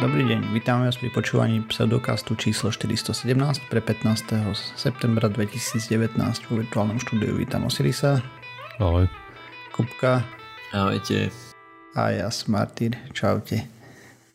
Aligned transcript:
Dobrý 0.00 0.24
deň, 0.32 0.56
vítame 0.56 0.88
vás 0.88 0.96
pri 0.96 1.12
počúvaní 1.12 1.60
pseudokastu 1.68 2.32
číslo 2.32 2.72
417 2.72 3.36
pre 3.68 3.84
15. 3.84 4.32
septembra 4.72 5.28
2019 5.28 6.16
vo 6.48 6.52
virtuálnom 6.56 6.96
štúdiu 6.96 7.36
vítam 7.36 7.68
Osirisa. 7.68 8.24
Ahoj. 8.80 9.12
Kupka. 9.76 10.24
Ahojte. 10.72 11.28
A 11.92 12.16
ja 12.16 12.32
Smartyr. 12.32 12.96
Čaute. 13.12 13.68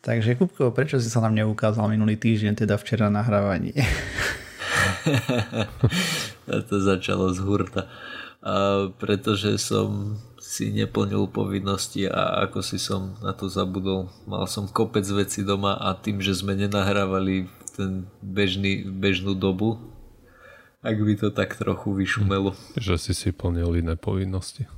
Takže 0.06 0.38
Kupko, 0.38 0.70
prečo 0.70 1.02
si 1.02 1.10
sa 1.10 1.18
nám 1.18 1.34
neukázal 1.34 1.90
minulý 1.90 2.14
týždeň, 2.14 2.62
teda 2.62 2.78
včera 2.78 3.10
na 3.10 3.26
hrávaní? 3.26 3.74
to 6.70 6.76
začalo 6.78 7.34
z 7.34 7.42
hurta. 7.42 7.90
A 8.38 8.86
pretože 9.02 9.58
som 9.58 10.14
si 10.46 10.70
neplnil 10.70 11.26
povinnosti 11.26 12.06
a 12.06 12.46
ako 12.46 12.62
si 12.62 12.78
som 12.78 13.18
na 13.18 13.34
to 13.34 13.50
zabudol. 13.50 14.14
Mal 14.30 14.46
som 14.46 14.70
kopec 14.70 15.02
veci 15.10 15.42
doma 15.42 15.74
a 15.74 15.98
tým, 15.98 16.22
že 16.22 16.38
sme 16.38 16.54
nenahrávali 16.54 17.50
ten 17.74 18.06
bežný, 18.22 18.86
bežnú 18.86 19.34
dobu, 19.34 19.82
ak 20.86 20.96
by 21.02 21.18
to 21.18 21.34
tak 21.34 21.58
trochu 21.58 21.90
vyšumelo. 21.90 22.54
Hm, 22.54 22.78
že 22.78 22.94
si 22.94 23.12
si 23.12 23.34
plnil 23.34 23.74
iné 23.74 23.98
povinnosti. 23.98 24.70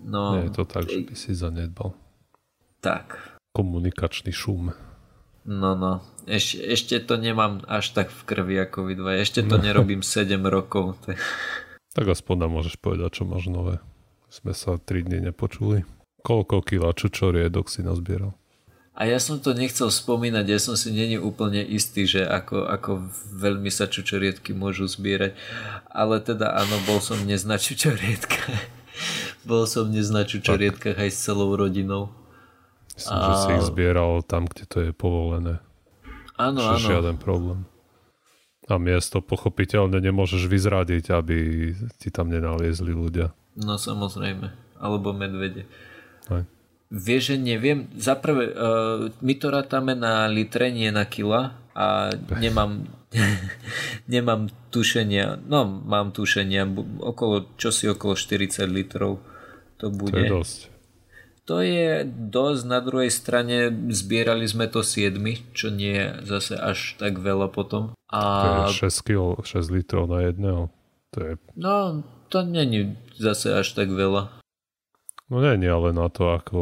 No, 0.00 0.40
Nie 0.40 0.48
je 0.48 0.56
to 0.56 0.64
tak, 0.64 0.88
že 0.88 1.04
by 1.04 1.14
si 1.14 1.36
zanedbal. 1.36 1.92
Tak. 2.80 3.36
Komunikačný 3.52 4.32
šum. 4.32 4.72
No, 5.46 5.70
no. 5.76 6.00
Eš, 6.24 6.58
ešte 6.58 6.98
to 7.04 7.20
nemám 7.20 7.62
až 7.68 7.92
tak 7.92 8.08
v 8.10 8.20
krvi 8.24 8.56
ako 8.66 8.88
vy 8.88 8.94
dva. 8.98 9.20
Ešte 9.20 9.46
to 9.46 9.60
nerobím 9.62 10.00
7 10.02 10.42
rokov. 10.42 10.98
Tak 11.94 12.06
aspoň 12.12 12.44
nám 12.44 12.50
môžeš 12.60 12.76
povedať, 12.82 13.22
čo 13.22 13.24
máš 13.24 13.46
nové. 13.48 13.78
Sme 14.26 14.52
sa 14.52 14.76
3 14.76 15.06
dny 15.06 15.30
nepočuli. 15.30 15.86
Koľko 16.26 16.62
kila 16.66 16.90
čučoriedok 16.90 17.70
si 17.70 17.86
nazbieral? 17.86 18.34
A 18.96 19.04
ja 19.04 19.20
som 19.20 19.36
to 19.36 19.52
nechcel 19.52 19.92
spomínať, 19.92 20.44
ja 20.48 20.56
som 20.56 20.72
si 20.72 20.88
není 20.88 21.20
úplne 21.20 21.60
istý, 21.60 22.08
že 22.08 22.24
ako, 22.24 22.64
ako 22.64 23.12
veľmi 23.28 23.68
sa 23.68 23.92
čučoriedky 23.92 24.56
môžu 24.56 24.88
zbierať. 24.88 25.36
Ale 25.92 26.16
teda 26.24 26.56
áno, 26.56 26.80
bol 26.88 27.04
som 27.04 27.20
dnes 27.20 27.44
na 27.44 27.60
čučoriedkách. 27.60 28.56
bol 29.50 29.68
som 29.68 29.92
dnes 29.92 30.08
na 30.08 30.24
čučoriedkách 30.24 30.96
aj 30.96 31.10
s 31.12 31.18
celou 31.28 31.52
rodinou. 31.52 32.08
Myslím, 32.96 33.20
a... 33.20 33.24
že 33.28 33.34
si 33.36 33.50
ich 33.60 33.68
zbieral 33.68 34.24
tam, 34.24 34.48
kde 34.48 34.64
to 34.64 34.78
je 34.80 34.90
povolené. 34.96 35.60
Áno, 36.40 36.64
áno. 36.64 36.80
Žiaden 36.80 37.20
problém. 37.20 37.68
A 38.66 38.82
miesto 38.82 39.22
pochopiteľne 39.22 40.02
nemôžeš 40.02 40.50
vyzradiť, 40.50 41.14
aby 41.14 41.38
ti 42.02 42.08
tam 42.10 42.34
nenaliezli 42.34 42.90
ľudia. 42.90 43.30
No 43.54 43.78
samozrejme. 43.78 44.50
Alebo 44.82 45.14
medvede. 45.14 45.70
Aj. 46.26 46.42
Vieš, 46.90 47.34
že 47.34 47.36
neviem. 47.38 47.86
Zaprvé, 47.94 48.50
uh, 48.50 49.10
my 49.22 49.34
to 49.38 49.46
rátame 49.50 49.94
na 49.94 50.26
litre, 50.26 50.70
nie 50.74 50.90
na 50.90 51.06
kila 51.06 51.54
a 51.74 52.10
nemám, 52.42 52.90
nemám 54.14 54.50
tušenia, 54.70 55.46
no 55.46 55.66
mám 55.66 56.10
tušenia, 56.10 56.66
okolo, 57.00 57.54
čo 57.58 57.70
si 57.70 57.86
okolo 57.86 58.18
40 58.18 58.66
litrov 58.70 59.22
to 59.76 59.92
bude. 59.92 60.16
To 60.16 60.20
je 60.24 60.32
dosť. 60.32 60.60
To 61.46 61.62
je 61.62 62.02
dosť, 62.10 62.62
na 62.66 62.82
druhej 62.82 63.10
strane 63.14 63.70
zbierali 63.94 64.50
sme 64.50 64.66
to 64.66 64.82
7, 64.82 65.14
čo 65.54 65.70
nie 65.70 65.94
je 65.94 66.06
zase 66.26 66.58
až 66.58 66.98
tak 66.98 67.22
veľa 67.22 67.54
potom. 67.54 67.94
A... 68.10 68.20
To 68.42 68.74
je 68.74 68.90
6 68.90 69.06
kg, 69.06 69.22
6 69.46 69.70
litrov 69.70 70.10
na 70.10 70.26
jedného. 70.26 70.74
To 71.14 71.18
je... 71.22 71.32
No, 71.54 72.02
to 72.34 72.42
není 72.42 72.98
zase 73.14 73.54
až 73.54 73.78
tak 73.78 73.94
veľa. 73.94 74.42
No 75.30 75.38
nie, 75.38 75.70
ale 75.70 75.94
na 75.94 76.10
to, 76.10 76.34
ako 76.34 76.58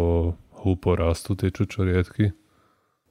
hlúpo 0.60 1.00
rastú 1.00 1.32
tie 1.32 1.48
čučoriedky. 1.48 2.36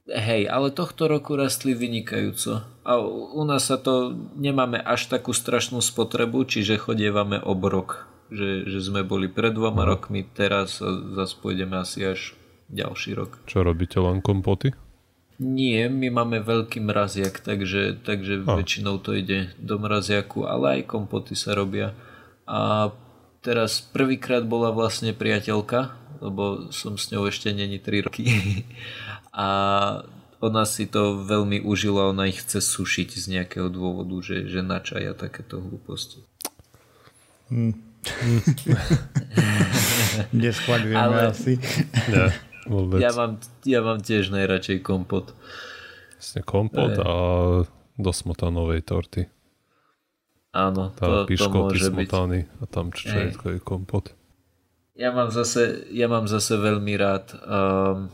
Hej, 0.06 0.46
ale 0.46 0.70
tohto 0.70 1.10
roku 1.10 1.34
rastli 1.34 1.74
vynikajúco. 1.74 2.62
A 2.86 3.02
u 3.34 3.42
nás 3.42 3.66
sa 3.66 3.82
to 3.82 4.14
nemáme 4.38 4.78
až 4.78 5.10
takú 5.10 5.34
strašnú 5.34 5.82
spotrebu, 5.82 6.46
čiže 6.46 6.78
chodievame 6.78 7.42
obrok 7.42 8.13
že, 8.32 8.64
že 8.68 8.78
sme 8.80 9.04
boli 9.04 9.28
pred 9.28 9.52
dvoma 9.52 9.84
no. 9.84 9.96
rokmi, 9.96 10.24
teraz 10.24 10.80
zase 11.16 11.34
pôjdeme 11.40 11.76
asi 11.80 12.04
až 12.04 12.20
ďalší 12.72 13.16
rok. 13.16 13.40
Čo 13.44 13.64
robíte, 13.64 14.00
len 14.00 14.24
kompoty? 14.24 14.72
Nie, 15.42 15.90
my 15.90 16.14
máme 16.14 16.38
veľký 16.46 16.78
mraziak, 16.78 17.42
takže, 17.42 17.98
takže 18.06 18.46
a. 18.46 18.54
väčšinou 18.54 19.02
to 19.02 19.18
ide 19.18 19.50
do 19.58 19.82
mraziaku, 19.82 20.46
ale 20.46 20.80
aj 20.80 20.90
kompoty 20.94 21.34
sa 21.34 21.58
robia. 21.58 21.90
A 22.46 22.94
teraz 23.42 23.82
prvýkrát 23.82 24.46
bola 24.46 24.70
vlastne 24.70 25.10
priateľka, 25.10 25.98
lebo 26.22 26.70
som 26.70 26.94
s 26.94 27.10
ňou 27.10 27.26
ešte 27.26 27.50
není 27.50 27.82
3 27.82 28.06
roky. 28.06 28.24
a 29.34 29.48
ona 30.38 30.62
si 30.68 30.86
to 30.86 31.24
veľmi 31.24 31.66
užila, 31.66 32.14
ona 32.14 32.30
ich 32.30 32.44
chce 32.44 32.62
sušiť 32.62 33.08
z 33.18 33.24
nejakého 33.34 33.66
dôvodu, 33.72 34.14
že, 34.22 34.46
že 34.46 34.62
načaja 34.62 35.18
takéto 35.18 35.58
hlúposti. 35.58 36.22
Hmm. 37.50 37.74
Neschvaľujeme 40.44 40.98
Ale... 40.98 41.32
asi. 41.32 41.56
Ne, 42.10 42.34
vôbec. 42.68 43.00
Ja 43.00 43.10
mám, 43.16 43.40
ja 43.64 43.80
mám 43.80 44.00
tiež 44.00 44.28
najradšej 44.34 44.84
kompot. 44.84 45.32
Vlastne 46.18 46.42
kompot 46.44 46.92
a 47.00 47.12
do 47.94 48.10
smotanovej 48.10 48.84
torty. 48.84 49.30
Áno, 50.54 50.94
tá 50.94 51.26
to, 51.26 51.26
to 51.26 51.46
môže 51.50 51.90
smotany 51.90 52.46
byť. 52.46 52.60
a 52.60 52.62
tam 52.70 52.86
čečetkový 52.94 53.58
kompot. 53.58 54.14
Ja 54.94 55.10
mám 55.10 55.34
zase, 55.34 55.90
ja 55.90 56.06
mám 56.06 56.30
zase 56.30 56.54
veľmi 56.54 56.94
rád 56.94 57.34
um, 57.42 58.06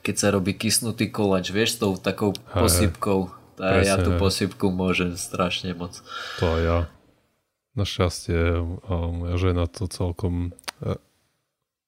keď 0.00 0.14
sa 0.16 0.28
robí 0.32 0.56
kysnutý 0.56 1.12
kolač, 1.12 1.52
vieš, 1.52 1.76
s 1.76 1.78
tou 1.84 1.92
takou 2.00 2.32
posypkou. 2.32 3.28
Tá, 3.60 3.84
ja 3.84 4.00
tú 4.00 4.16
posypku 4.16 4.72
môžem 4.72 5.12
strašne 5.20 5.76
moc. 5.76 6.00
To 6.40 6.56
ja. 6.56 6.88
Našťastie 7.72 8.60
moja 8.88 9.36
žena 9.40 9.64
to 9.64 9.88
celkom 9.88 10.52
e, 10.84 11.00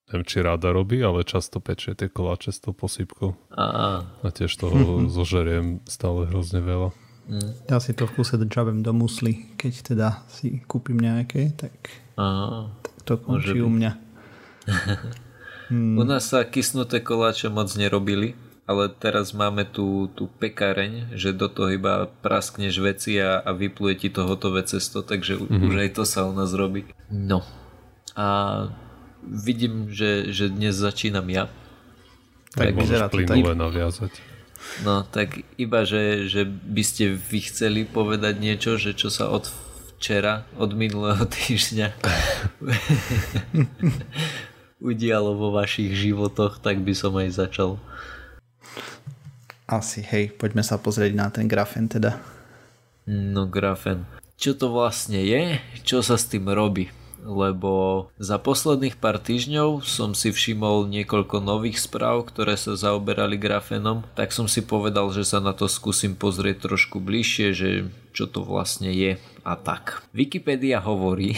neviem, 0.09 0.25
či 0.25 0.45
rada 0.45 0.73
robí, 0.73 1.01
ale 1.01 1.25
často 1.25 1.61
pečie 1.61 1.97
tie 1.97 2.09
koláče 2.13 2.53
s 2.53 2.61
tou 2.61 2.77
posypkou. 2.77 3.37
A, 3.57 3.65
a 4.05 4.29
tiež 4.29 4.53
toho 4.57 5.03
zožeriem 5.17 5.81
stále 5.89 6.29
hrozne 6.29 6.61
veľa. 6.61 6.91
Mm. 7.25 7.53
Ja 7.73 7.81
si 7.81 7.97
to 7.97 8.05
v 8.05 8.21
kuse 8.21 8.37
džabem 8.37 8.85
do 8.85 8.93
musly, 8.93 9.49
keď 9.57 9.75
teda 9.81 10.09
si 10.29 10.61
kúpim 10.69 11.01
nejaké, 11.01 11.57
tak, 11.57 11.73
tak 12.15 12.97
to 13.09 13.17
končí 13.17 13.65
u 13.65 13.73
mňa. 13.73 13.93
mm. 15.73 15.97
U 15.97 16.03
nás 16.05 16.29
sa 16.29 16.45
kysnuté 16.45 17.01
koláče 17.01 17.49
moc 17.49 17.73
nerobili, 17.81 18.37
ale 18.65 18.89
teraz 18.89 19.37
máme 19.37 19.69
tú, 19.69 20.09
tú 20.17 20.25
pekareň, 20.41 21.13
že 21.13 21.37
do 21.37 21.53
toho 21.53 21.77
iba 21.77 22.09
praskneš 22.25 22.81
veci 22.81 23.21
a, 23.21 23.45
a 23.45 23.53
vypluje 23.53 23.95
ti 24.01 24.09
to 24.09 24.25
hotové 24.25 24.65
cesto, 24.65 25.05
takže 25.05 25.37
mm-hmm. 25.37 25.69
už 25.69 25.75
aj 25.85 25.91
to 26.01 26.03
sa 26.09 26.25
u 26.25 26.33
nás 26.33 26.57
robí. 26.57 26.89
No. 27.13 27.45
A 28.17 28.27
vidím, 29.21 29.93
že, 29.93 30.33
že 30.33 30.49
dnes 30.49 30.73
začínam 30.77 31.29
ja. 31.29 31.53
Tak, 32.57 32.73
tak 32.73 32.75
môžeš 32.79 33.01
plynule 33.13 33.53
naviazať. 33.53 34.13
No, 34.81 35.05
tak 35.05 35.45
iba, 35.61 35.85
že, 35.85 36.25
že 36.25 36.49
by 36.49 36.83
ste 36.83 37.13
vy 37.13 37.45
chceli 37.45 37.85
povedať 37.85 38.41
niečo, 38.41 38.81
že 38.81 38.97
čo 38.97 39.13
sa 39.13 39.29
od 39.29 39.53
včera, 39.99 40.49
od 40.57 40.73
minulého 40.73 41.21
týždňa 41.37 41.93
udialo 44.91 45.37
vo 45.37 45.53
vašich 45.53 45.93
životoch, 45.93 46.65
tak 46.65 46.81
by 46.81 46.93
som 46.97 47.13
aj 47.17 47.29
začal. 47.33 47.77
Asi, 49.75 50.07
hej, 50.07 50.31
poďme 50.31 50.63
sa 50.63 50.79
pozrieť 50.79 51.19
na 51.19 51.35
ten 51.35 51.51
grafen 51.51 51.91
teda. 51.91 52.23
No 53.11 53.51
grafen. 53.51 54.07
Čo 54.39 54.55
to 54.55 54.71
vlastne 54.71 55.19
je? 55.19 55.59
Čo 55.83 55.99
sa 55.99 56.15
s 56.15 56.31
tým 56.31 56.47
robí? 56.47 56.95
Lebo 57.27 58.07
za 58.15 58.39
posledných 58.39 58.95
pár 58.95 59.19
týždňov 59.19 59.83
som 59.83 60.15
si 60.15 60.31
všimol 60.31 60.87
niekoľko 60.87 61.43
nových 61.43 61.83
správ, 61.83 62.23
ktoré 62.31 62.55
sa 62.55 62.79
zaoberali 62.79 63.35
grafenom, 63.35 64.07
tak 64.15 64.31
som 64.31 64.47
si 64.47 64.63
povedal, 64.63 65.11
že 65.11 65.27
sa 65.27 65.43
na 65.43 65.51
to 65.51 65.67
skúsim 65.67 66.15
pozrieť 66.15 66.71
trošku 66.71 67.03
bližšie, 67.03 67.47
že 67.51 67.71
čo 68.15 68.31
to 68.31 68.47
vlastne 68.47 68.95
je 68.95 69.19
a 69.43 69.53
tak. 69.59 70.07
Wikipedia 70.15 70.79
hovorí, 70.79 71.35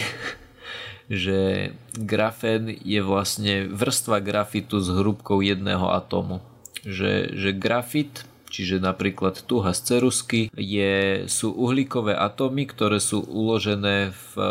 že 1.09 1.73
grafén 1.97 2.69
je 2.69 3.01
vlastne 3.01 3.65
vrstva 3.65 4.21
grafitu 4.21 4.77
s 4.77 4.93
hrúbkou 4.93 5.41
jedného 5.41 5.89
atómu 5.89 6.45
že, 6.87 7.35
že 7.35 7.51
grafit, 7.51 8.23
čiže 8.47 8.83
napríklad 8.83 9.43
tuha 9.45 9.71
z 9.75 9.81
cerusky, 9.83 10.41
je, 10.55 11.25
sú 11.27 11.53
uhlíkové 11.53 12.15
atómy, 12.15 12.67
ktoré 12.67 12.97
sú 12.97 13.23
uložené 13.23 14.11
v 14.11 14.31
e, 14.35 14.45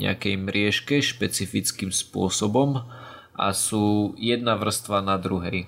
nejakej 0.00 0.34
mriežke 0.40 0.96
špecifickým 1.04 1.92
spôsobom 1.94 2.84
a 3.36 3.46
sú 3.56 4.12
jedna 4.20 4.56
vrstva 4.56 5.00
na 5.00 5.16
druhej. 5.16 5.64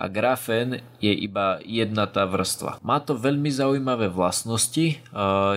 A 0.00 0.08
grafén 0.08 0.80
je 0.96 1.12
iba 1.12 1.60
jedna 1.60 2.08
tá 2.08 2.24
vrstva. 2.24 2.80
Má 2.80 3.04
to 3.04 3.12
veľmi 3.20 3.52
zaujímavé 3.52 4.08
vlastnosti, 4.08 4.96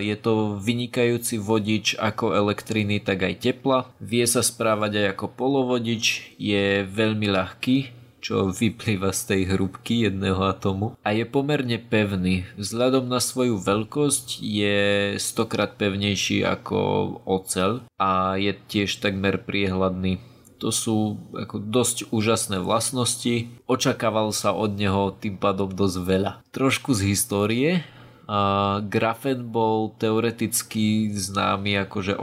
je 0.04 0.16
to 0.20 0.60
vynikajúci 0.60 1.40
vodič 1.40 1.96
ako 1.96 2.36
elektriny, 2.36 3.00
tak 3.00 3.24
aj 3.24 3.40
tepla, 3.40 3.88
vie 4.04 4.28
sa 4.28 4.44
správať 4.44 5.00
aj 5.00 5.06
ako 5.16 5.26
polovodič, 5.32 6.36
je 6.36 6.84
veľmi 6.84 7.32
ľahký, 7.32 8.03
čo 8.24 8.48
vyplýva 8.48 9.12
z 9.12 9.22
tej 9.28 9.42
hrubky 9.52 10.08
jedného 10.08 10.40
atomu 10.48 10.96
a 11.04 11.12
je 11.12 11.28
pomerne 11.28 11.76
pevný. 11.76 12.48
Vzhľadom 12.56 13.12
na 13.12 13.20
svoju 13.20 13.60
veľkosť 13.60 14.40
je 14.40 14.80
stokrát 15.20 15.76
pevnejší 15.76 16.48
ako 16.48 16.80
ocel 17.28 17.84
a 18.00 18.40
je 18.40 18.56
tiež 18.56 19.04
takmer 19.04 19.44
priehľadný. 19.44 20.24
To 20.64 20.72
sú 20.72 21.20
ako 21.36 21.60
dosť 21.60 22.08
úžasné 22.16 22.64
vlastnosti. 22.64 23.52
Očakával 23.68 24.32
sa 24.32 24.56
od 24.56 24.80
neho 24.80 25.12
tým 25.12 25.36
pádom 25.36 25.68
dosť 25.68 25.98
veľa. 26.00 26.32
Trošku 26.56 26.96
z 26.96 27.12
histórie. 27.12 27.84
A 28.24 28.80
grafen 28.80 29.52
bol 29.52 29.92
teoreticky 30.00 31.12
známy, 31.12 31.84
akože 31.84 32.16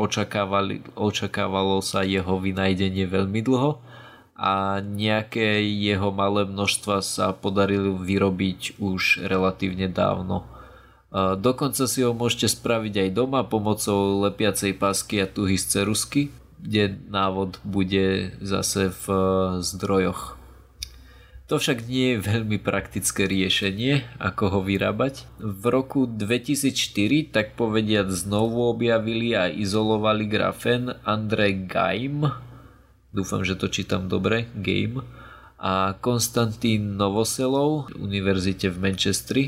očakávalo 0.97 1.85
sa 1.85 2.01
jeho 2.01 2.41
vynajdenie 2.41 3.05
veľmi 3.05 3.45
dlho 3.45 3.85
a 4.41 4.81
nejaké 4.81 5.61
jeho 5.61 6.09
malé 6.09 6.49
množstva 6.49 7.05
sa 7.05 7.37
podarili 7.37 7.93
vyrobiť 7.93 8.81
už 8.81 9.29
relatívne 9.29 9.93
dávno. 9.93 10.49
Dokonca 11.13 11.85
si 11.85 12.01
ho 12.01 12.17
môžete 12.17 12.49
spraviť 12.49 12.95
aj 13.05 13.09
doma 13.13 13.45
pomocou 13.45 14.25
lepiacej 14.25 14.81
pásky 14.81 15.21
a 15.21 15.29
tuhy 15.29 15.61
z 15.61 15.67
cerusky, 15.77 16.33
kde 16.57 16.97
návod 17.13 17.61
bude 17.69 18.33
zase 18.41 18.97
v 19.05 19.05
zdrojoch. 19.61 20.41
To 21.51 21.59
však 21.59 21.91
nie 21.91 22.15
je 22.15 22.23
veľmi 22.23 22.63
praktické 22.63 23.27
riešenie, 23.27 24.07
ako 24.23 24.45
ho 24.55 24.61
vyrábať. 24.63 25.27
V 25.43 25.67
roku 25.67 26.07
2004 26.07 27.35
tak 27.35 27.59
povediať 27.59 28.07
znovu 28.15 28.71
objavili 28.71 29.35
a 29.35 29.51
izolovali 29.51 30.31
grafen 30.31 30.95
Andrej 31.03 31.67
Gaim, 31.67 32.31
dúfam, 33.11 33.43
že 33.43 33.59
to 33.59 33.71
čítam 33.71 34.07
dobre, 34.07 34.47
Game, 34.59 35.03
a 35.61 35.93
Konstantín 36.01 36.97
Novoselov, 36.97 37.93
univerzite 37.93 38.73
v 38.73 38.81
Manchestri 38.81 39.45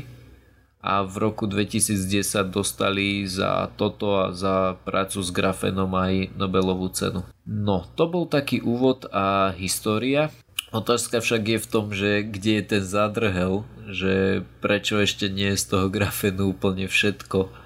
a 0.83 1.01
v 1.01 1.15
roku 1.17 1.49
2010 1.49 2.53
dostali 2.53 3.25
za 3.25 3.71
toto 3.79 4.19
a 4.19 4.35
za 4.35 4.77
prácu 4.85 5.23
s 5.23 5.31
grafenom 5.33 5.89
aj 5.95 6.35
Nobelovú 6.37 6.91
cenu. 6.93 7.25
No, 7.47 7.87
to 7.97 8.05
bol 8.05 8.29
taký 8.29 8.61
úvod 8.61 9.09
a 9.09 9.55
história. 9.57 10.29
Otázka 10.75 11.23
však 11.23 11.43
je 11.55 11.59
v 11.63 11.69
tom, 11.69 11.85
že 11.95 12.27
kde 12.27 12.61
je 12.61 12.63
ten 12.77 12.83
zádrhel, 12.83 13.65
že 13.89 14.43
prečo 14.59 14.99
ešte 14.99 15.31
nie 15.31 15.55
je 15.55 15.61
z 15.61 15.65
toho 15.71 15.87
grafenu 15.87 16.51
úplne 16.51 16.85
všetko 16.85 17.62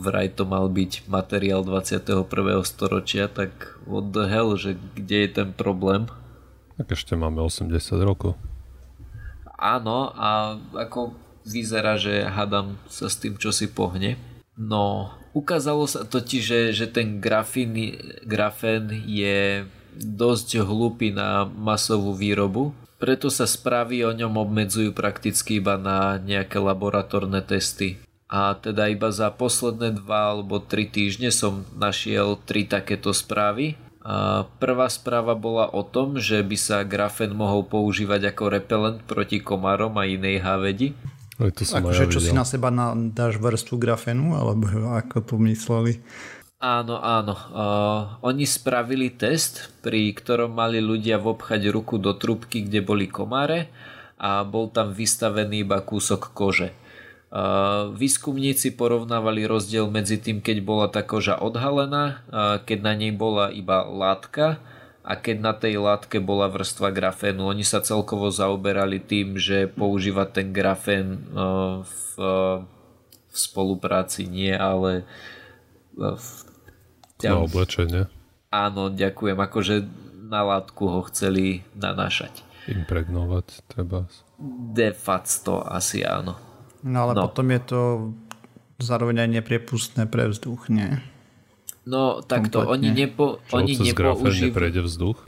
vraj 0.00 0.32
to 0.32 0.48
mal 0.48 0.72
byť 0.72 1.04
materiál 1.06 1.60
21. 1.64 2.24
storočia, 2.64 3.28
tak 3.28 3.76
what 3.84 4.12
the 4.12 4.24
hell, 4.24 4.56
že 4.56 4.76
kde 4.96 5.28
je 5.28 5.30
ten 5.30 5.48
problém? 5.52 6.08
Tak 6.80 6.96
ešte 6.96 7.12
máme 7.12 7.44
80 7.44 7.76
rokov. 8.00 8.40
Áno, 9.60 10.16
a 10.16 10.56
ako 10.72 11.12
vyzerá, 11.44 12.00
že 12.00 12.24
hadam 12.24 12.80
sa 12.88 13.12
s 13.12 13.20
tým, 13.20 13.36
čo 13.36 13.52
si 13.52 13.68
pohne. 13.68 14.16
No, 14.56 15.12
ukázalo 15.36 15.84
sa 15.84 16.08
totiž, 16.08 16.40
že, 16.40 16.60
že 16.72 16.86
ten 16.88 17.20
grafín, 17.20 17.76
grafén 18.24 18.88
je 19.04 19.68
dosť 20.00 20.64
hlúpy 20.64 21.12
na 21.12 21.44
masovú 21.44 22.16
výrobu, 22.16 22.72
preto 22.96 23.28
sa 23.32 23.48
správy 23.48 24.04
o 24.04 24.12
ňom 24.12 24.36
obmedzujú 24.36 24.92
prakticky 24.92 25.60
iba 25.60 25.80
na 25.80 26.20
nejaké 26.20 26.60
laboratórne 26.60 27.40
testy 27.40 28.00
a 28.30 28.54
teda 28.54 28.86
iba 28.86 29.10
za 29.10 29.34
posledné 29.34 29.98
dva 29.98 30.38
alebo 30.38 30.62
tri 30.62 30.86
týždne 30.86 31.34
som 31.34 31.66
našiel 31.74 32.38
tri 32.46 32.62
takéto 32.62 33.10
správy. 33.10 33.74
A 34.00 34.46
prvá 34.62 34.86
správa 34.88 35.34
bola 35.34 35.66
o 35.68 35.82
tom, 35.82 36.16
že 36.16 36.40
by 36.40 36.56
sa 36.56 36.86
grafen 36.86 37.34
mohol 37.34 37.66
používať 37.66 38.32
ako 38.32 38.44
repelent 38.48 38.98
proti 39.04 39.42
komárom 39.42 39.98
a 39.98 40.06
inej 40.06 40.40
havedi. 40.46 40.94
Aj 41.42 41.50
to 41.50 41.66
som 41.66 41.82
akože 41.82 42.08
čo 42.08 42.22
si 42.22 42.30
na 42.30 42.46
seba 42.46 42.70
dáš 43.12 43.42
vrstvu 43.42 43.76
grafenu, 43.76 44.38
alebo 44.38 44.70
ako 44.94 45.16
to 45.20 45.34
mysleli? 45.44 45.98
Áno, 46.60 47.00
áno. 47.00 47.34
Uh, 47.50 48.00
oni 48.20 48.44
spravili 48.44 49.16
test, 49.16 49.72
pri 49.80 50.12
ktorom 50.12 50.52
mali 50.52 50.76
ľudia 50.76 51.16
vobchať 51.16 51.72
ruku 51.72 51.96
do 51.96 52.12
trubky, 52.12 52.68
kde 52.68 52.84
boli 52.84 53.08
komáre 53.08 53.72
a 54.20 54.44
bol 54.44 54.68
tam 54.68 54.92
vystavený 54.92 55.64
iba 55.64 55.80
kúsok 55.80 56.36
kože. 56.36 56.76
Výskumníci 57.94 58.74
porovnávali 58.74 59.46
rozdiel 59.46 59.86
medzi 59.86 60.18
tým, 60.18 60.42
keď 60.42 60.66
bola 60.66 60.90
tá 60.90 61.06
koža 61.06 61.38
odhalená, 61.38 62.26
keď 62.66 62.78
na 62.82 62.98
nej 62.98 63.14
bola 63.14 63.54
iba 63.54 63.86
látka 63.86 64.58
a 65.06 65.14
keď 65.14 65.36
na 65.38 65.54
tej 65.54 65.78
látke 65.78 66.18
bola 66.18 66.50
vrstva 66.50 66.90
grafénu. 66.90 67.46
Oni 67.46 67.62
sa 67.62 67.86
celkovo 67.86 68.34
zaoberali 68.34 68.98
tým, 68.98 69.38
že 69.38 69.70
používať 69.70 70.28
ten 70.42 70.50
grafén 70.50 71.22
v, 71.86 72.18
v 73.30 73.36
spolupráci 73.38 74.26
nie, 74.26 74.50
ale 74.50 75.06
v... 75.94 76.26
Na 77.22 77.46
oblečenie. 77.46 78.10
Áno, 78.50 78.90
ďakujem. 78.90 79.38
Akože 79.38 79.86
na 80.26 80.42
látku 80.42 80.82
ho 80.90 81.06
chceli 81.06 81.62
nanášať. 81.78 82.42
Impregnovať 82.66 83.62
treba. 83.70 84.10
De 84.74 84.90
facto 84.90 85.62
asi 85.62 86.02
áno. 86.02 86.49
No 86.80 87.08
ale 87.08 87.12
no. 87.16 87.28
potom 87.28 87.46
je 87.52 87.60
to 87.60 87.80
zároveň 88.80 89.28
aj 89.28 89.30
nepriepustné 89.40 90.08
pre 90.08 90.28
vzduch, 90.32 90.72
nie? 90.72 91.00
No 91.84 92.24
takto, 92.24 92.64
Kompletne. 92.64 92.72
oni, 92.72 92.88
nepo, 92.92 93.24
Čo, 93.48 93.54
oni 93.60 93.72
nepoužívali... 93.76 94.80
vzduch? 94.84 95.18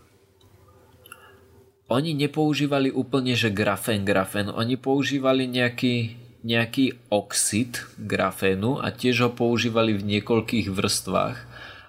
Oni 1.93 2.17
nepoužívali 2.17 2.89
úplne, 2.89 3.37
že 3.37 3.53
grafén, 3.53 4.09
grafén. 4.09 4.49
Oni 4.49 4.81
používali 4.81 5.45
nejaký, 5.45 6.17
nejaký 6.41 6.97
oxid 7.13 7.85
grafénu 8.01 8.81
a 8.81 8.89
tiež 8.89 9.29
ho 9.29 9.31
používali 9.33 9.93
v 9.93 10.17
niekoľkých 10.17 10.73
vrstvách. 10.73 11.39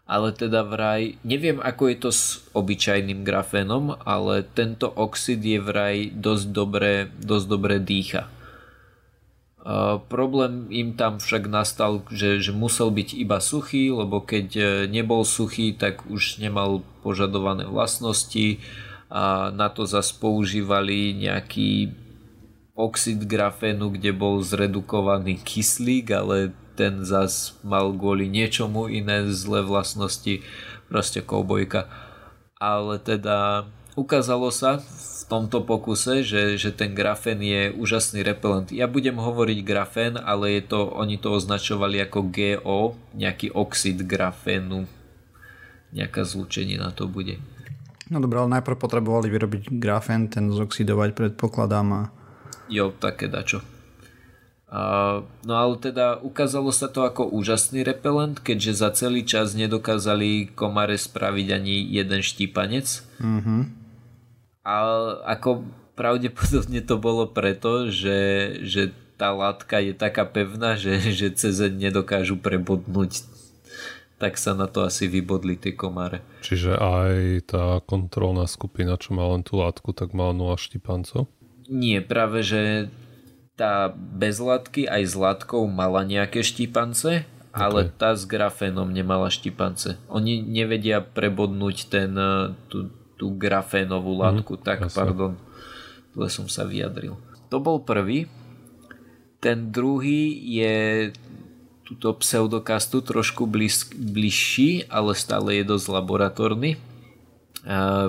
Ale 0.04 0.36
teda 0.36 0.68
vraj, 0.68 1.16
neviem 1.24 1.64
ako 1.64 1.84
je 1.88 1.96
to 1.96 2.10
s 2.12 2.44
obyčajným 2.52 3.24
grafénom, 3.24 3.96
ale 4.04 4.44
tento 4.44 4.92
oxid 4.92 5.40
je 5.40 5.64
vraj 5.64 6.12
dosť 6.12 6.46
dobre, 6.52 7.08
dosť 7.24 7.46
dobre 7.48 7.80
dýcha. 7.80 8.28
Uh, 9.64 9.96
problém 10.12 10.68
im 10.76 10.92
tam 11.00 11.24
však 11.24 11.48
nastal, 11.48 12.04
že, 12.12 12.44
že 12.44 12.52
musel 12.52 12.92
byť 12.92 13.16
iba 13.16 13.40
suchý, 13.40 13.96
lebo 13.96 14.20
keď 14.20 14.48
e, 14.60 14.64
nebol 14.92 15.24
suchý, 15.24 15.72
tak 15.72 16.04
už 16.12 16.44
nemal 16.44 16.84
požadované 17.00 17.64
vlastnosti 17.64 18.60
a 19.08 19.56
na 19.56 19.72
to 19.72 19.88
zase 19.88 20.20
používali 20.20 21.16
nejaký 21.16 21.96
oxid 22.76 23.24
grafénu, 23.24 23.96
kde 23.96 24.12
bol 24.12 24.44
zredukovaný 24.44 25.40
kyslík, 25.40 26.12
ale 26.12 26.52
ten 26.74 27.06
zas 27.06 27.56
mal 27.62 27.94
kvôli 27.94 28.28
niečomu 28.28 28.90
iné 28.90 29.30
zlé 29.30 29.62
vlastnosti, 29.62 30.42
proste 30.90 31.22
koubojka. 31.22 31.86
Ale 32.58 32.98
teda 32.98 33.70
ukázalo 33.94 34.50
sa 34.50 34.82
v 34.82 35.13
tomto 35.34 35.66
pokuse, 35.66 36.22
že, 36.22 36.62
že 36.62 36.70
ten 36.70 36.94
grafén 36.94 37.42
je 37.42 37.74
úžasný 37.74 38.22
repelent. 38.22 38.70
Ja 38.70 38.86
budem 38.86 39.18
hovoriť 39.18 39.66
grafén, 39.66 40.14
ale 40.22 40.62
je 40.62 40.70
to, 40.70 40.94
oni 40.94 41.18
to 41.18 41.34
označovali 41.34 41.98
ako 42.06 42.30
GO, 42.30 42.94
nejaký 43.18 43.50
oxid 43.50 44.06
grafénu. 44.06 44.86
Nejaká 45.90 46.22
zlúčenina 46.22 46.94
to 46.94 47.10
bude. 47.10 47.42
No 48.14 48.22
dobré, 48.22 48.46
ale 48.46 48.62
najprv 48.62 48.78
potrebovali 48.78 49.34
vyrobiť 49.34 49.74
grafén, 49.74 50.30
ten 50.30 50.54
zoxidovať 50.54 51.18
predpokladám 51.18 51.88
a... 51.90 52.02
Jo, 52.70 52.94
také 52.94 53.26
dačo. 53.26 53.66
Uh, 54.70 55.26
no 55.46 55.54
ale 55.54 55.78
teda 55.78 56.18
ukázalo 56.22 56.74
sa 56.74 56.90
to 56.90 57.06
ako 57.06 57.30
úžasný 57.30 57.86
repelent, 57.86 58.42
keďže 58.42 58.86
za 58.86 58.90
celý 58.94 59.26
čas 59.26 59.54
nedokázali 59.58 60.54
komare 60.54 60.98
spraviť 60.98 61.48
ani 61.58 61.76
jeden 61.90 62.22
štípanec. 62.22 62.86
Mm-hmm 63.18 63.83
a 64.64 64.76
ako 65.28 65.68
pravdepodobne 65.94 66.82
to 66.82 66.96
bolo 66.98 67.30
preto, 67.30 67.92
že, 67.92 68.20
že 68.64 68.96
tá 69.20 69.30
látka 69.36 69.78
je 69.84 69.94
taká 69.94 70.26
pevná, 70.26 70.80
že, 70.80 70.98
že 71.20 71.36
cez 71.36 71.60
nedokážu 71.70 72.40
prebodnúť 72.40 73.30
tak 74.24 74.40
sa 74.40 74.56
na 74.56 74.72
to 74.72 74.88
asi 74.88 75.12
vybodli 75.12 75.60
tie 75.60 75.76
komáre. 75.76 76.24
Čiže 76.48 76.80
aj 76.80 77.14
tá 77.44 77.84
kontrolná 77.84 78.48
skupina, 78.48 78.96
čo 78.96 79.12
má 79.12 79.28
len 79.28 79.44
tú 79.44 79.60
látku, 79.60 79.92
tak 79.92 80.16
mala 80.16 80.32
0 80.32 80.56
štipancov? 80.56 81.28
Nie, 81.68 82.00
práve 82.00 82.40
že 82.40 82.88
tá 83.60 83.92
bez 83.92 84.40
látky 84.40 84.88
aj 84.88 85.04
s 85.04 85.16
látkou 85.20 85.68
mala 85.68 86.08
nejaké 86.08 86.40
štípance, 86.40 87.28
ale 87.54 87.80
okay. 87.86 87.94
tá 88.00 88.16
s 88.16 88.24
grafénom 88.24 88.90
nemala 88.90 89.28
štipance. 89.28 90.00
Oni 90.10 90.42
nevedia 90.42 91.04
prebodnúť 91.04 91.78
ten, 91.92 92.12
tú, 92.72 92.90
tú 93.18 93.34
grafénovú 93.34 94.18
látku. 94.18 94.58
Mm, 94.58 94.62
tak, 94.64 94.80
jasne. 94.88 94.98
pardon, 94.98 95.34
zle 96.14 96.28
som 96.30 96.48
sa 96.50 96.66
vyjadril. 96.66 97.18
To 97.54 97.58
bol 97.62 97.82
prvý. 97.82 98.26
Ten 99.44 99.70
druhý 99.76 100.40
je 100.40 100.76
túto 101.84 102.16
pseudokastu 102.16 103.04
trošku 103.04 103.44
bliž, 103.46 103.92
bližší, 103.94 104.88
ale 104.88 105.14
stále 105.14 105.62
je 105.62 105.64
dosť 105.68 105.86
laboratórny. 105.92 106.80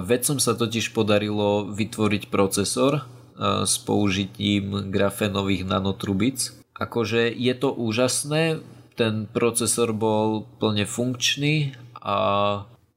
Vedcom 0.03 0.39
sa 0.39 0.55
totiž 0.55 0.95
podarilo 0.95 1.69
vytvoriť 1.71 2.31
procesor 2.31 3.07
s 3.39 3.75
použitím 3.83 4.91
grafénových 4.91 5.67
nanotrubic. 5.67 6.55
Akože 6.75 7.31
je 7.31 7.55
to 7.55 7.71
úžasné, 7.71 8.63
ten 8.95 9.27
procesor 9.31 9.91
bol 9.91 10.47
plne 10.63 10.87
funkčný 10.87 11.75
a 11.99 12.17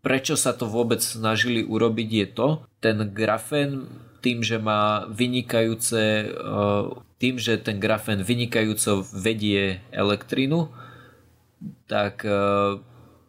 prečo 0.07 0.39
sa 0.39 0.55
to 0.55 0.71
vôbec 0.71 1.03
snažili 1.03 1.67
urobiť 1.67 2.09
je 2.15 2.27
to, 2.31 2.47
ten 2.79 3.11
grafén 3.11 3.91
tým, 4.23 4.39
že 4.39 4.55
má 4.55 5.03
vynikajúce 5.11 6.31
tým, 7.19 7.35
že 7.35 7.59
ten 7.59 7.75
grafén 7.83 8.23
vynikajúco 8.23 9.03
vedie 9.11 9.83
elektrínu, 9.91 10.71
tak 11.91 12.23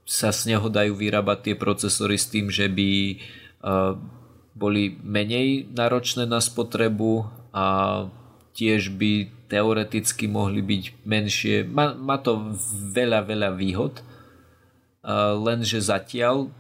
sa 0.07 0.31
z 0.31 0.55
neho 0.55 0.71
dajú 0.71 0.95
vyrábať 0.95 1.51
tie 1.51 1.55
procesory 1.59 2.15
s 2.15 2.31
tým, 2.31 2.47
že 2.47 2.71
by 2.71 2.91
boli 4.55 4.95
menej 5.03 5.67
náročné 5.75 6.31
na 6.31 6.39
spotrebu 6.39 7.27
a 7.51 7.67
tiež 8.55 8.95
by 8.95 9.35
teoreticky 9.51 10.31
mohli 10.31 10.63
byť 10.63 10.83
menšie. 11.03 11.67
Má, 11.67 11.99
má 11.99 12.23
to 12.23 12.55
veľa, 12.95 13.27
veľa 13.27 13.51
výhod, 13.59 13.99
lenže 15.43 15.83
zatiaľ, 15.83 16.55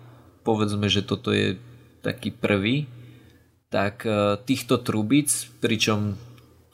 povedzme, 0.49 0.89
že 0.89 1.05
toto 1.05 1.37
je 1.37 1.61
taký 2.01 2.33
prvý, 2.33 2.89
tak 3.69 4.09
týchto 4.49 4.81
trubic, 4.81 5.29
pričom 5.61 6.17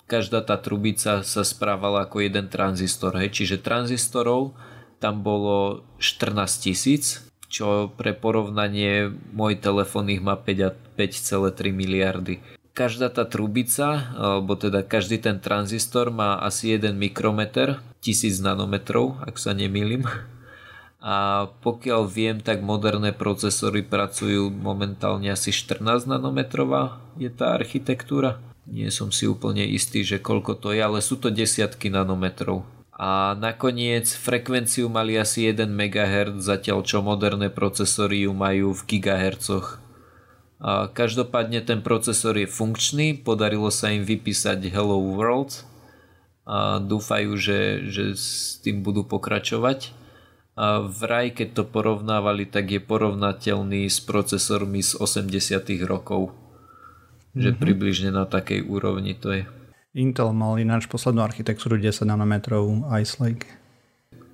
každá 0.07 0.47
tá 0.47 0.55
trubica 0.55 1.27
sa 1.27 1.43
správala 1.43 2.07
ako 2.07 2.23
jeden 2.23 2.47
tranzistor, 2.47 3.19
hej, 3.19 3.35
čiže 3.35 3.59
tranzistorov 3.59 4.55
tam 5.03 5.27
bolo 5.27 5.83
14 5.99 6.39
tisíc, 6.63 7.27
čo 7.51 7.91
pre 7.91 8.15
porovnanie 8.15 9.11
môj 9.35 9.59
telefón 9.59 10.07
ich 10.07 10.23
má 10.23 10.39
5,3 10.39 10.95
miliardy. 11.75 12.39
Každá 12.75 13.07
tá 13.11 13.23
trubica, 13.23 14.11
alebo 14.15 14.59
teda 14.59 14.83
každý 14.83 15.23
ten 15.23 15.39
tranzistor 15.39 16.11
má 16.11 16.39
asi 16.43 16.75
1 16.75 16.95
mikrometer, 16.95 17.79
1000 18.03 18.43
nanometrov, 18.43 19.23
ak 19.23 19.39
sa 19.39 19.55
nemýlim. 19.55 20.03
A 21.05 21.47
pokiaľ 21.61 22.09
viem, 22.09 22.41
tak 22.41 22.65
moderné 22.65 23.13
procesory 23.13 23.85
pracujú 23.85 24.49
momentálne 24.49 25.29
asi 25.29 25.53
14 25.53 26.09
nanometrová 26.09 26.97
je 27.21 27.29
tá 27.29 27.53
architektúra. 27.53 28.41
Nie 28.65 28.89
som 28.89 29.13
si 29.13 29.29
úplne 29.29 29.69
istý, 29.69 30.01
že 30.01 30.17
koľko 30.17 30.57
to 30.57 30.73
je, 30.73 30.81
ale 30.81 31.05
sú 31.05 31.21
to 31.21 31.29
desiatky 31.29 31.93
nanometrov 31.93 32.65
a 32.95 33.35
nakoniec 33.35 34.07
frekvenciu 34.07 34.87
mali 34.87 35.19
asi 35.19 35.51
1 35.51 35.67
MHz, 35.67 36.39
zatiaľ 36.39 36.87
čo 36.87 37.03
moderné 37.03 37.51
procesory 37.51 38.23
ju 38.23 38.31
majú 38.31 38.71
v 38.71 38.83
gigahercoch. 38.87 39.83
A 40.63 40.87
každopádne 40.87 41.59
ten 41.67 41.83
procesor 41.83 42.39
je 42.39 42.47
funkčný, 42.47 43.19
podarilo 43.19 43.69
sa 43.75 43.91
im 43.91 44.07
vypísať 44.07 44.71
Hello 44.71 45.03
World 45.03 45.67
a 46.47 46.79
dúfajú, 46.79 47.35
že, 47.35 47.91
že 47.91 48.15
s 48.15 48.63
tým 48.63 48.87
budú 48.87 49.03
pokračovať. 49.03 49.91
A 50.55 50.87
vraj, 50.87 51.35
keď 51.35 51.49
to 51.51 51.63
porovnávali, 51.67 52.47
tak 52.47 52.71
je 52.71 52.79
porovnateľný 52.79 53.91
s 53.91 53.99
procesormi 53.99 54.87
z 54.87 54.95
80 55.03 55.67
rokov. 55.83 56.31
Mm-hmm. 56.31 57.43
Že 57.43 57.51
mhm. 57.51 57.59
približne 57.59 58.11
na 58.15 58.25
takej 58.31 58.63
úrovni 58.63 59.19
to 59.19 59.35
je. 59.35 59.43
Intel 59.95 60.35
mal 60.35 60.59
ináč 60.59 60.91
poslednú 60.91 61.23
architektúru 61.23 61.79
10 61.79 62.07
nanometrov 62.07 62.67
Ice 62.99 63.19
Lake. 63.23 63.47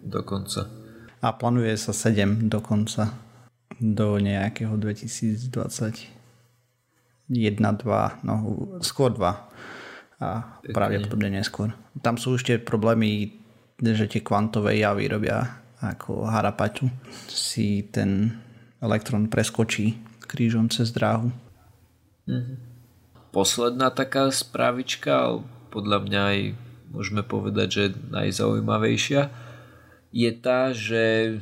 Dokonca. 0.01 0.69
A 1.21 1.37
plánuje 1.37 1.77
sa 1.77 1.93
7 1.93 2.49
dokonca 2.49 3.13
do 3.77 4.17
nejakého 4.17 4.77
2020. 4.77 6.21
1, 7.31 7.61
2, 7.61 8.27
no 8.27 8.35
skôr 8.83 9.15
2 9.15 9.23
a 10.21 10.29
pravdepodobne 10.75 11.31
neskôr. 11.41 11.71
Tam 12.03 12.19
sú 12.19 12.35
ešte 12.35 12.59
problémy, 12.59 13.33
že 13.81 14.11
tie 14.11 14.21
kvantové 14.21 14.83
javy 14.83 15.07
robia 15.07 15.61
ako 15.81 16.29
harapaťu. 16.29 16.93
Si 17.29 17.85
ten 17.89 18.37
elektrón 18.81 19.33
preskočí 19.33 19.97
krížom 20.29 20.71
cez 20.71 20.95
dráhu. 20.95 21.33
Mm-hmm 22.29 22.71
posledná 23.31 23.91
taká 23.91 24.29
správička, 24.31 25.43
podľa 25.71 25.99
mňa 26.07 26.21
aj 26.35 26.39
môžeme 26.91 27.23
povedať, 27.23 27.69
že 27.71 27.85
najzaujímavejšia, 28.11 29.31
je 30.11 30.31
tá, 30.35 30.75
že 30.75 31.39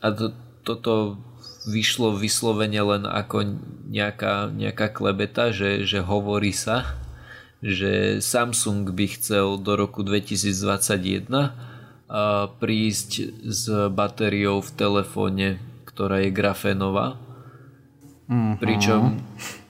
a 0.00 0.08
to, 0.08 0.32
toto 0.64 1.20
vyšlo 1.68 2.16
vyslovene 2.16 2.80
len 2.80 3.04
ako 3.04 3.60
nejaká, 3.92 4.48
nejaká 4.48 4.88
klebeta, 4.88 5.52
že, 5.52 5.84
že 5.84 6.00
hovorí 6.00 6.56
sa, 6.56 6.96
že 7.60 8.24
Samsung 8.24 8.88
by 8.96 9.06
chcel 9.20 9.60
do 9.60 9.76
roku 9.76 10.00
2021 10.00 11.28
prísť 12.62 13.10
s 13.42 13.66
batériou 13.90 14.62
v 14.62 14.70
telefóne, 14.78 15.48
ktorá 15.88 16.22
je 16.22 16.30
grafénová. 16.30 17.18
Mm-hmm. 18.26 18.58
Pričom 18.58 19.02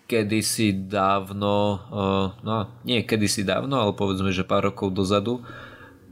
kedysi 0.07 0.87
dávno, 0.87 1.83
eh, 1.90 2.26
no 2.47 2.55
nie 2.87 3.02
kedysi 3.02 3.43
dávno, 3.43 3.83
ale 3.83 3.93
povedzme, 3.93 4.31
že 4.31 4.47
pár 4.47 4.71
rokov 4.71 4.95
dozadu 4.95 5.43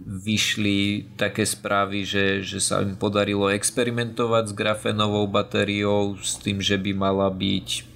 vyšli 0.04 1.16
také 1.16 1.49
správy, 1.49 2.04
že, 2.04 2.45
že 2.45 2.61
sa 2.61 2.85
im 2.85 2.99
podarilo 2.99 3.49
experimentovať 3.49 4.52
s 4.52 4.52
grafénovou 4.52 5.25
batériou 5.31 6.19
s 6.21 6.37
tým, 6.37 6.61
že 6.61 6.76
by 6.76 6.93
mala 6.93 7.31
byť 7.33 7.95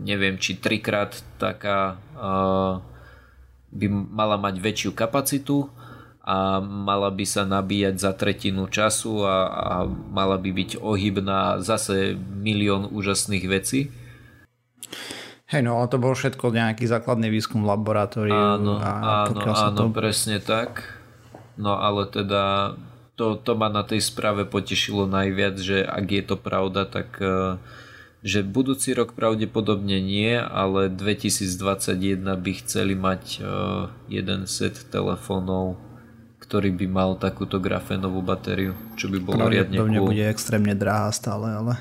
neviem, 0.00 0.36
či 0.36 0.58
trikrát 0.58 1.14
taká 1.38 1.96
by 3.70 3.86
mala 3.88 4.36
mať 4.36 4.58
väčšiu 4.58 4.90
kapacitu 4.92 5.70
a 6.20 6.60
mala 6.60 7.08
by 7.08 7.24
sa 7.24 7.48
nabíjať 7.48 7.96
za 7.96 8.12
tretinu 8.12 8.68
času 8.68 9.24
a, 9.24 9.38
a 9.48 9.66
mala 9.88 10.36
by 10.36 10.52
byť 10.52 10.70
ohybná 10.78 11.64
zase 11.64 12.14
milión 12.16 12.92
úžasných 12.92 13.44
vecí. 13.48 13.88
Hej, 15.50 15.66
no 15.66 15.82
to 15.90 15.98
bol 15.98 16.14
všetko 16.14 16.54
nejaký 16.54 16.86
základný 16.86 17.26
výskum 17.26 17.66
laboratóriu. 17.66 18.30
Áno, 18.30 18.78
a 18.78 19.26
áno, 19.26 19.40
áno, 19.50 19.78
to... 19.90 19.90
presne 19.90 20.38
tak. 20.38 20.86
No 21.58 21.74
ale 21.74 22.06
teda 22.06 22.76
to, 23.18 23.34
to 23.36 23.52
ma 23.58 23.66
na 23.68 23.82
tej 23.82 23.98
správe 24.00 24.46
potešilo 24.46 25.10
najviac, 25.10 25.58
že 25.58 25.82
ak 25.82 26.06
je 26.06 26.22
to 26.24 26.36
pravda, 26.38 26.86
tak 26.86 27.18
e, 27.20 27.60
že 28.24 28.40
budúci 28.40 28.96
rok 28.96 29.12
pravdepodobne 29.12 30.00
nie, 30.00 30.40
ale 30.40 30.88
2021 30.88 32.24
by 32.24 32.52
chceli 32.64 32.94
mať 32.96 33.22
e, 33.36 33.38
jeden 34.08 34.48
set 34.48 34.88
telefónov, 34.88 35.76
ktorý 36.50 36.74
by 36.74 36.86
mal 36.90 37.10
takúto 37.14 37.62
grafénovú 37.62 38.26
batériu, 38.26 38.74
čo 38.98 39.06
by 39.06 39.22
bolo 39.22 39.46
riadne 39.46 39.78
cool. 39.78 40.10
bude 40.10 40.26
extrémne 40.26 40.74
drahá 40.74 41.14
stále, 41.14 41.46
ale 41.46 41.78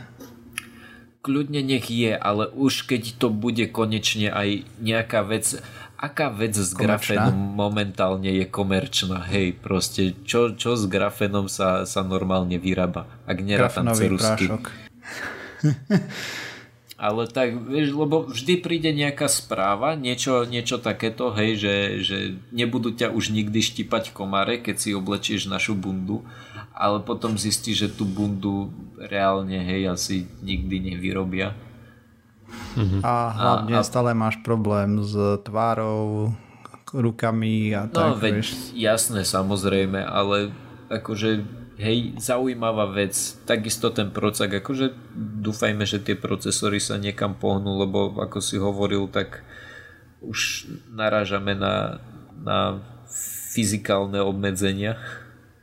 kľudne 1.26 1.66
nech 1.66 1.90
je, 1.90 2.14
ale 2.14 2.54
už 2.54 2.86
keď 2.86 3.18
to 3.18 3.34
bude 3.34 3.66
konečne 3.74 4.30
aj 4.30 4.70
nejaká 4.78 5.26
vec, 5.26 5.58
aká 5.98 6.30
vec 6.30 6.54
s 6.54 6.78
komerčná? 6.78 6.86
grafénom 6.86 7.34
momentálne 7.34 8.30
je 8.30 8.46
komerčná, 8.46 9.26
hej, 9.28 9.58
proste, 9.58 10.14
čo, 10.24 10.54
čo 10.54 10.78
s 10.78 10.86
grafénom 10.86 11.50
sa, 11.50 11.90
sa 11.90 12.06
normálne 12.06 12.62
vyrába, 12.62 13.10
ak 13.26 13.38
nerátam 13.42 13.90
cerusky. 13.92 14.54
Ale 17.00 17.32
tak, 17.32 17.56
vieš, 17.56 17.96
lebo 17.96 18.28
vždy 18.28 18.60
príde 18.60 18.92
nejaká 18.92 19.32
správa, 19.32 19.96
niečo, 19.96 20.44
niečo 20.44 20.84
takéto, 20.84 21.32
hej, 21.32 21.56
že, 21.56 21.76
že 22.04 22.18
nebudú 22.52 22.92
ťa 22.92 23.16
už 23.16 23.32
nikdy 23.32 23.64
štipať 23.64 24.12
komáre, 24.12 24.60
keď 24.60 24.76
si 24.76 24.90
oblečieš 24.92 25.48
našu 25.48 25.80
bundu 25.80 26.28
ale 26.80 27.04
potom 27.04 27.36
zistí, 27.36 27.76
že 27.76 27.92
tú 27.92 28.08
bundu 28.08 28.72
reálne 28.96 29.60
hej 29.60 29.92
asi 29.92 30.24
nikdy 30.40 30.96
nevyrobia. 30.96 31.52
Mm-hmm. 32.80 33.02
A 33.04 33.14
hlavne 33.36 33.76
a, 33.76 33.84
a... 33.84 33.86
stále 33.86 34.16
máš 34.16 34.40
problém 34.40 35.04
s 35.04 35.14
tvárou, 35.44 36.32
rukami 36.96 37.76
a 37.76 37.86
no, 37.86 37.92
tak. 37.92 38.08
No 38.08 38.16
veď 38.16 38.34
vieš. 38.42 38.50
jasné 38.74 39.28
samozrejme, 39.28 40.02
ale 40.02 40.56
akože 40.88 41.44
hej, 41.80 42.20
zaujímavá 42.20 42.92
vec, 42.92 43.16
takisto 43.48 43.90
ten 43.90 44.12
procak, 44.12 44.60
akože 44.60 44.92
dúfajme, 45.40 45.88
že 45.88 46.04
tie 46.04 46.20
procesory 46.20 46.84
sa 46.84 47.00
niekam 47.00 47.40
pohnú, 47.40 47.80
lebo 47.80 48.20
ako 48.20 48.44
si 48.44 48.60
hovoril, 48.60 49.08
tak 49.08 49.42
už 50.20 50.68
narážame 50.92 51.56
na, 51.56 52.04
na 52.36 52.84
fyzikálne 53.56 54.20
obmedzenia. 54.20 55.00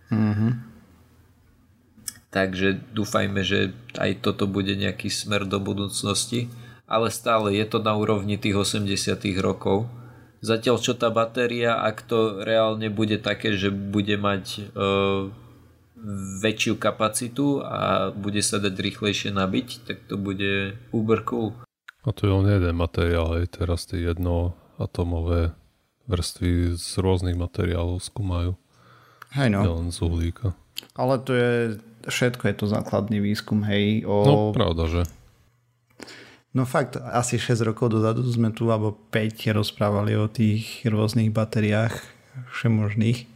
Mm-hmm. 0.08 0.52
Takže 2.32 2.80
dúfajme, 2.92 3.40
že 3.44 3.76
aj 3.96 4.24
toto 4.24 4.48
bude 4.48 4.72
nejaký 4.72 5.12
smer 5.12 5.44
do 5.44 5.60
budúcnosti. 5.60 6.48
Ale 6.86 7.10
stále 7.10 7.50
je 7.56 7.66
to 7.66 7.82
na 7.82 7.96
úrovni 7.98 8.38
tých 8.38 8.54
80 8.54 8.86
rokov. 9.42 9.90
Zatiaľ 10.38 10.78
čo 10.78 10.94
tá 10.94 11.10
batéria, 11.10 11.80
ak 11.80 12.06
to 12.06 12.44
reálne 12.44 12.86
bude 12.92 13.18
také, 13.18 13.58
že 13.58 13.72
bude 13.72 14.14
mať 14.14 14.70
uh, 14.76 15.32
väčšiu 16.42 16.76
kapacitu 16.76 17.64
a 17.64 18.12
bude 18.12 18.44
sa 18.44 18.60
dať 18.60 18.74
rýchlejšie 18.76 19.30
nabiť, 19.32 19.68
tak 19.88 19.96
to 20.06 20.20
bude 20.20 20.76
uber 20.92 21.24
cool. 21.24 21.56
A 22.06 22.14
to 22.14 22.28
je 22.28 22.32
len 22.32 22.46
jeden 22.46 22.76
materiál, 22.76 23.42
aj 23.42 23.58
teraz 23.58 23.88
tie 23.88 24.04
jednoatomové 24.04 25.56
vrstvy 26.06 26.78
z 26.78 26.90
rôznych 27.02 27.34
materiálov 27.34 27.98
skúmajú. 27.98 28.54
Hej 29.34 29.48
no. 29.50 29.60
Len 29.66 29.90
z 29.90 29.98
uhlíka. 30.06 30.54
Ale 30.94 31.18
to 31.18 31.32
je, 31.34 31.52
všetko 32.06 32.46
je 32.46 32.54
to 32.54 32.66
základný 32.70 33.18
výskum, 33.18 33.66
hej. 33.66 34.06
O... 34.06 34.14
No, 34.22 34.34
pravda, 34.54 34.86
že? 34.86 35.02
No 36.56 36.64
fakt, 36.64 36.96
asi 36.96 37.36
6 37.36 37.68
rokov 37.68 37.92
dozadu 37.92 38.24
sme 38.24 38.48
tu, 38.48 38.70
alebo 38.72 38.96
5 39.12 39.52
rozprávali 39.52 40.16
o 40.16 40.30
tých 40.30 40.86
rôznych 40.88 41.28
batériách 41.28 41.92
všemožných, 42.54 43.28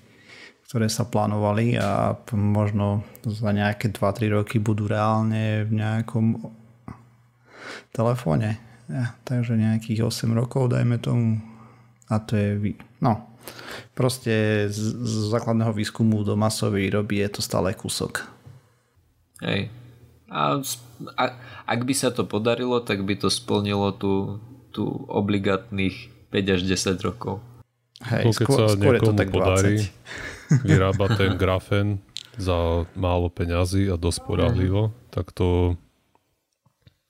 ktoré 0.71 0.87
sa 0.87 1.03
plánovali 1.03 1.75
a 1.83 2.15
možno 2.31 3.03
za 3.27 3.50
nejaké 3.50 3.91
2-3 3.91 4.39
roky 4.39 4.62
budú 4.62 4.87
reálne 4.87 5.67
v 5.67 5.83
nejakom 5.83 6.47
telefóne. 7.91 8.55
Ja, 8.87 9.19
takže 9.27 9.59
nejakých 9.59 10.07
8 10.07 10.31
rokov, 10.31 10.71
dajme 10.71 11.03
tomu. 11.03 11.43
A 12.07 12.23
to 12.23 12.39
je... 12.39 12.79
No, 13.03 13.35
proste 13.99 14.71
z, 14.71 14.95
z 14.95 15.15
základného 15.35 15.75
výskumu 15.75 16.23
do 16.23 16.39
masovej 16.39 16.87
výroby 16.87 17.27
je 17.27 17.35
to 17.35 17.41
stále 17.43 17.75
kúsok. 17.75 18.31
Hej. 19.43 19.75
A, 20.31 20.62
a 21.19 21.25
ak 21.67 21.81
by 21.83 21.95
sa 21.99 22.15
to 22.15 22.23
podarilo, 22.31 22.79
tak 22.79 23.03
by 23.03 23.19
to 23.19 23.27
splnilo 23.27 23.91
tú, 23.91 24.39
tú 24.71 24.87
obligatných 25.11 26.31
5 26.31 26.55
až 26.55 26.61
10 26.62 26.95
rokov. 27.03 27.43
Hej, 28.07 28.39
keď 28.39 28.47
skôr, 28.47 28.59
sa 28.71 28.79
skôr 28.79 28.95
niekomu 28.95 29.11
to 29.11 29.19
tak 29.19 29.29
podarí 29.35 29.91
vyrábať 30.66 31.11
ten 31.16 31.33
grafen 31.38 32.02
za 32.38 32.88
málo 32.95 33.28
peňazí 33.28 33.90
a 33.90 34.00
dosť 34.00 34.21
poradlivo, 34.25 34.95
tak 35.11 35.30
to, 35.35 35.76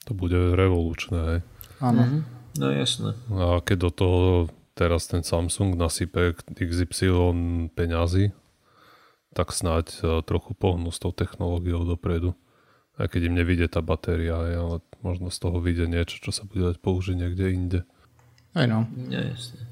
to 0.04 0.12
bude 0.12 0.37
revolučné. 0.56 1.44
Áno. 1.80 2.02
Mm-hmm. 2.02 2.23
No 2.59 2.66
jasné. 2.75 3.11
A 3.30 3.62
keď 3.62 3.76
do 3.88 3.90
toho 3.90 4.23
teraz 4.75 5.06
ten 5.06 5.23
Samsung 5.23 5.78
nasype 5.78 6.35
XY 6.56 7.70
peňazí, 7.73 8.35
tak 9.30 9.54
snáď 9.54 9.87
e, 10.02 10.25
trochu 10.26 10.59
pohnú 10.59 10.90
s 10.90 10.99
tou 10.99 11.14
technológiou 11.14 11.87
dopredu. 11.87 12.35
Aj 12.99 13.06
keď 13.06 13.30
im 13.30 13.38
nevidie 13.38 13.70
tá 13.70 13.80
batéria, 13.80 14.35
ale 14.37 14.82
možno 15.00 15.30
z 15.30 15.38
toho 15.38 15.62
vyjde 15.62 15.87
niečo, 15.87 16.18
čo 16.18 16.35
sa 16.35 16.42
bude 16.44 16.75
dať 16.75 16.82
použiť 16.82 17.14
niekde 17.16 17.47
inde. 17.54 17.80
Aj 18.52 18.66
no. 18.66 18.90
Ja, 19.09 19.23
jasne. 19.23 19.62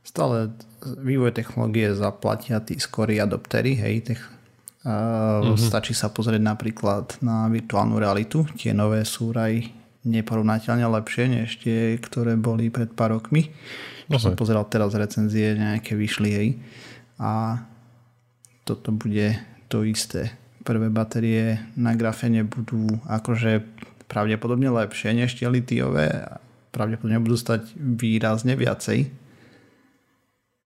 Stále 0.00 0.50
vývoj 0.80 1.36
technológie 1.36 1.92
zaplatia 1.92 2.58
tí 2.64 2.80
skorí 2.80 3.20
adoptery, 3.20 3.76
hej, 3.76 3.94
tech, 4.12 4.20
uh, 4.84 5.44
mm-hmm. 5.44 5.60
stačí 5.60 5.92
sa 5.92 6.08
pozrieť 6.08 6.40
napríklad 6.40 7.20
na 7.20 7.46
virtuálnu 7.52 8.00
realitu, 8.00 8.48
tie 8.56 8.72
nové 8.72 9.04
sú 9.04 9.30
aj 9.36 9.68
neporovnateľne 10.00 10.88
lepšie 10.88 11.24
než 11.28 11.60
tie, 11.60 12.00
ktoré 12.00 12.32
boli 12.40 12.72
pred 12.72 12.88
pár 12.96 13.20
rokmi. 13.20 13.52
Čo 14.08 14.16
okay. 14.16 14.24
som 14.24 14.32
pozeral 14.34 14.64
teraz 14.66 14.96
recenzie, 14.96 15.54
nejaké 15.54 15.94
vyšli 15.94 16.28
jej. 16.32 16.48
A 17.20 17.62
toto 18.64 18.90
bude 18.90 19.36
to 19.68 19.84
isté. 19.84 20.34
Prvé 20.64 20.88
batérie 20.88 21.60
na 21.76 21.92
grafene 21.92 22.42
budú 22.42 22.88
akože 23.06 23.62
pravdepodobne 24.10 24.72
lepšie 24.72 25.14
než 25.14 25.36
tie 25.38 25.46
litiové. 25.46 26.26
Pravdepodobne 26.74 27.22
budú 27.22 27.36
stať 27.38 27.70
výrazne 27.76 28.56
viacej. 28.58 29.19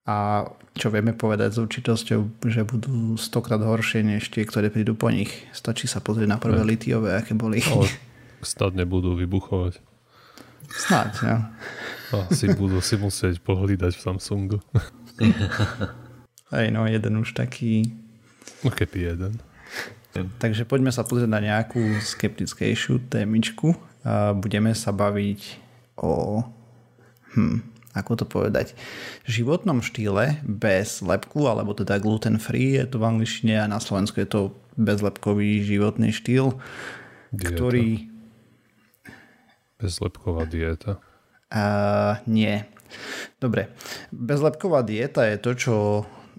A 0.04 0.44
čo 0.76 0.92
vieme 0.92 1.16
povedať 1.16 1.56
s 1.56 1.58
určitosťou, 1.64 2.44
že 2.44 2.60
budú 2.68 3.16
stokrát 3.16 3.62
horšie 3.64 4.04
než 4.04 4.28
tie, 4.28 4.44
ktoré 4.44 4.68
prídu 4.68 4.92
po 4.92 5.08
nich. 5.08 5.32
Stačí 5.56 5.88
sa 5.88 6.04
pozrieť 6.04 6.28
na 6.28 6.36
prvé 6.36 6.60
litiové, 6.60 7.16
aké 7.16 7.32
boli. 7.32 7.64
Ale 7.64 7.88
snad 8.44 8.76
nebudú 8.76 9.16
vybuchovať. 9.16 9.80
Snáď, 10.68 11.12
no. 11.24 11.36
Asi 12.28 12.52
budú 12.52 12.84
si 12.84 13.00
musieť 13.00 13.40
pohlídať 13.40 13.96
v 13.96 14.04
Samsungu. 14.04 14.58
Hej, 16.52 16.68
no 16.68 16.84
jeden 16.84 17.24
už 17.24 17.32
taký... 17.32 17.88
No 18.60 18.68
keby 18.68 19.16
jeden. 19.16 19.40
Takže 20.14 20.68
poďme 20.68 20.92
sa 20.92 21.02
pozrieť 21.02 21.32
na 21.32 21.40
nejakú 21.40 21.80
skeptickejšiu 22.04 23.08
témičku. 23.08 23.72
Budeme 24.36 24.76
sa 24.76 24.92
baviť 24.92 25.40
o... 25.96 26.44
Hm, 27.34 27.73
ako 27.94 28.12
to 28.20 28.24
povedať? 28.26 28.74
životnom 29.24 29.80
štýle 29.80 30.42
bez 30.42 31.00
lepku, 31.00 31.46
alebo 31.46 31.72
teda 31.72 32.02
gluten 32.02 32.42
free 32.42 32.76
je 32.76 32.84
to 32.90 32.98
v 32.98 33.08
angličtine 33.08 33.62
a 33.62 33.70
na 33.70 33.78
Slovensku 33.78 34.18
je 34.20 34.28
to 34.28 34.40
bezlepkový 34.74 35.62
životný 35.62 36.10
štýl, 36.10 36.58
dieta. 37.30 37.54
ktorý... 37.54 38.10
Bezlepková 39.78 40.50
dieta. 40.50 40.98
Uh, 41.54 42.18
nie. 42.26 42.66
Dobre. 43.38 43.70
Bezlepková 44.10 44.82
dieta 44.82 45.22
je 45.30 45.38
to, 45.38 45.50
čo 45.54 45.74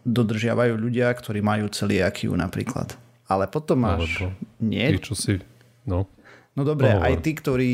dodržiavajú 0.05 0.77
ľudia, 0.77 1.09
ktorí 1.15 1.41
majú 1.41 1.71
celiakiu 1.71 2.35
napríklad. 2.35 2.93
Ale 3.25 3.49
potom 3.49 3.81
máš... 3.81 4.21
Alebo 4.21 4.37
nie? 4.61 4.85
Tí, 4.95 5.01
čo 5.01 5.15
si... 5.17 5.41
No. 5.87 6.05
No 6.55 6.61
dobre, 6.63 6.93
Pohovor. 6.93 7.05
aj 7.09 7.13
tí, 7.25 7.31
ktorí 7.35 7.73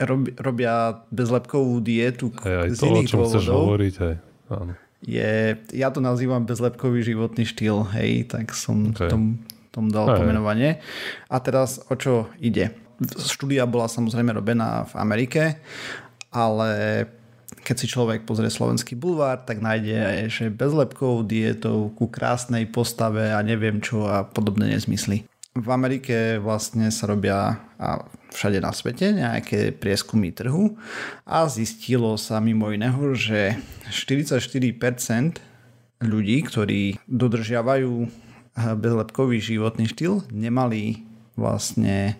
rob, 0.00 0.30
robia 0.38 1.04
bezlepkovú 1.10 1.82
dietu 1.82 2.32
aj, 2.42 2.54
aj 2.54 2.68
z 2.74 2.78
to, 2.78 2.86
iných 2.86 3.06
o 3.06 3.10
čom 3.10 3.20
chceš 3.26 3.46
hovoriť, 3.50 3.94
aj. 4.00 4.14
Áno. 4.48 4.72
Je, 4.98 5.54
ja 5.74 5.88
to 5.94 6.02
nazývam 6.02 6.42
bezlepkový 6.42 7.06
životný 7.06 7.46
štýl, 7.46 7.86
hej, 7.94 8.26
tak 8.26 8.50
som 8.50 8.90
okay. 8.90 9.06
tom, 9.06 9.38
tom 9.70 9.86
dal 9.92 10.10
aj, 10.10 10.18
pomenovanie. 10.18 10.82
A 11.30 11.38
teraz 11.38 11.78
o 11.86 11.94
čo 11.94 12.26
ide? 12.42 12.74
Štúdia 13.14 13.62
bola 13.62 13.86
samozrejme 13.86 14.34
robená 14.34 14.90
v 14.90 14.94
Amerike 14.98 15.62
ale 16.32 16.70
keď 17.64 17.76
si 17.76 17.86
človek 17.88 18.28
pozrie 18.28 18.52
slovenský 18.52 18.96
bulvár, 18.96 19.44
tak 19.44 19.60
nájde, 19.60 20.28
že 20.28 20.52
bezlepkovou 20.52 21.24
dietou 21.24 21.92
ku 21.96 22.08
krásnej 22.08 22.68
postave 22.68 23.32
a 23.32 23.40
neviem 23.40 23.80
čo 23.80 24.04
a 24.08 24.24
podobné 24.24 24.72
nezmysly. 24.76 25.24
V 25.58 25.68
Amerike 25.74 26.38
vlastne 26.38 26.94
sa 26.94 27.10
robia 27.10 27.58
a 27.78 28.06
všade 28.30 28.62
na 28.62 28.70
svete 28.70 29.10
nejaké 29.10 29.74
prieskumy 29.74 30.30
trhu 30.30 30.78
a 31.26 31.50
zistilo 31.50 32.14
sa 32.14 32.38
mimo 32.38 32.70
iného, 32.70 33.14
že 33.18 33.58
44% 33.90 34.38
ľudí, 36.06 36.38
ktorí 36.46 37.02
dodržiavajú 37.10 37.92
bezlepkový 38.78 39.38
životný 39.42 39.90
štýl, 39.90 40.22
nemali 40.30 41.02
vlastne 41.34 42.18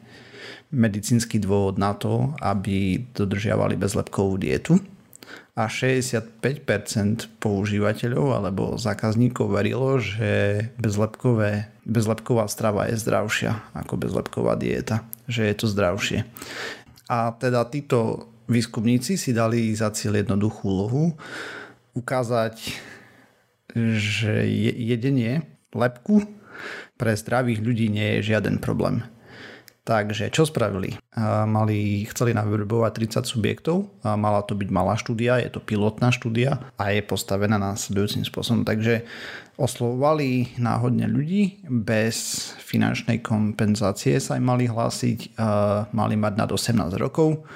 medicínsky 0.74 1.38
dôvod 1.38 1.78
na 1.78 1.94
to, 1.94 2.34
aby 2.42 3.06
dodržiavali 3.14 3.74
bezlepkovú 3.78 4.38
dietu. 4.38 4.82
A 5.58 5.66
65% 5.66 6.38
používateľov 7.42 8.26
alebo 8.30 8.78
zákazníkov 8.78 9.58
verilo, 9.58 9.98
že 9.98 10.62
bezlepkové, 10.78 11.66
bezlepková 11.88 12.44
strava 12.52 12.86
je 12.86 13.00
zdravšia 13.00 13.72
ako 13.72 13.96
bezlepková 13.96 14.54
dieta, 14.60 15.08
že 15.24 15.48
je 15.48 15.54
to 15.56 15.66
zdravšie. 15.66 16.28
A 17.08 17.32
teda 17.34 17.64
títo 17.66 18.28
výskumníci 18.46 19.16
si 19.16 19.32
dali 19.32 19.72
za 19.72 19.88
cieľ 19.96 20.20
jednoduchú 20.20 20.68
úlohu 20.68 21.04
ukázať, 21.96 22.76
že 23.74 24.46
jedenie 24.76 25.48
lepku 25.72 26.24
pre 27.00 27.16
zdravých 27.16 27.64
ľudí 27.64 27.86
nie 27.88 28.20
je 28.20 28.34
žiaden 28.34 28.60
problém. 28.60 29.02
Takže 29.88 30.28
čo 30.28 30.44
spravili? 30.44 31.00
Mali, 31.48 32.04
chceli 32.12 32.36
navrbovať 32.36 33.24
30 33.24 33.24
subjektov, 33.24 33.88
mala 34.04 34.44
to 34.44 34.52
byť 34.52 34.68
malá 34.68 35.00
štúdia, 35.00 35.40
je 35.40 35.48
to 35.48 35.64
pilotná 35.64 36.12
štúdia 36.12 36.60
a 36.76 36.92
je 36.92 37.00
postavená 37.00 37.56
následujúcim 37.56 38.20
spôsobom. 38.20 38.68
Takže 38.68 39.08
oslovovali 39.56 40.60
náhodne 40.60 41.08
ľudí, 41.08 41.64
bez 41.64 42.52
finančnej 42.60 43.24
kompenzácie 43.24 44.20
sa 44.20 44.36
im 44.36 44.52
mali 44.52 44.68
hlásiť, 44.68 45.40
mali 45.96 46.20
mať 46.20 46.32
nad 46.36 46.52
18 46.52 46.92
rokov 47.00 47.48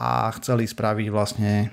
a 0.00 0.32
chceli 0.40 0.64
spraviť 0.64 1.06
vlastne 1.12 1.68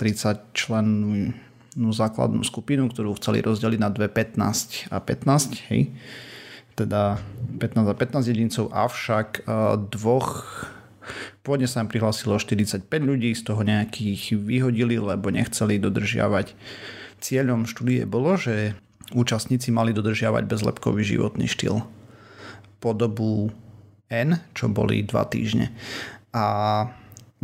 30 0.00 0.56
člennú 0.56 1.90
základnú 1.92 2.40
skupinu, 2.48 2.88
ktorú 2.88 3.12
chceli 3.20 3.44
rozdeliť 3.44 3.76
na 3.76 3.92
dve 3.92 4.08
15 4.08 4.88
a 4.88 5.04
15, 5.04 5.68
hej 5.68 5.92
teda 6.74 7.22
15 7.58 7.86
a 7.86 7.94
15 7.94 8.30
jedincov, 8.30 8.70
avšak 8.74 9.46
uh, 9.46 9.78
dvoch 9.78 10.30
Pôvodne 11.44 11.68
sa 11.68 11.84
im 11.84 11.92
prihlásilo 11.92 12.40
45 12.40 12.88
ľudí, 12.88 13.36
z 13.36 13.42
toho 13.44 13.60
nejakých 13.60 14.40
vyhodili, 14.40 14.96
lebo 14.96 15.28
nechceli 15.28 15.76
dodržiavať. 15.76 16.56
Cieľom 17.20 17.68
štúdie 17.68 18.08
bolo, 18.08 18.40
že 18.40 18.72
účastníci 19.12 19.68
mali 19.68 19.92
dodržiavať 19.92 20.48
bezlepkový 20.48 21.04
životný 21.04 21.44
štýl 21.44 21.84
po 22.80 22.90
dobu 22.96 23.52
N, 24.08 24.40
čo 24.56 24.72
boli 24.72 25.04
2 25.04 25.12
týždne. 25.32 25.72
A 26.32 26.44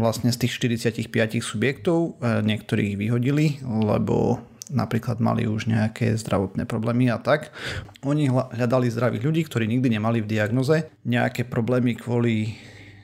vlastne 0.00 0.32
z 0.32 0.48
tých 0.48 0.56
45 0.56 1.04
subjektov 1.44 2.16
niektorých 2.24 2.96
vyhodili, 2.96 3.60
lebo 3.64 4.40
napríklad 4.70 5.18
mali 5.18 5.44
už 5.50 5.66
nejaké 5.66 6.14
zdravotné 6.16 6.64
problémy 6.64 7.10
a 7.10 7.18
tak. 7.18 7.50
Oni 8.06 8.30
hľadali 8.30 8.88
zdravých 8.88 9.26
ľudí, 9.26 9.42
ktorí 9.44 9.66
nikdy 9.66 9.98
nemali 9.98 10.22
v 10.22 10.30
diagnoze 10.30 10.88
nejaké 11.04 11.44
problémy 11.44 11.98
kvôli 11.98 12.54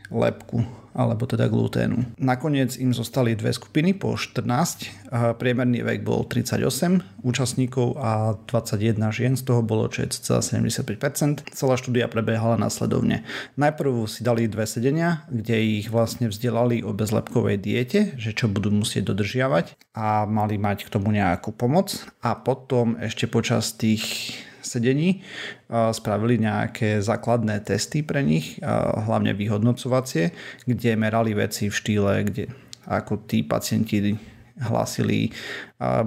lepku 0.09 0.86
alebo 0.97 1.29
teda 1.29 1.53
gluténu. 1.53 2.17
Nakoniec 2.17 2.81
im 2.81 2.97
zostali 2.97 3.37
dve 3.37 3.53
skupiny 3.53 3.93
po 3.93 4.17
14, 4.17 5.13
a 5.13 5.37
priemerný 5.37 5.85
vek 5.85 6.01
bol 6.03 6.25
38 6.25 7.21
účastníkov 7.21 8.01
a 8.01 8.41
21 8.49 8.97
žien, 9.13 9.37
z 9.37 9.45
toho 9.45 9.61
bolo 9.61 9.85
cca 9.93 10.41
75%. 10.41 11.53
Celá 11.53 11.75
štúdia 11.77 12.09
prebiehala 12.09 12.57
následovne. 12.57 13.29
Najprv 13.61 14.09
si 14.09 14.25
dali 14.25 14.49
dve 14.49 14.65
sedenia, 14.65 15.29
kde 15.29 15.85
ich 15.85 15.93
vlastne 15.93 16.33
vzdelali 16.33 16.81
o 16.81 16.97
bezlepkovej 16.97 17.61
diete, 17.61 18.01
že 18.17 18.33
čo 18.33 18.49
budú 18.49 18.73
musieť 18.73 19.13
dodržiavať 19.13 19.77
a 19.93 20.25
mali 20.25 20.57
mať 20.57 20.89
k 20.89 20.93
tomu 20.97 21.13
nejakú 21.13 21.53
pomoc 21.53 22.01
a 22.25 22.33
potom 22.35 22.97
ešte 22.97 23.29
počas 23.29 23.77
tých 23.77 24.33
sedení. 24.67 25.23
Spravili 25.71 26.43
nejaké 26.43 26.99
základné 26.99 27.63
testy 27.63 28.03
pre 28.03 28.27
nich, 28.27 28.59
hlavne 29.07 29.31
vyhodnocovacie, 29.33 30.35
kde 30.67 30.99
merali 30.99 31.39
veci 31.39 31.71
v 31.71 31.79
štýle, 31.79 32.13
kde 32.27 32.51
ako 32.91 33.23
tí 33.31 33.47
pacienti 33.47 34.19
hlásili 34.57 35.31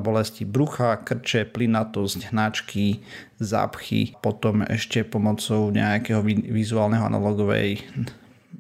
bolesti 0.02 0.44
brucha, 0.44 1.00
krče, 1.02 1.48
plynatosť, 1.50 2.36
hnačky, 2.36 3.02
zápchy, 3.40 4.14
potom 4.20 4.68
ešte 4.68 5.08
pomocou 5.08 5.72
nejakého 5.72 6.20
vizuálneho 6.52 7.08
analogovej 7.08 7.82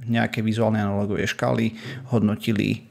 nejaké 0.09 0.41
vizuálne 0.41 0.81
analogovej 0.81 1.37
škály 1.37 1.77
hodnotili 2.09 2.88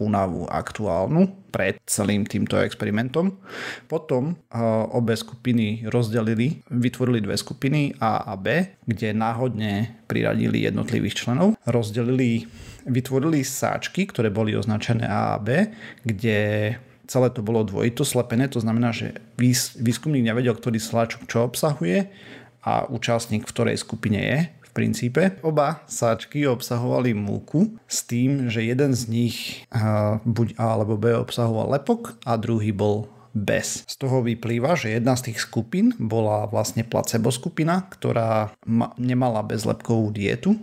únavu 0.00 0.48
aktuálnu 0.48 1.52
pred 1.52 1.76
celým 1.84 2.24
týmto 2.24 2.56
experimentom. 2.56 3.36
Potom 3.88 4.32
e, 4.32 4.34
obe 4.92 5.12
skupiny 5.16 5.84
rozdelili, 5.88 6.64
vytvorili 6.72 7.20
dve 7.20 7.36
skupiny 7.36 7.96
A 8.00 8.24
a 8.28 8.34
B, 8.40 8.76
kde 8.88 9.12
náhodne 9.12 10.00
priradili 10.08 10.64
jednotlivých 10.64 11.24
členov. 11.24 11.56
Rozdelili, 11.68 12.48
vytvorili 12.88 13.44
sáčky, 13.44 14.08
ktoré 14.08 14.32
boli 14.32 14.56
označené 14.56 15.04
A 15.04 15.36
a 15.36 15.40
B, 15.40 15.68
kde 16.04 16.38
celé 17.06 17.28
to 17.30 17.40
bolo 17.40 17.62
dvojito 17.62 18.02
slepené, 18.02 18.50
to 18.50 18.58
znamená, 18.58 18.90
že 18.90 19.16
výskumník 19.78 20.26
nevedel, 20.26 20.58
ktorý 20.58 20.80
sláčok 20.82 21.30
čo 21.30 21.46
obsahuje 21.46 22.10
a 22.66 22.82
účastník 22.90 23.46
v 23.46 23.52
ktorej 23.54 23.76
skupine 23.78 24.18
je 24.18 24.38
princípe. 24.76 25.40
Oba 25.40 25.80
sáčky 25.88 26.44
obsahovali 26.44 27.16
múku 27.16 27.80
s 27.88 28.04
tým, 28.04 28.52
že 28.52 28.60
jeden 28.60 28.92
z 28.92 29.08
nich 29.08 29.64
buď 30.28 30.60
A 30.60 30.76
alebo 30.76 31.00
B 31.00 31.16
obsahoval 31.16 31.72
lepok 31.80 32.20
a 32.28 32.36
druhý 32.36 32.76
bol 32.76 33.08
bez. 33.36 33.84
Z 33.88 34.00
toho 34.00 34.24
vyplýva, 34.24 34.76
že 34.76 34.96
jedna 34.96 35.16
z 35.16 35.32
tých 35.32 35.44
skupín 35.44 35.92
bola 36.00 36.48
vlastne 36.48 36.84
placebo 36.84 37.28
skupina, 37.28 37.84
ktorá 37.88 38.52
ma- 38.64 38.96
nemala 38.96 39.44
bezlepkovú 39.44 40.08
dietu, 40.12 40.56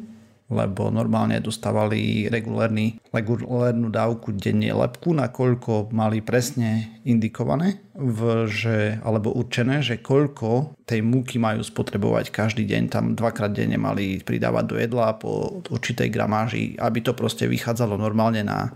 lebo 0.54 0.94
normálne 0.94 1.42
dostávali 1.42 2.30
regulárny, 2.30 3.02
regulárnu 3.10 3.89
dávku 3.89 4.38
denne 4.38 4.70
lepku, 4.70 5.18
nakoľko 5.18 5.89
mali 5.89 6.22
presne 6.22 7.02
indikované, 7.04 7.82
v, 7.98 8.46
že, 8.50 8.78
alebo 9.02 9.34
určené, 9.34 9.82
že 9.82 10.00
koľko 10.00 10.78
tej 10.86 11.02
múky 11.02 11.42
majú 11.42 11.66
spotrebovať 11.66 12.30
každý 12.30 12.63
deň. 12.70 12.84
Tam 12.89 13.06
dvakrát 13.18 13.52
denne 13.52 13.82
mali 13.82 14.22
pridávať 14.22 14.66
do 14.70 14.76
jedla 14.78 15.18
po 15.18 15.62
určitej 15.66 16.10
gramáži, 16.13 16.78
aby 16.78 17.02
to 17.02 17.18
proste 17.18 17.50
vychádzalo 17.50 17.98
normálne 17.98 18.46
na 18.46 18.72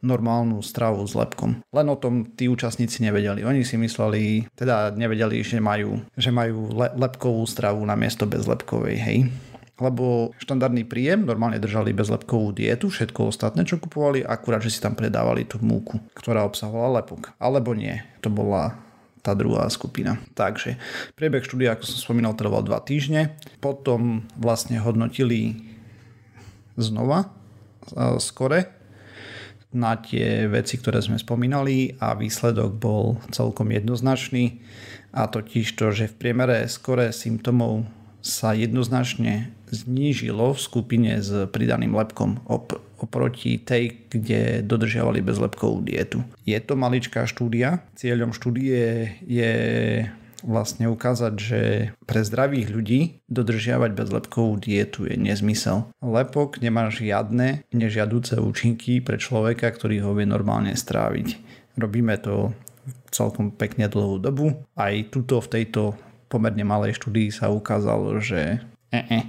normálnu 0.00 0.64
stravu 0.64 1.04
s 1.04 1.12
lepkom. 1.12 1.60
Len 1.76 1.86
o 1.92 1.96
tom 2.00 2.24
tí 2.32 2.48
účastníci 2.48 3.04
nevedeli. 3.04 3.44
Oni 3.44 3.68
si 3.68 3.76
mysleli, 3.76 4.48
teda 4.56 4.96
nevedeli, 4.96 5.44
že 5.44 5.60
majú, 5.60 6.00
že 6.16 6.32
majú 6.32 6.72
le- 6.72 6.92
lepkovú 6.96 7.44
stravu 7.44 7.84
na 7.84 7.94
miesto 8.00 8.24
bezlepkovej, 8.24 8.96
hej 8.96 9.18
lebo 9.80 10.36
štandardný 10.36 10.84
príjem 10.84 11.24
normálne 11.24 11.56
držali 11.56 11.96
bezlepkovú 11.96 12.52
dietu, 12.52 12.92
všetko 12.92 13.32
ostatné, 13.32 13.64
čo 13.64 13.80
kupovali, 13.80 14.20
akurát, 14.22 14.60
že 14.60 14.70
si 14.70 14.78
tam 14.78 14.92
predávali 14.92 15.48
tú 15.48 15.56
múku, 15.64 15.98
ktorá 16.12 16.44
obsahovala 16.44 17.00
lepok. 17.00 17.32
Alebo 17.40 17.72
nie, 17.72 17.98
to 18.20 18.28
bola 18.28 18.76
tá 19.20 19.36
druhá 19.36 19.68
skupina. 19.68 20.16
Takže 20.32 20.80
priebeh 21.16 21.44
štúdia, 21.44 21.76
ako 21.76 21.84
som 21.88 21.98
spomínal, 22.00 22.36
trval 22.36 22.64
dva 22.64 22.80
týždne. 22.80 23.36
Potom 23.60 24.24
vlastne 24.36 24.80
hodnotili 24.80 25.60
znova 26.80 27.28
skore 28.20 28.72
na 29.70 29.94
tie 30.00 30.50
veci, 30.50 30.80
ktoré 30.80 30.98
sme 30.98 31.20
spomínali 31.20 31.94
a 32.02 32.18
výsledok 32.18 32.74
bol 32.74 33.22
celkom 33.30 33.70
jednoznačný 33.70 34.58
a 35.14 35.30
totiž 35.30 35.78
to, 35.78 35.94
že 35.94 36.10
v 36.10 36.18
priemere 36.18 36.66
skore 36.66 37.14
symptomov 37.14 37.86
sa 38.18 38.52
jednoznačne 38.52 39.54
znížilo 39.70 40.52
v 40.52 40.60
skupine 40.60 41.12
s 41.22 41.46
pridaným 41.50 41.94
lepkom 41.94 42.42
op- 42.46 42.78
oproti 43.00 43.56
tej, 43.56 44.06
kde 44.12 44.60
dodržiavali 44.60 45.24
bezlepkovú 45.24 45.80
dietu. 45.80 46.20
Je 46.44 46.60
to 46.60 46.76
maličká 46.76 47.24
štúdia. 47.24 47.80
Cieľom 47.96 48.36
štúdie 48.36 49.16
je 49.24 49.54
vlastne 50.44 50.88
ukázať, 50.88 51.34
že 51.36 51.60
pre 52.08 52.24
zdravých 52.24 52.68
ľudí 52.72 53.00
dodržiavať 53.28 53.90
bezlepkovú 53.92 54.56
dietu 54.60 55.04
je 55.08 55.16
nezmysel. 55.16 55.88
Lepok 56.00 56.60
nemá 56.64 56.88
žiadne 56.88 57.64
nežiaduce 57.72 58.40
účinky 58.40 59.04
pre 59.04 59.20
človeka, 59.20 59.68
ktorý 59.72 60.04
ho 60.04 60.16
vie 60.16 60.24
normálne 60.24 60.72
stráviť. 60.72 61.40
Robíme 61.76 62.16
to 62.20 62.56
celkom 63.12 63.52
pekne 63.52 63.86
dlhú 63.86 64.16
dobu. 64.20 64.64
Aj 64.76 64.92
tuto 65.12 65.44
v 65.44 65.60
tejto 65.60 65.96
pomerne 66.30 66.62
malej 66.62 66.96
štúdii 66.96 67.28
sa 67.34 67.50
ukázalo, 67.50 68.22
že 68.22 68.62
E-e. 68.90 69.20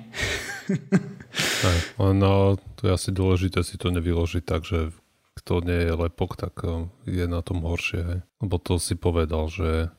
no, 1.98 2.58
to 2.78 2.82
je 2.90 2.92
asi 2.92 3.10
dôležité 3.14 3.62
si 3.62 3.78
to 3.78 3.94
nevyložiť 3.94 4.44
tak, 4.44 4.66
že 4.66 4.90
kto 5.42 5.64
nie 5.64 5.88
je 5.88 5.94
lepok, 5.96 6.36
tak 6.36 6.60
e, 6.66 6.92
je 7.08 7.26
na 7.30 7.40
tom 7.46 7.64
horšie. 7.64 8.02
Hej. 8.04 8.20
Lebo 8.44 8.56
to 8.60 8.82
si 8.82 9.00
povedal, 9.00 9.48
že 9.48 9.90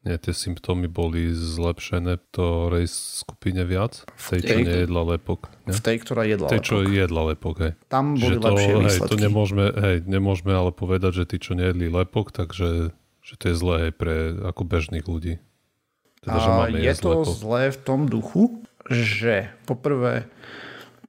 nie, 0.00 0.16
tie 0.16 0.32
symptómy 0.32 0.88
boli 0.88 1.28
zlepšené 1.28 2.16
v 2.16 2.22
ktorej 2.32 2.88
skupine 2.88 3.68
viac? 3.68 4.00
V 4.16 4.40
tej, 4.40 4.40
čo 4.40 4.56
nejedla 4.64 5.02
lepok. 5.16 5.52
Nie? 5.68 5.76
V 5.76 5.80
tej, 5.84 5.96
ktorá 6.00 6.22
jedla 6.24 6.48
tej, 6.48 6.60
čo 6.64 6.76
jedla 6.80 7.22
lepok, 7.36 7.54
hej. 7.60 7.72
Tam 7.92 8.16
boli 8.16 8.40
že 8.40 8.40
lepšie 8.40 8.72
to, 8.72 8.80
výsledky. 8.80 9.04
Hej, 9.04 9.10
to 9.12 9.16
nemôžeme, 9.20 9.66
hej, 9.68 9.96
nemôžeme 10.08 10.52
ale 10.56 10.72
povedať, 10.72 11.12
že 11.20 11.24
tí, 11.28 11.36
čo 11.36 11.52
nejedli 11.52 11.92
lepok, 11.92 12.32
takže 12.32 12.96
že 13.20 13.34
to 13.36 13.44
je 13.52 13.54
zlé 13.54 13.76
hej, 13.88 13.92
pre 13.92 14.40
ako 14.40 14.62
bežných 14.64 15.04
ľudí. 15.04 15.36
Teda, 16.24 16.36
že 16.40 16.48
máme 16.48 16.78
je 16.80 16.94
to 16.96 17.10
lepok. 17.12 17.36
zlé 17.36 17.62
v 17.68 17.78
tom 17.84 18.00
duchu, 18.08 18.64
že 18.90 19.48
poprvé 19.64 20.26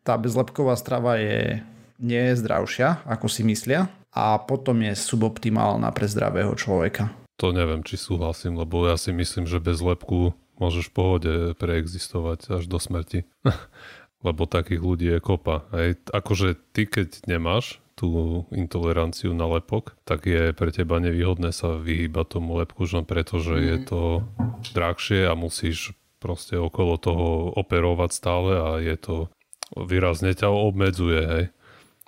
tá 0.05 0.15
bezlepková 0.15 0.77
strava 0.77 1.17
je, 1.17 1.65
nie 1.97 2.21
je 2.31 2.39
zdravšia, 2.39 3.03
ako 3.05 3.27
si 3.27 3.41
myslia 3.45 3.89
a 4.13 4.37
potom 4.37 4.79
je 4.85 4.93
suboptimálna 4.93 5.89
pre 5.91 6.05
zdravého 6.05 6.53
človeka. 6.53 7.09
To 7.41 7.49
neviem, 7.49 7.81
či 7.81 7.97
súhlasím, 7.97 8.55
lebo 8.55 8.85
ja 8.85 8.95
si 8.95 9.09
myslím, 9.09 9.49
že 9.49 9.57
bez 9.57 9.81
lepku 9.81 10.37
môžeš 10.61 10.93
v 10.93 10.95
pohode 10.95 11.33
preexistovať 11.57 12.61
až 12.61 12.63
do 12.69 12.77
smrti. 12.77 13.25
lebo 14.21 14.45
takých 14.45 14.81
ľudí 14.81 15.07
je 15.09 15.19
kopa. 15.19 15.65
Hej. 15.73 15.97
Akože 16.13 16.53
ty, 16.73 16.85
keď 16.85 17.25
nemáš 17.25 17.81
tú 17.97 18.45
intoleranciu 18.49 19.33
na 19.33 19.45
lepok, 19.45 19.97
tak 20.05 20.25
je 20.25 20.53
pre 20.57 20.73
teba 20.73 20.97
nevýhodné 20.97 21.53
sa 21.53 21.77
vyhýbať 21.77 22.37
tomu 22.37 22.57
lepku, 22.57 22.85
len 22.89 23.05
preto, 23.05 23.37
že 23.37 23.55
mm. 23.57 23.65
je 23.65 23.77
to 23.85 24.01
drahšie 24.73 25.29
a 25.29 25.33
musíš 25.37 25.93
proste 26.21 26.55
okolo 26.55 27.01
toho 27.01 27.49
operovať 27.57 28.09
stále 28.13 28.51
a 28.53 28.69
je 28.77 28.95
to 28.95 29.15
výrazne 29.73 30.37
ťa 30.37 30.53
obmedzuje, 30.53 31.21
hej. 31.25 31.45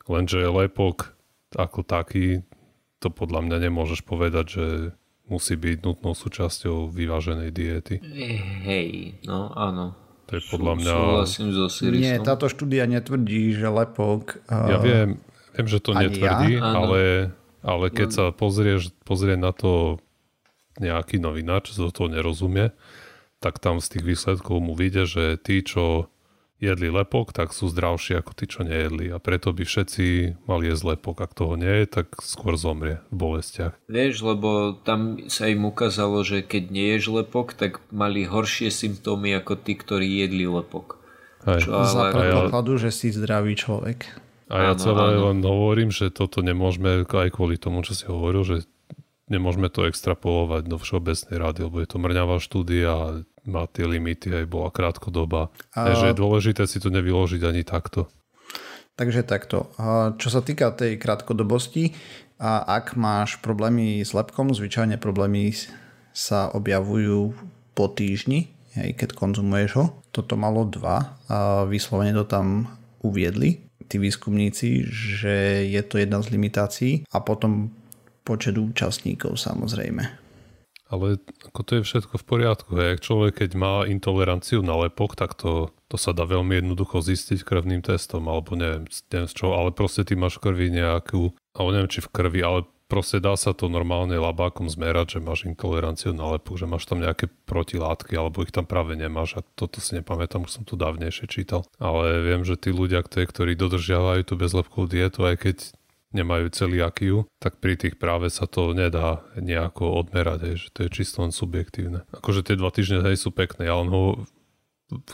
Lenže 0.06 0.46
lepok 0.46 1.18
ako 1.58 1.82
taký, 1.82 2.46
to 3.02 3.10
podľa 3.10 3.50
mňa 3.50 3.58
nemôžeš 3.70 4.06
povedať, 4.06 4.46
že 4.48 4.66
musí 5.26 5.56
byť 5.56 5.78
nutnou 5.82 6.14
súčasťou 6.14 6.92
vyváženej 6.92 7.50
diety. 7.50 7.96
Hej, 8.68 9.18
no 9.26 9.50
áno. 9.56 9.96
To 10.28 10.40
je 10.40 10.44
podľa 10.50 10.74
mňa... 10.80 10.94
Súhlasím 10.94 11.50
so 11.52 11.68
Sirisom. 11.68 12.04
Nie, 12.04 12.16
táto 12.20 12.48
štúdia 12.48 12.88
netvrdí, 12.88 13.56
že 13.56 13.68
lepok... 13.68 14.44
Uh... 14.48 14.72
Ja 14.72 14.78
viem, 14.80 15.10
viem, 15.56 15.68
že 15.68 15.80
to 15.84 15.96
netvrdí, 15.96 16.60
ja? 16.60 16.64
ale, 16.64 17.02
ale 17.64 17.86
keď 17.92 18.08
no. 18.08 18.16
sa 18.16 18.26
pozrieš, 18.32 18.92
pozrie 19.04 19.36
na 19.36 19.52
to 19.52 20.00
nejaký 20.82 21.22
novinár, 21.22 21.64
čo 21.64 21.92
to 21.92 22.10
nerozumie, 22.10 22.74
tak 23.44 23.60
tam 23.60 23.84
z 23.84 24.00
tých 24.00 24.16
výsledkov 24.16 24.64
mu 24.64 24.72
vyjde, 24.72 25.04
že 25.04 25.26
tí, 25.36 25.60
čo 25.60 26.08
jedli 26.64 26.88
lepok, 26.88 27.36
tak 27.36 27.52
sú 27.52 27.68
zdravší 27.68 28.24
ako 28.24 28.32
tí, 28.32 28.48
čo 28.48 28.64
nejedli. 28.64 29.12
A 29.12 29.20
preto 29.20 29.52
by 29.52 29.68
všetci 29.68 30.06
mali 30.48 30.72
jesť 30.72 30.96
lepok. 30.96 31.20
Ak 31.20 31.36
toho 31.36 31.60
nie 31.60 31.84
je, 31.84 32.00
tak 32.00 32.16
skôr 32.24 32.56
zomrie 32.56 33.04
v 33.12 33.16
bolestiach. 33.20 33.76
Vieš, 33.92 34.24
lebo 34.24 34.80
tam 34.88 35.28
sa 35.28 35.52
im 35.52 35.68
ukázalo, 35.68 36.24
že 36.24 36.40
keď 36.40 36.72
neješ 36.72 37.04
lepok, 37.12 37.52
tak 37.60 37.84
mali 37.92 38.24
horšie 38.24 38.72
symptómy 38.72 39.36
ako 39.36 39.60
tí, 39.60 39.76
ktorí 39.76 40.08
jedli 40.24 40.48
lepok. 40.48 41.04
Aj. 41.44 41.60
Čo, 41.60 41.76
ale... 41.76 41.92
Za 41.92 42.04
predpokladu, 42.16 42.80
že 42.80 42.90
si 42.96 43.12
zdravý 43.12 43.60
človek. 43.60 44.08
A 44.48 44.72
ja 44.72 44.72
áno, 44.72 44.80
celé 44.80 45.20
áno. 45.20 45.36
len 45.36 45.44
hovorím, 45.44 45.92
že 45.92 46.08
toto 46.08 46.40
nemôžeme 46.40 47.04
aj 47.04 47.30
kvôli 47.36 47.60
tomu, 47.60 47.84
čo 47.84 47.92
si 47.92 48.08
hovoril, 48.08 48.48
že 48.48 48.58
nemôžeme 49.28 49.68
to 49.68 49.88
extrapolovať 49.88 50.68
do 50.68 50.78
všeobecnej 50.80 51.36
rady, 51.40 51.60
lebo 51.68 51.82
je 51.84 51.88
to 51.90 51.98
mrňavá 52.00 52.38
štúdia, 52.40 53.24
má 53.48 53.68
tie 53.68 53.84
limity, 53.84 54.32
aj 54.32 54.46
bola 54.48 54.70
krátkodoba. 54.72 55.52
A... 55.76 55.92
Je, 55.92 56.00
že 56.00 56.08
je 56.12 56.20
dôležité 56.20 56.64
si 56.68 56.80
to 56.80 56.88
nevyložiť 56.92 57.42
ani 57.44 57.64
takto. 57.68 58.08
Takže 58.94 59.26
takto. 59.26 59.74
Čo 60.22 60.30
sa 60.30 60.46
týka 60.46 60.70
tej 60.70 61.02
krátkodobosti, 61.02 61.98
a 62.44 62.62
ak 62.62 63.00
máš 63.00 63.40
problémy 63.40 64.04
s 64.04 64.12
lepkom, 64.12 64.52
zvyčajne 64.52 65.00
problémy 65.00 65.56
sa 66.14 66.52
objavujú 66.52 67.34
po 67.74 67.86
týždni, 67.90 68.54
hej, 68.78 68.94
keď 68.94 69.18
konzumuješ 69.18 69.72
ho. 69.80 69.86
Toto 70.14 70.38
malo 70.38 70.68
dva 70.68 71.18
a 71.26 71.66
vyslovene 71.66 72.14
to 72.14 72.26
tam 72.28 72.70
uviedli 73.02 73.66
tí 73.90 73.98
výskumníci, 73.98 74.86
že 74.88 75.66
je 75.68 75.82
to 75.82 75.98
jedna 75.98 76.22
z 76.22 76.32
limitácií 76.38 76.94
a 77.10 77.18
potom 77.20 77.74
počet 78.24 78.56
účastníkov 78.56 79.42
samozrejme. 79.42 80.23
Ale 80.94 81.18
ako 81.50 81.62
to 81.66 81.72
je 81.82 81.88
všetko 81.90 82.22
v 82.22 82.26
poriadku. 82.30 82.72
Hej. 82.78 83.02
Človek, 83.02 83.42
keď 83.42 83.52
má 83.58 83.74
intoleranciu 83.90 84.62
na 84.62 84.78
lepok, 84.78 85.18
tak 85.18 85.34
to, 85.34 85.74
to 85.90 85.98
sa 85.98 86.14
dá 86.14 86.30
veľmi 86.30 86.62
jednoducho 86.62 87.02
zistiť 87.02 87.42
krvným 87.42 87.82
testom, 87.82 88.30
alebo 88.30 88.54
neviem, 88.54 88.86
neviem 89.10 89.26
z 89.26 89.34
čoho, 89.34 89.58
ale 89.58 89.74
proste 89.74 90.06
ty 90.06 90.14
máš 90.14 90.38
v 90.38 90.54
krvi 90.54 90.70
nejakú, 90.70 91.34
alebo 91.58 91.70
neviem, 91.74 91.90
či 91.90 92.06
v 92.06 92.14
krvi, 92.14 92.46
ale 92.46 92.70
proste 92.94 93.18
dá 93.18 93.34
sa 93.34 93.58
to 93.58 93.74
normálne 93.74 94.14
labákom 94.14 94.70
zmerať, 94.70 95.18
že 95.18 95.26
máš 95.26 95.50
intoleranciu 95.50 96.14
na 96.14 96.38
lepok, 96.38 96.62
že 96.62 96.70
máš 96.70 96.86
tam 96.86 97.02
nejaké 97.02 97.26
protilátky, 97.50 98.14
alebo 98.14 98.46
ich 98.46 98.54
tam 98.54 98.70
práve 98.70 98.94
nemáš 98.94 99.42
a 99.42 99.46
toto 99.58 99.82
si 99.82 99.98
nepamätám, 99.98 100.46
už 100.46 100.62
som 100.62 100.64
to 100.64 100.78
dávnejšie 100.78 101.26
čítal. 101.26 101.66
Ale 101.82 102.22
viem, 102.22 102.46
že 102.46 102.54
tí 102.54 102.70
ľudia, 102.70 103.02
ktorí 103.02 103.58
dodržiavajú 103.58 104.22
tú 104.30 104.38
bezlepkovú 104.38 104.86
dietu, 104.86 105.26
aj 105.26 105.36
keď 105.42 105.58
nemajú 106.14 106.54
celiakiu, 106.54 107.26
tak 107.42 107.58
pri 107.58 107.76
tých 107.76 107.98
práve 107.98 108.30
sa 108.30 108.46
to 108.46 108.72
nedá 108.72 109.26
nejako 109.36 110.06
odmerať, 110.06 110.40
hej, 110.46 110.56
že 110.62 110.68
to 110.72 110.80
je 110.86 110.90
čisto 110.94 111.26
len 111.26 111.34
subjektívne. 111.34 112.06
Akože 112.14 112.46
tie 112.46 112.56
dva 112.56 112.70
týždne 112.70 113.02
hej, 113.04 113.18
sú 113.18 113.34
pekné, 113.34 113.68
ale 113.68 113.90
ho 113.90 114.04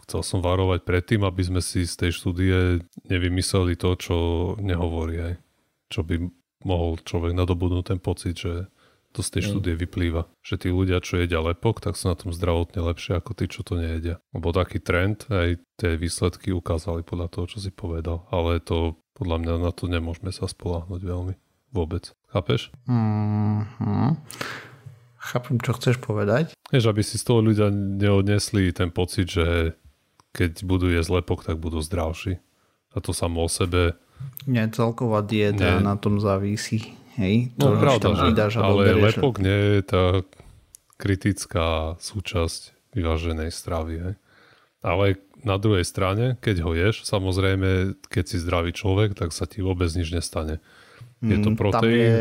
chcel 0.06 0.22
som 0.22 0.40
varovať 0.44 0.84
predtým, 0.84 1.24
aby 1.24 1.42
sme 1.42 1.62
si 1.64 1.88
z 1.88 1.96
tej 1.96 2.12
štúdie 2.12 2.84
nevymysleli 3.08 3.80
to, 3.80 3.96
čo 3.96 4.18
nehovorí, 4.60 5.16
hej. 5.16 5.36
čo 5.88 6.04
by 6.04 6.20
mohol 6.68 7.00
človek 7.00 7.32
nadobudnúť 7.32 7.96
ten 7.96 8.00
pocit, 8.04 8.36
že 8.36 8.68
to 9.10 9.26
z 9.26 9.30
tej 9.34 9.42
mm. 9.42 9.48
štúdie 9.50 9.74
vyplýva. 9.74 10.30
Že 10.46 10.56
tí 10.62 10.70
ľudia, 10.70 11.02
čo 11.02 11.18
jedia 11.18 11.42
lepok, 11.42 11.82
tak 11.82 11.98
sú 11.98 12.14
na 12.14 12.18
tom 12.18 12.30
zdravotne 12.30 12.86
lepšie 12.86 13.18
ako 13.18 13.32
tí, 13.34 13.50
čo 13.50 13.66
to 13.66 13.78
nejedia. 13.78 14.22
Lebo 14.32 14.54
taký 14.54 14.78
trend, 14.78 15.26
aj 15.34 15.58
tie 15.82 15.98
výsledky 15.98 16.54
ukázali 16.54 17.02
podľa 17.02 17.28
toho, 17.34 17.46
čo 17.50 17.58
si 17.58 17.74
povedal. 17.74 18.30
Ale 18.30 18.62
to 18.62 19.02
podľa 19.18 19.38
mňa 19.42 19.54
na 19.60 19.72
to 19.74 19.90
nemôžeme 19.90 20.30
sa 20.30 20.46
spoláhnuť 20.46 21.02
veľmi. 21.02 21.34
Vôbec. 21.74 22.14
Chápeš? 22.30 22.74
Mm-hmm. 22.86 24.10
Chápem, 25.20 25.58
čo 25.62 25.76
chceš 25.76 26.00
povedať. 26.00 26.56
Vieš, 26.72 26.90
aby 26.90 27.02
si 27.04 27.20
z 27.20 27.26
toho 27.28 27.44
ľudia 27.44 27.70
neodnesli 27.74 28.72
ten 28.72 28.90
pocit, 28.90 29.30
že 29.30 29.78
keď 30.34 30.64
budú 30.64 30.88
jesť 30.90 31.22
lepok, 31.22 31.44
tak 31.44 31.58
budú 31.58 31.82
zdravší. 31.82 32.40
A 32.94 32.98
to 33.02 33.14
samo 33.14 33.46
o 33.46 33.50
sebe... 33.50 33.98
Nie, 34.48 34.68
celková 34.72 35.22
dieta 35.22 35.80
nie. 35.80 35.86
na 35.86 35.96
tom 36.00 36.18
závisí. 36.18 36.99
Hej, 37.20 37.52
to, 37.60 37.76
no 37.76 37.84
pravda, 37.84 38.08
že, 38.16 38.24
pridáš 38.32 38.54
ale 38.64 38.96
lepok 38.96 39.44
nie 39.44 39.60
je 39.76 39.80
tá 39.84 40.04
kritická 40.96 42.00
súčasť 42.00 42.96
vyváženej 42.96 43.52
stravy. 43.52 43.96
Hej. 44.00 44.16
Ale 44.80 45.20
na 45.44 45.60
druhej 45.60 45.84
strane, 45.84 46.40
keď 46.40 46.64
ho 46.64 46.72
ješ, 46.72 47.04
samozrejme, 47.04 48.00
keď 48.08 48.24
si 48.24 48.38
zdravý 48.40 48.72
človek, 48.72 49.20
tak 49.20 49.36
sa 49.36 49.44
ti 49.44 49.60
vôbec 49.60 49.92
nič 49.92 50.16
nestane. 50.16 50.64
Je 51.20 51.36
to 51.44 51.52
mm, 51.52 51.58
proteín. 51.60 51.84
Tam 51.84 51.92
je 51.92 52.20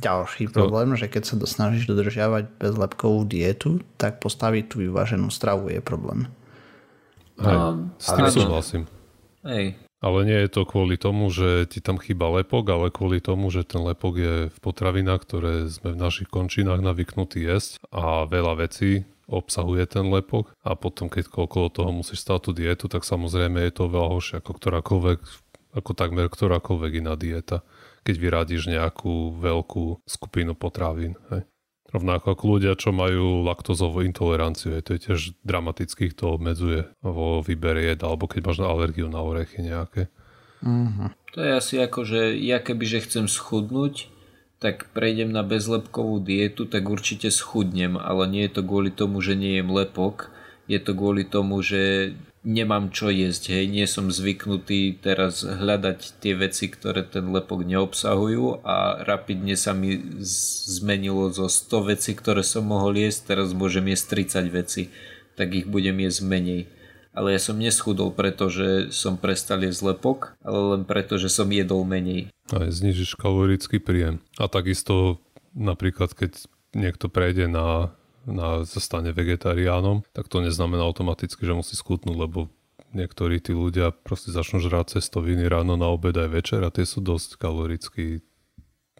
ďalší 0.00 0.44
problém, 0.48 0.96
že 0.96 1.12
keď 1.12 1.22
sa 1.28 1.36
snažíš 1.44 1.84
dodržiavať 1.84 2.56
bezlepkovú 2.56 3.28
dietu, 3.28 3.84
tak 4.00 4.24
postaviť 4.24 4.64
tú 4.72 4.80
vyváženú 4.88 5.28
stravu 5.28 5.68
je 5.68 5.84
problém. 5.84 6.32
Hej, 7.36 7.56
s 8.00 8.08
tým 8.16 8.26
súhlasím. 8.32 8.82
Hej. 9.44 9.76
Ale 10.02 10.26
nie 10.26 10.34
je 10.34 10.50
to 10.50 10.66
kvôli 10.66 10.98
tomu, 10.98 11.30
že 11.30 11.70
ti 11.70 11.78
tam 11.78 11.94
chýba 11.94 12.26
lepok, 12.42 12.66
ale 12.74 12.90
kvôli 12.90 13.22
tomu, 13.22 13.54
že 13.54 13.62
ten 13.62 13.78
lepok 13.86 14.14
je 14.18 14.34
v 14.50 14.58
potravinách, 14.58 15.22
ktoré 15.22 15.70
sme 15.70 15.94
v 15.94 16.02
našich 16.02 16.26
končinách 16.26 16.82
navyknutí 16.82 17.38
jesť 17.38 17.78
a 17.94 18.26
veľa 18.26 18.66
vecí 18.66 19.06
obsahuje 19.30 19.86
ten 19.86 20.10
lepok 20.10 20.50
a 20.66 20.74
potom 20.74 21.06
keď 21.06 21.30
okolo 21.30 21.70
toho 21.70 21.94
musíš 21.94 22.26
stáť 22.26 22.40
tú 22.42 22.50
dietu, 22.50 22.90
tak 22.90 23.06
samozrejme 23.06 23.62
je 23.62 23.72
to 23.72 23.86
veľa 23.86 24.08
horšie 24.18 24.34
ako 24.42 24.52
ktorákoľvek, 24.58 25.18
ako 25.78 25.90
takmer 25.94 26.26
ktorákoľvek 26.26 26.92
iná 26.98 27.14
dieta, 27.14 27.62
keď 28.02 28.14
vyradíš 28.18 28.68
nejakú 28.68 29.38
veľkú 29.38 30.02
skupinu 30.04 30.58
potravín. 30.58 31.14
Hej. 31.30 31.46
Rovnako 31.92 32.32
ako 32.32 32.44
ľudia, 32.56 32.72
čo 32.72 32.88
majú 32.88 33.44
laktozovú 33.44 34.00
intoleranciu, 34.08 34.80
to 34.80 34.96
je 34.96 35.00
tiež 35.12 35.20
dramaticky, 35.44 36.08
to 36.08 36.40
obmedzuje 36.40 36.88
vo 37.04 37.44
výbere 37.44 37.84
jedla, 37.84 38.16
alebo 38.16 38.24
keď 38.24 38.40
máš 38.48 38.58
alergiu 38.64 39.12
na 39.12 39.20
orechy 39.20 39.60
nejaké. 39.60 40.08
Uh-huh. 40.64 41.12
To 41.36 41.38
je 41.44 41.50
asi 41.52 41.74
ako, 41.76 42.00
že 42.08 42.40
ja 42.40 42.64
keby 42.64 42.84
že 42.88 43.04
chcem 43.04 43.28
schudnúť, 43.28 44.08
tak 44.56 44.88
prejdem 44.94 45.34
na 45.34 45.44
bezlepkovú 45.44 46.22
dietu, 46.22 46.64
tak 46.64 46.88
určite 46.88 47.28
schudnem, 47.28 48.00
ale 48.00 48.24
nie 48.30 48.42
je 48.48 48.56
to 48.56 48.62
kvôli 48.64 48.94
tomu, 48.94 49.20
že 49.20 49.36
nie 49.36 49.60
jem 49.60 49.68
lepok, 49.68 50.32
je 50.70 50.78
to 50.78 50.96
kvôli 50.96 51.26
tomu, 51.26 51.60
že 51.60 52.14
nemám 52.42 52.90
čo 52.90 53.08
jesť, 53.08 53.54
hej, 53.54 53.64
nie 53.70 53.86
som 53.86 54.10
zvyknutý 54.10 54.98
teraz 54.98 55.46
hľadať 55.46 56.18
tie 56.18 56.34
veci, 56.34 56.66
ktoré 56.66 57.06
ten 57.06 57.30
lepok 57.30 57.62
neobsahujú 57.62 58.66
a 58.66 59.06
rapidne 59.06 59.54
sa 59.54 59.72
mi 59.74 59.98
zmenilo 60.66 61.30
zo 61.30 61.46
100 61.46 61.90
vecí, 61.94 62.12
ktoré 62.18 62.42
som 62.42 62.66
mohol 62.66 62.98
jesť, 62.98 63.34
teraz 63.34 63.54
môžem 63.54 63.86
jesť 63.94 64.26
30 64.42 64.50
vecí, 64.50 64.82
tak 65.38 65.54
ich 65.54 65.66
budem 65.70 66.02
jesť 66.02 66.20
menej 66.26 66.62
ale 67.12 67.36
ja 67.36 67.40
som 67.40 67.60
neschudol, 67.60 68.16
pretože 68.16 68.88
som 68.88 69.20
prestal 69.20 69.60
jesť 69.60 69.92
lepok, 69.92 70.32
ale 70.40 70.76
len 70.76 70.82
preto, 70.88 71.20
že 71.20 71.28
som 71.28 71.44
jedol 71.52 71.84
menej. 71.84 72.32
Aj 72.48 72.68
znižíš 72.72 73.20
kalorický 73.20 73.84
príjem. 73.84 74.24
A 74.40 74.48
takisto 74.48 75.20
napríklad, 75.52 76.16
keď 76.16 76.48
niekto 76.72 77.12
prejde 77.12 77.52
na, 77.52 77.92
na 78.26 78.62
zastane 78.62 79.10
vegetariánom, 79.10 80.06
tak 80.14 80.30
to 80.30 80.42
neznamená 80.42 80.82
automaticky, 80.86 81.42
že 81.42 81.58
musí 81.58 81.74
skutnúť, 81.74 82.16
lebo 82.16 82.38
niektorí 82.92 83.40
tí 83.40 83.56
ľudia 83.56 83.90
proste 83.90 84.30
začnú 84.30 84.60
žrať 84.60 85.00
cestoviny 85.00 85.48
ráno 85.48 85.74
na 85.80 85.88
obed 85.88 86.14
aj 86.14 86.30
večer 86.30 86.60
a 86.62 86.70
tie 86.70 86.84
sú 86.84 87.00
dosť 87.00 87.40
kaloricky, 87.40 88.20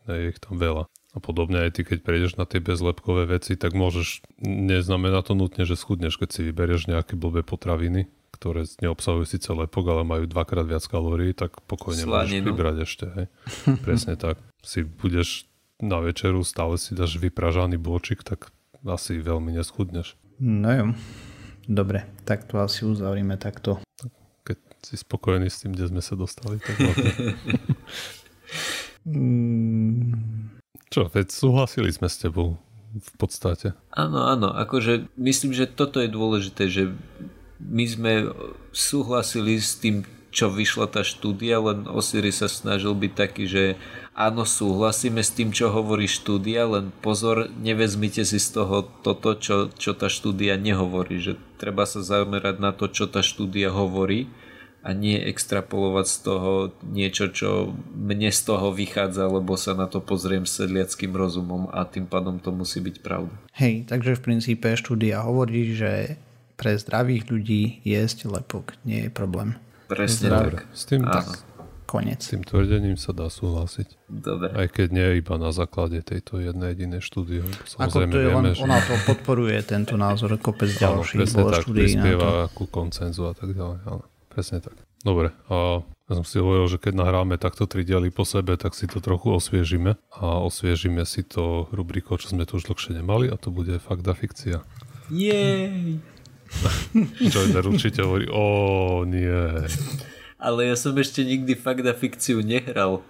je 0.08 0.28
ich 0.28 0.40
tam 0.42 0.58
veľa. 0.58 0.88
A 1.12 1.18
podobne 1.20 1.68
aj 1.68 1.76
ty, 1.76 1.85
keď 1.85 2.08
prejdeš 2.08 2.40
na 2.40 2.48
tie 2.48 2.56
bezlepkové 2.56 3.28
veci, 3.28 3.52
tak 3.52 3.76
môžeš, 3.76 4.24
neznamená 4.40 5.20
to 5.20 5.37
nutne, 5.37 5.68
že 5.68 5.76
schudneš, 5.76 6.16
keď 6.16 6.28
si 6.32 6.40
vyberieš 6.48 6.88
nejaké 6.88 7.20
blbé 7.20 7.44
potraviny, 7.44 8.08
ktoré 8.32 8.64
neobsahujú 8.80 9.28
síce 9.28 9.52
lepok, 9.52 9.92
ale 9.92 10.08
majú 10.08 10.24
dvakrát 10.24 10.64
viac 10.64 10.88
kalórií, 10.88 11.37
tak 11.37 11.61
pokojne 11.68 12.08
Slaninu. 12.08 12.16
môžeš 12.16 12.48
vybrať 12.48 12.76
ešte. 12.88 13.06
Hej. 13.12 13.26
Presne 13.85 14.16
tak. 14.16 14.40
Si 14.64 14.88
budeš 14.88 15.44
na 15.85 16.00
večeru, 16.00 16.40
stále 16.48 16.80
si 16.80 16.96
dáš 16.96 17.20
vypražaný 17.20 17.76
bočik, 17.76 18.24
tak 18.24 18.48
asi 18.87 19.18
veľmi 19.23 19.55
neschudneš. 19.55 20.18
No 20.42 20.71
jo. 20.73 20.87
Dobre, 21.71 22.07
tak 22.27 22.51
to 22.51 22.59
asi 22.59 22.83
uzavrime 22.83 23.38
takto. 23.38 23.79
Keď 24.42 24.59
si 24.83 24.99
spokojný 24.99 25.47
s 25.47 25.62
tým, 25.62 25.79
kde 25.79 25.95
sme 25.95 26.03
sa 26.03 26.18
dostali, 26.18 26.59
tak 26.59 26.75
Čo, 30.92 31.09
veď 31.09 31.27
súhlasili 31.31 31.90
sme 31.95 32.11
s 32.11 32.18
tebou 32.18 32.59
v 32.92 33.12
podstate. 33.16 33.73
Áno, 33.95 34.29
áno, 34.29 34.53
akože 34.53 35.09
myslím, 35.16 35.57
že 35.57 35.71
toto 35.71 36.03
je 36.03 36.12
dôležité, 36.12 36.68
že 36.68 36.92
my 37.62 37.85
sme 37.88 38.12
súhlasili 38.75 39.57
s 39.57 39.81
tým, 39.81 40.05
čo 40.33 40.49
vyšla 40.49 40.88
tá 40.88 41.05
štúdia, 41.05 41.61
len 41.61 41.85
Osiris 41.85 42.40
sa 42.40 42.49
snažil 42.49 42.97
byť 42.97 43.12
taký, 43.12 43.45
že 43.45 43.64
áno, 44.16 44.49
súhlasíme 44.49 45.21
s 45.21 45.37
tým, 45.37 45.53
čo 45.53 45.68
hovorí 45.68 46.09
štúdia, 46.09 46.64
len 46.64 46.88
pozor, 47.05 47.53
nevezmite 47.61 48.25
si 48.25 48.40
z 48.40 48.49
toho 48.57 48.88
toto, 49.05 49.37
čo, 49.37 49.68
čo 49.77 49.92
tá 49.92 50.09
štúdia 50.09 50.57
nehovorí, 50.57 51.21
že 51.21 51.37
treba 51.61 51.85
sa 51.85 52.01
zamerať 52.01 52.57
na 52.59 52.73
to, 52.73 52.88
čo 52.88 53.07
tá 53.12 53.21
štúdia 53.21 53.68
hovorí 53.68 54.33
a 54.83 54.90
nie 54.90 55.14
extrapolovať 55.14 56.07
z 56.11 56.16
toho 56.27 56.53
niečo, 56.83 57.31
čo 57.31 57.71
mne 57.95 58.35
z 58.35 58.40
toho 58.42 58.75
vychádza, 58.75 59.31
lebo 59.31 59.55
sa 59.55 59.79
na 59.79 59.87
to 59.87 60.03
pozriem 60.03 60.42
sedliackým 60.42 61.14
rozumom 61.14 61.71
a 61.71 61.87
tým 61.87 62.11
pádom 62.11 62.42
to 62.42 62.51
musí 62.51 62.83
byť 62.83 62.97
pravda. 62.99 63.31
Hej, 63.55 63.87
takže 63.87 64.18
v 64.18 64.25
princípe 64.27 64.75
štúdia 64.75 65.23
hovorí, 65.23 65.77
že 65.77 66.18
pre 66.59 66.75
zdravých 66.75 67.31
ľudí 67.31 67.62
jesť 67.87 68.27
lepok 68.27 68.75
nie 68.83 69.07
je 69.07 69.11
problém. 69.11 69.55
Presne 69.92 70.26
Zdrav... 70.33 70.42
tak. 70.48 70.57
S 70.72 70.83
tým, 70.88 71.02
tak, 71.05 71.26
Konec. 71.85 72.24
S 72.24 72.33
tým 72.33 72.40
tvrdením 72.40 72.96
sa 72.96 73.12
dá 73.12 73.28
súhlasiť. 73.28 74.09
Dobre. 74.09 74.48
Aj 74.57 74.64
keď 74.64 74.88
nie 74.96 75.09
iba 75.20 75.37
na 75.37 75.52
základe 75.52 76.00
tejto 76.00 76.40
jednej 76.40 76.72
jedinej 76.72 77.05
štúdie. 77.05 77.44
Ako 77.76 78.09
to 78.09 78.16
je 78.16 78.33
vieme, 78.33 78.48
len, 78.48 78.57
že... 78.57 78.64
ona 78.64 78.81
to 78.81 78.96
podporuje 79.05 79.61
tento 79.61 80.00
názor, 80.00 80.33
kopec 80.40 80.72
ďalších. 80.72 81.20
Áno, 81.20 81.24
presne 81.28 81.42
tak, 81.44 81.64
prispieva 81.68 82.48
ku 82.57 82.64
koncenzu 82.64 83.28
a 83.28 83.37
tak 83.37 83.52
ďalej. 83.52 83.85
Áno. 83.85 84.09
Presne 84.33 84.64
tak. 84.64 84.72
Dobre, 85.05 85.37
a 85.52 85.85
ja 85.85 86.12
som 86.16 86.24
si 86.24 86.40
hovoril, 86.40 86.64
že 86.70 86.81
keď 86.81 86.96
nahráme 86.96 87.37
takto 87.37 87.68
tri 87.68 87.85
diely 87.85 88.09
po 88.09 88.24
sebe, 88.24 88.57
tak 88.57 88.72
si 88.72 88.88
to 88.88 89.05
trochu 89.05 89.28
osviežime 89.35 90.00
a 90.16 90.40
osviežime 90.40 91.05
si 91.05 91.20
to 91.26 91.68
rubrikou, 91.74 92.16
čo 92.16 92.33
sme 92.33 92.48
tu 92.48 92.57
už 92.57 92.72
dlhšie 92.72 92.96
nemali 92.96 93.28
a 93.28 93.37
to 93.37 93.52
bude 93.52 93.76
fakt 93.85 94.07
a 94.09 94.14
fikcia. 94.16 94.64
Jej! 95.12 96.00
Joiner 97.32 97.64
určite 97.66 98.02
hovorí, 98.04 98.26
o 98.30 99.02
nie. 99.08 99.30
Ale 100.42 100.66
ja 100.68 100.76
som 100.76 100.94
ešte 100.98 101.22
nikdy 101.22 101.54
fakt 101.54 101.86
a 101.86 101.94
fikciu 101.94 102.42
nehral. 102.42 103.02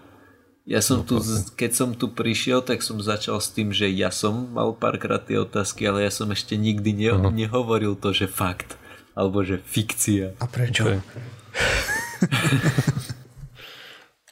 Ja 0.62 0.78
som 0.78 1.02
no, 1.02 1.06
tu, 1.08 1.18
keď 1.58 1.70
som 1.74 1.90
tu 1.98 2.06
prišiel, 2.14 2.62
tak 2.62 2.86
som 2.86 3.02
začal 3.02 3.42
s 3.42 3.50
tým, 3.50 3.74
že 3.74 3.90
ja 3.90 4.14
som 4.14 4.54
mal 4.54 4.70
párkrát 4.78 5.18
tie 5.18 5.42
otázky, 5.42 5.90
ale 5.90 6.06
ja 6.06 6.12
som 6.14 6.30
ešte 6.30 6.54
nikdy 6.54 6.94
ne, 6.94 7.10
uh-huh. 7.18 7.34
nehovoril 7.34 7.98
to, 7.98 8.14
že 8.14 8.30
fakt. 8.30 8.78
Alebo 9.18 9.42
že 9.42 9.58
fikcia. 9.58 10.38
A 10.38 10.46
prečo? 10.46 10.86
Okay. 10.86 11.02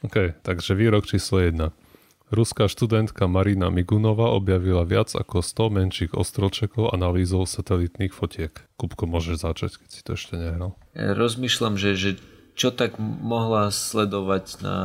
OK, 0.07 0.17
takže 0.41 0.71
výrok 0.73 1.03
číslo 1.05 1.43
1. 1.43 1.90
Ruská 2.31 2.71
študentka 2.71 3.27
Marina 3.27 3.67
Migunova 3.67 4.31
objavila 4.31 4.87
viac 4.87 5.11
ako 5.11 5.43
100 5.43 5.77
menších 5.83 6.11
ostrovčekov 6.15 6.95
analýzou 6.95 7.43
satelitných 7.43 8.15
fotiek. 8.15 8.55
Kupko, 8.79 9.03
môžeš 9.03 9.43
začať, 9.43 9.83
keď 9.83 9.89
si 9.91 9.99
to 9.99 10.15
ešte 10.15 10.39
nehral. 10.39 10.79
Ja 10.95 11.11
rozmýšľam, 11.11 11.75
že, 11.75 11.99
že 11.99 12.11
čo 12.55 12.71
tak 12.71 12.95
mohla 13.03 13.67
sledovať 13.67 14.63
na 14.63 14.77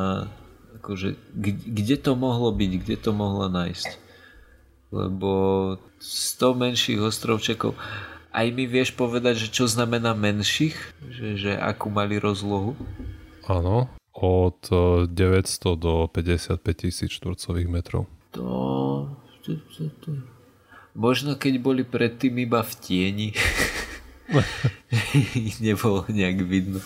akože, 0.82 1.14
kde 1.70 1.96
to 2.02 2.18
mohlo 2.18 2.50
byť, 2.50 2.72
kde 2.82 2.96
to 2.98 3.10
mohla 3.14 3.46
nájsť. 3.46 3.90
Lebo 4.90 5.30
100 6.02 6.50
menších 6.50 6.98
ostrovčekov, 6.98 7.78
aj 8.34 8.46
mi 8.50 8.66
vieš 8.66 8.90
povedať, 8.98 9.46
že 9.46 9.48
čo 9.54 9.70
znamená 9.70 10.18
menších? 10.18 10.74
Že, 11.14 11.26
že 11.38 11.52
akú 11.54 11.94
mali 11.94 12.18
rozlohu? 12.18 12.74
Áno, 13.46 13.86
od 14.16 14.60
900 15.12 15.12
e, 15.12 15.76
do 15.76 15.92
55 16.08 16.60
tisíc 16.72 17.10
štvorcových 17.20 17.68
metrov. 17.68 18.08
To. 18.32 19.12
Možno 20.96 21.36
keď 21.36 21.60
boli 21.60 21.84
predtým 21.84 22.40
iba 22.40 22.64
v 22.64 22.72
tieni. 22.80 23.28
Nebolo 25.64 26.08
nejak 26.08 26.38
vidno. 26.42 26.80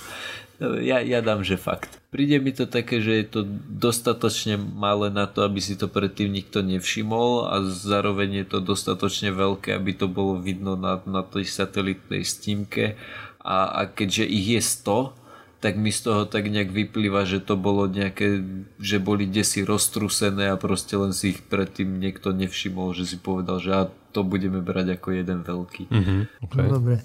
Ja, 0.61 1.01
ja 1.01 1.25
dám, 1.25 1.40
že 1.40 1.57
fakt. 1.57 1.97
Príde 2.12 2.37
mi 2.37 2.53
to 2.53 2.69
také, 2.69 3.01
že 3.01 3.25
je 3.25 3.27
to 3.33 3.40
dostatočne 3.64 4.61
malé 4.61 5.09
na 5.09 5.25
to, 5.25 5.40
aby 5.40 5.57
si 5.57 5.73
to 5.73 5.88
predtým 5.88 6.29
nikto 6.29 6.61
nevšimol 6.61 7.49
a 7.49 7.64
zároveň 7.64 8.45
je 8.45 8.47
to 8.53 8.59
dostatočne 8.61 9.33
veľké, 9.33 9.73
aby 9.73 9.97
to 9.97 10.05
bolo 10.05 10.37
vidno 10.37 10.77
na, 10.77 11.01
na 11.09 11.25
tej 11.25 11.49
satelitnej 11.49 12.29
stímke 12.29 13.01
a, 13.40 13.73
a 13.73 13.81
keďže 13.88 14.29
ich 14.29 14.47
je 14.53 14.61
100, 14.61 15.20
tak 15.61 15.77
mi 15.77 15.92
z 15.92 16.09
toho 16.09 16.25
tak 16.25 16.49
nejak 16.49 16.73
vyplýva, 16.73 17.29
že 17.29 17.44
to 17.44 17.55
bolo 17.55 17.85
nejaké, 17.85 18.40
že 18.81 18.96
boli 18.96 19.29
desi 19.29 19.61
roztrusené 19.61 20.49
a 20.49 20.57
proste 20.57 20.96
len 20.96 21.12
si 21.12 21.37
ich 21.37 21.40
predtým 21.44 22.01
niekto 22.01 22.33
nevšimol, 22.33 22.96
že 22.96 23.05
si 23.05 23.16
povedal, 23.20 23.61
že 23.61 23.70
a 23.77 23.83
to 24.16 24.25
budeme 24.25 24.64
brať 24.64 24.96
ako 24.96 25.09
jeden 25.12 25.44
veľký. 25.44 25.92
Mm-hmm, 25.92 26.20
okay. 26.49 26.64
No 26.64 26.81
dobre. 26.81 26.96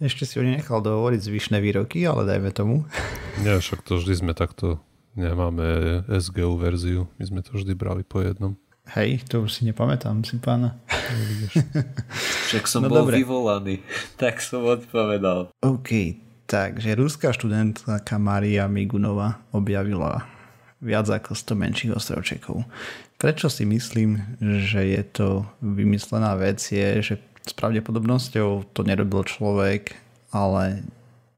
Ešte 0.00 0.24
si 0.24 0.40
ho 0.40 0.42
nenechal 0.42 0.80
dohovoriť 0.80 1.20
zvyšné 1.20 1.60
výroky, 1.60 2.08
ale 2.08 2.24
dajme 2.24 2.50
tomu. 2.56 2.88
Nie, 3.44 3.60
však 3.60 3.84
to 3.84 4.00
vždy 4.00 4.16
sme 4.16 4.32
takto, 4.32 4.80
nemáme 5.12 6.00
SGU 6.08 6.56
verziu, 6.56 7.04
my 7.20 7.24
sme 7.28 7.40
to 7.44 7.52
vždy 7.52 7.76
brali 7.76 8.00
po 8.00 8.24
jednom. 8.24 8.56
Hej, 8.96 9.28
to 9.30 9.46
už 9.46 9.60
si 9.60 9.62
nepamätám, 9.68 10.26
si 10.26 10.40
pána. 10.42 10.74
Však 12.50 12.66
som 12.66 12.82
no 12.82 12.90
bol 12.90 13.06
dobre. 13.06 13.22
vyvolaný, 13.22 13.86
tak 14.20 14.42
som 14.42 14.66
odpovedal. 14.66 15.54
OK, 15.62 16.18
takže 16.50 16.98
ruská 16.98 17.30
študentka 17.30 18.18
Maria 18.18 18.66
Migunova 18.66 19.38
objavila 19.54 20.26
viac 20.82 21.06
ako 21.06 21.38
100 21.38 21.62
menších 21.62 21.92
ostrovčekov. 21.94 22.66
Prečo 23.20 23.46
si 23.46 23.62
myslím, 23.68 24.18
že 24.42 24.82
je 24.82 25.02
to 25.06 25.28
vymyslená 25.62 26.34
vec, 26.34 26.58
je, 26.58 26.98
že 27.04 27.14
s 27.46 27.52
pravdepodobnosťou 27.54 28.74
to 28.74 28.80
nerobil 28.82 29.22
človek, 29.22 29.94
ale 30.34 30.82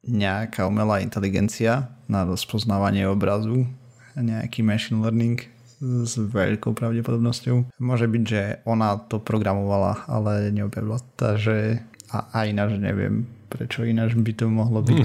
nejaká 0.07 0.67
umelá 0.67 1.05
inteligencia 1.05 1.93
na 2.09 2.25
rozpoznávanie 2.27 3.07
obrazu, 3.07 3.69
nejaký 4.17 4.65
machine 4.65 5.03
learning 5.03 5.43
s 5.83 6.15
veľkou 6.15 6.79
pravdepodobnosťou. 6.79 7.75
Môže 7.83 8.07
byť, 8.07 8.23
že 8.23 8.43
ona 8.63 9.03
to 9.11 9.19
programovala, 9.19 10.07
ale 10.07 10.55
neobjavila. 10.55 11.03
Takže 11.19 11.83
a 12.13 12.29
aj 12.37 12.47
ináč 12.53 12.77
neviem, 12.77 13.25
prečo 13.49 13.89
ináč 13.89 14.13
by 14.13 14.33
to 14.37 14.47
mohlo 14.53 14.85
byť. 14.85 15.01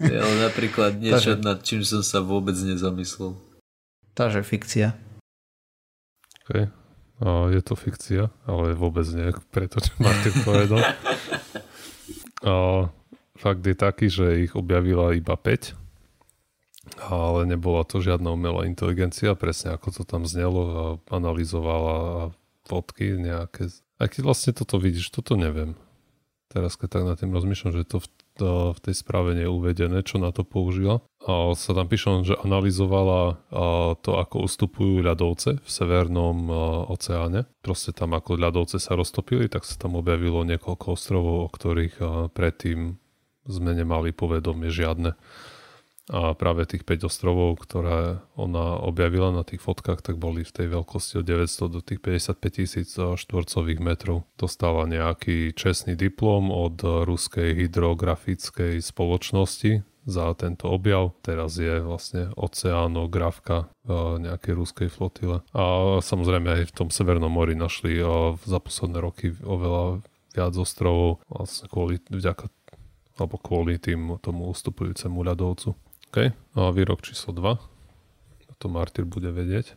ale 0.00 0.34
napríklad 0.48 0.96
niečo, 0.96 1.36
Takže... 1.36 1.44
nad 1.44 1.60
čím 1.60 1.84
som 1.84 2.00
sa 2.00 2.24
vôbec 2.24 2.56
nezamyslel. 2.56 3.36
Takže 4.16 4.40
fikcia. 4.40 4.96
Okay. 6.48 6.72
A 7.20 7.52
je 7.52 7.60
to 7.60 7.74
fikcia, 7.76 8.32
ale 8.48 8.72
vôbec 8.72 9.04
nie, 9.12 9.28
preto 9.52 9.82
čo 9.82 9.92
Martin 10.00 10.34
povedal. 10.46 10.80
A 12.46 12.86
fakt 13.34 13.66
je 13.66 13.74
taký, 13.74 14.06
že 14.06 14.46
ich 14.46 14.54
objavila 14.54 15.12
iba 15.12 15.34
5, 15.34 15.74
ale 17.10 17.44
nebola 17.44 17.82
to 17.82 17.98
žiadna 17.98 18.30
umelá 18.32 18.64
inteligencia, 18.64 19.34
presne 19.34 19.74
ako 19.74 19.90
to 19.90 20.02
tam 20.06 20.24
znelo 20.24 20.62
a 20.64 20.84
analyzovala 21.12 22.30
fotky 22.64 23.18
nejaké. 23.18 23.68
A 23.98 24.06
keď 24.06 24.22
vlastne 24.24 24.54
toto 24.54 24.78
vidíš, 24.78 25.10
toto 25.10 25.34
neviem. 25.34 25.74
Teraz 26.48 26.78
keď 26.78 26.88
tak 26.88 27.04
na 27.04 27.14
tým 27.18 27.34
rozmýšľam, 27.34 27.74
že 27.76 27.84
to 27.84 27.98
v 28.00 28.08
v 28.38 28.78
tej 28.82 28.94
správe 28.94 29.34
nie 29.34 29.46
je 29.46 29.52
uvedené, 29.52 29.98
čo 30.06 30.22
na 30.22 30.30
to 30.30 30.46
použila. 30.46 31.02
A 31.26 31.52
sa 31.58 31.74
tam 31.74 31.90
píše, 31.90 32.22
že 32.22 32.38
analyzovala 32.38 33.42
to, 34.00 34.10
ako 34.14 34.46
ustupujú 34.46 35.02
ľadovce 35.02 35.58
v 35.58 35.68
severnom 35.68 36.48
oceáne. 36.88 37.50
Proste 37.60 37.90
tam, 37.90 38.14
ako 38.14 38.38
ľadovce 38.38 38.78
sa 38.78 38.94
roztopili, 38.94 39.50
tak 39.50 39.66
sa 39.66 39.74
tam 39.76 39.98
objavilo 39.98 40.46
niekoľko 40.46 40.94
ostrovov, 40.94 41.36
o 41.44 41.52
ktorých 41.52 41.96
predtým 42.32 42.96
sme 43.48 43.70
nemali 43.74 44.14
povedomie 44.14 44.70
žiadne. 44.70 45.18
A 46.08 46.32
práve 46.32 46.64
tých 46.64 46.88
5 46.88 47.12
ostrovov, 47.12 47.60
ktoré 47.60 48.24
ona 48.32 48.80
objavila 48.80 49.28
na 49.28 49.44
tých 49.44 49.60
fotkách, 49.60 50.00
tak 50.00 50.16
boli 50.16 50.40
v 50.40 50.54
tej 50.56 50.72
veľkosti 50.72 51.20
od 51.20 51.24
900 51.28 51.68
do 51.68 51.80
tých 51.84 52.00
55 52.00 52.48
tisíc 52.48 52.96
štvorcových 52.96 53.80
metrov. 53.84 54.24
Dostala 54.40 54.88
nejaký 54.88 55.52
čestný 55.52 56.00
diplom 56.00 56.48
od 56.48 56.80
ruskej 56.80 57.52
hydrografickej 57.60 58.80
spoločnosti 58.80 59.84
za 60.08 60.32
tento 60.32 60.72
objav. 60.72 61.12
Teraz 61.20 61.60
je 61.60 61.84
vlastne 61.84 62.32
oceánografka 62.32 63.68
v 63.84 64.24
nejakej 64.24 64.56
ruskej 64.56 64.88
flotile. 64.88 65.44
A 65.52 66.00
samozrejme 66.00 66.64
aj 66.64 66.72
v 66.72 66.76
tom 66.76 66.88
Severnom 66.88 67.28
mori 67.28 67.52
našli 67.52 68.00
za 68.48 68.58
posledné 68.64 69.04
roky 69.04 69.36
oveľa 69.44 70.00
viac 70.32 70.56
ostrovov 70.56 71.20
vlastne 71.28 71.68
kvôli, 71.68 72.00
vďaka 72.08 72.48
alebo 73.18 73.34
kvôli 73.36 73.76
tým 73.76 74.16
tomu 74.22 74.48
ustupujúcemu 74.48 75.18
ľadovcu. 75.26 75.76
OK, 76.08 76.32
a 76.32 76.72
výrok 76.72 77.04
číslo 77.04 77.36
2. 77.36 77.60
To 78.58 78.66
Martyr 78.72 79.04
bude 79.04 79.28
vedieť. 79.28 79.76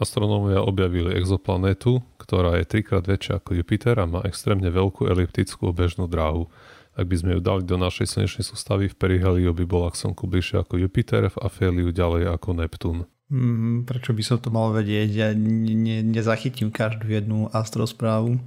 Astronómovia 0.00 0.64
objavili 0.64 1.12
exoplanétu, 1.12 2.00
ktorá 2.16 2.56
je 2.56 2.64
trikrát 2.64 3.04
väčšia 3.04 3.42
ako 3.42 3.58
Jupiter 3.58 3.98
a 4.00 4.08
má 4.08 4.24
extrémne 4.24 4.72
veľkú 4.72 5.04
eliptickú 5.10 5.68
obežnú 5.68 6.08
dráhu. 6.08 6.48
Ak 6.96 7.04
by 7.04 7.16
sme 7.20 7.30
ju 7.36 7.40
dali 7.44 7.62
do 7.68 7.76
našej 7.76 8.16
slnečnej 8.16 8.46
sústavy, 8.48 8.88
v 8.88 8.96
periheliu 8.96 9.52
by 9.52 9.64
bola 9.68 9.92
k 9.92 10.00
Slnku 10.02 10.24
bližšie 10.24 10.64
ako 10.64 10.80
Jupiter, 10.80 11.28
v 11.30 11.38
aféliu 11.44 11.92
ďalej 11.92 12.32
ako 12.32 12.48
Neptún. 12.58 12.98
Mm, 13.28 13.84
prečo 13.84 14.16
by 14.16 14.22
som 14.24 14.40
to 14.40 14.48
mal 14.48 14.72
vedieť? 14.72 15.08
Ja 15.12 15.28
ne, 15.36 16.00
nezachytím 16.00 16.72
každú 16.72 17.12
jednu 17.12 17.52
astrosprávu. 17.52 18.40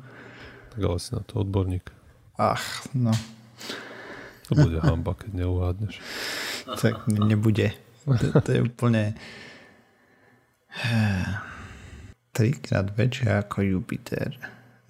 Tak 0.74 0.82
ale 0.82 0.98
si 0.98 1.14
na 1.14 1.22
to 1.22 1.46
odborník. 1.46 1.86
Ach, 2.42 2.82
no. 2.98 3.14
To 4.52 4.68
bude 4.68 4.84
hamba, 4.84 5.16
keď 5.16 5.32
neuhádneš. 5.32 6.04
Tak 6.68 7.08
nebude. 7.08 7.72
To, 8.04 8.28
to 8.44 8.50
je 8.52 8.62
úplne 8.68 9.16
trikrát 12.36 12.92
väčšie 12.92 13.32
ako 13.32 13.64
Jupiter. 13.64 14.36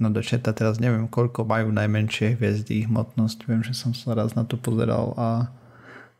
No 0.02 0.10
do 0.10 0.26
četa 0.26 0.50
teraz 0.50 0.82
neviem, 0.82 1.06
koľko 1.06 1.46
majú 1.46 1.70
najmenšie 1.70 2.42
hviezdy 2.42 2.90
hmotnosť. 2.90 3.46
Viem, 3.46 3.62
že 3.62 3.78
som 3.78 3.94
sa 3.94 4.18
raz 4.18 4.34
na 4.34 4.42
to 4.42 4.58
pozeral, 4.58 5.14
a, 5.14 5.54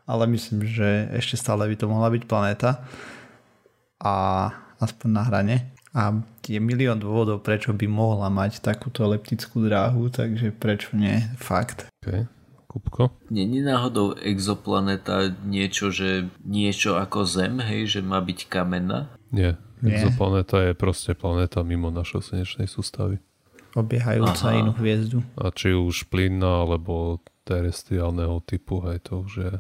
ale 0.06 0.30
myslím, 0.30 0.62
že 0.62 1.10
ešte 1.18 1.42
stále 1.42 1.66
by 1.66 1.76
to 1.78 1.90
mohla 1.90 2.14
byť 2.14 2.24
planéta. 2.30 2.86
A 3.98 4.14
aspoň 4.78 5.10
na 5.10 5.24
hrane. 5.26 5.56
A 5.98 6.14
je 6.46 6.62
milión 6.62 6.98
dôvodov, 6.98 7.42
prečo 7.42 7.74
by 7.74 7.86
mohla 7.90 8.30
mať 8.30 8.62
takúto 8.62 9.06
elliptickú 9.06 9.66
dráhu, 9.66 10.10
takže 10.10 10.54
prečo 10.54 10.94
nie? 10.94 11.22
Fakt. 11.38 11.90
Okay. 12.02 12.26
Kupko? 12.72 13.12
Není 13.28 13.60
náhodou 13.60 14.16
exoplaneta 14.16 15.28
niečo, 15.44 15.92
že 15.92 16.32
niečo 16.48 16.96
ako 16.96 17.28
Zem, 17.28 17.60
hej, 17.60 18.00
že 18.00 18.00
má 18.00 18.24
byť 18.24 18.48
kamenná? 18.48 19.12
Nie. 19.28 19.60
Nie. 19.84 20.00
Exoplaneta 20.00 20.72
je 20.72 20.74
proste 20.78 21.12
planéta 21.12 21.68
mimo 21.68 21.92
našej 21.92 22.32
slnečnej 22.32 22.72
sústavy. 22.72 23.20
Obiehajúca 23.76 24.56
Aha. 24.56 24.60
inú 24.64 24.72
hviezdu. 24.80 25.20
A 25.36 25.52
či 25.52 25.76
už 25.76 26.08
plynná, 26.08 26.64
alebo 26.64 27.20
terestriálneho 27.44 28.40
typu, 28.48 28.80
hej, 28.88 29.04
to 29.04 29.28
už 29.28 29.34
je 29.36 29.54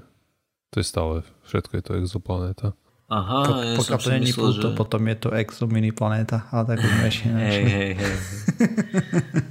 To 0.71 0.79
je 0.79 0.87
stále, 0.87 1.27
všetko 1.51 1.71
je 1.75 1.83
to 1.83 1.93
exoplanéta. 1.99 2.67
Aha, 3.11 3.39
Po, 3.43 3.53
ja 3.59 3.75
pokiaľ 3.75 3.99
som 3.99 3.99
to 3.99 4.07
si 4.07 4.15
není 4.15 4.31
myslel, 4.31 4.55
Pluto, 4.55 4.67
že... 4.71 4.77
potom 4.79 5.01
je 5.03 5.17
to 5.19 5.29
exo 5.35 5.67
mini 5.67 5.91
planéta, 5.91 6.47
ale 6.47 6.63
tak 6.63 6.77
už 6.79 7.27
Hej, 7.27 7.63
hej, 7.67 7.91
hej. 7.99 8.15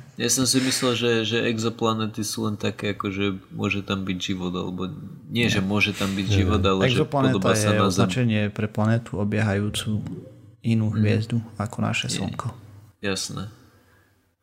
Ja 0.21 0.29
som 0.29 0.45
si 0.45 0.61
myslel, 0.61 0.93
že, 1.01 1.11
že 1.25 1.49
exoplanety 1.49 2.21
sú 2.21 2.45
len 2.45 2.61
také, 2.61 2.93
ako 2.93 3.09
že 3.09 3.41
môže 3.57 3.81
tam 3.81 4.05
byť 4.05 4.19
život, 4.21 4.53
alebo 4.53 4.93
nie, 5.33 5.49
že 5.49 5.65
môže 5.65 5.97
tam 5.97 6.13
byť 6.13 6.27
život, 6.29 6.61
ale 6.61 6.93
že 6.93 7.01
Exoplanéta 7.01 7.41
podobá 7.41 7.57
sa 7.57 7.73
je 7.73 7.81
na 7.81 7.89
Zem. 7.89 7.89
označenie 7.89 8.43
pre 8.53 8.69
planetu 8.69 9.17
obiehajúcu 9.17 10.05
inú 10.61 10.93
hviezdu 10.93 11.41
ako 11.57 11.77
naše 11.81 12.13
Slnko. 12.13 12.53
Jasné. 13.01 13.49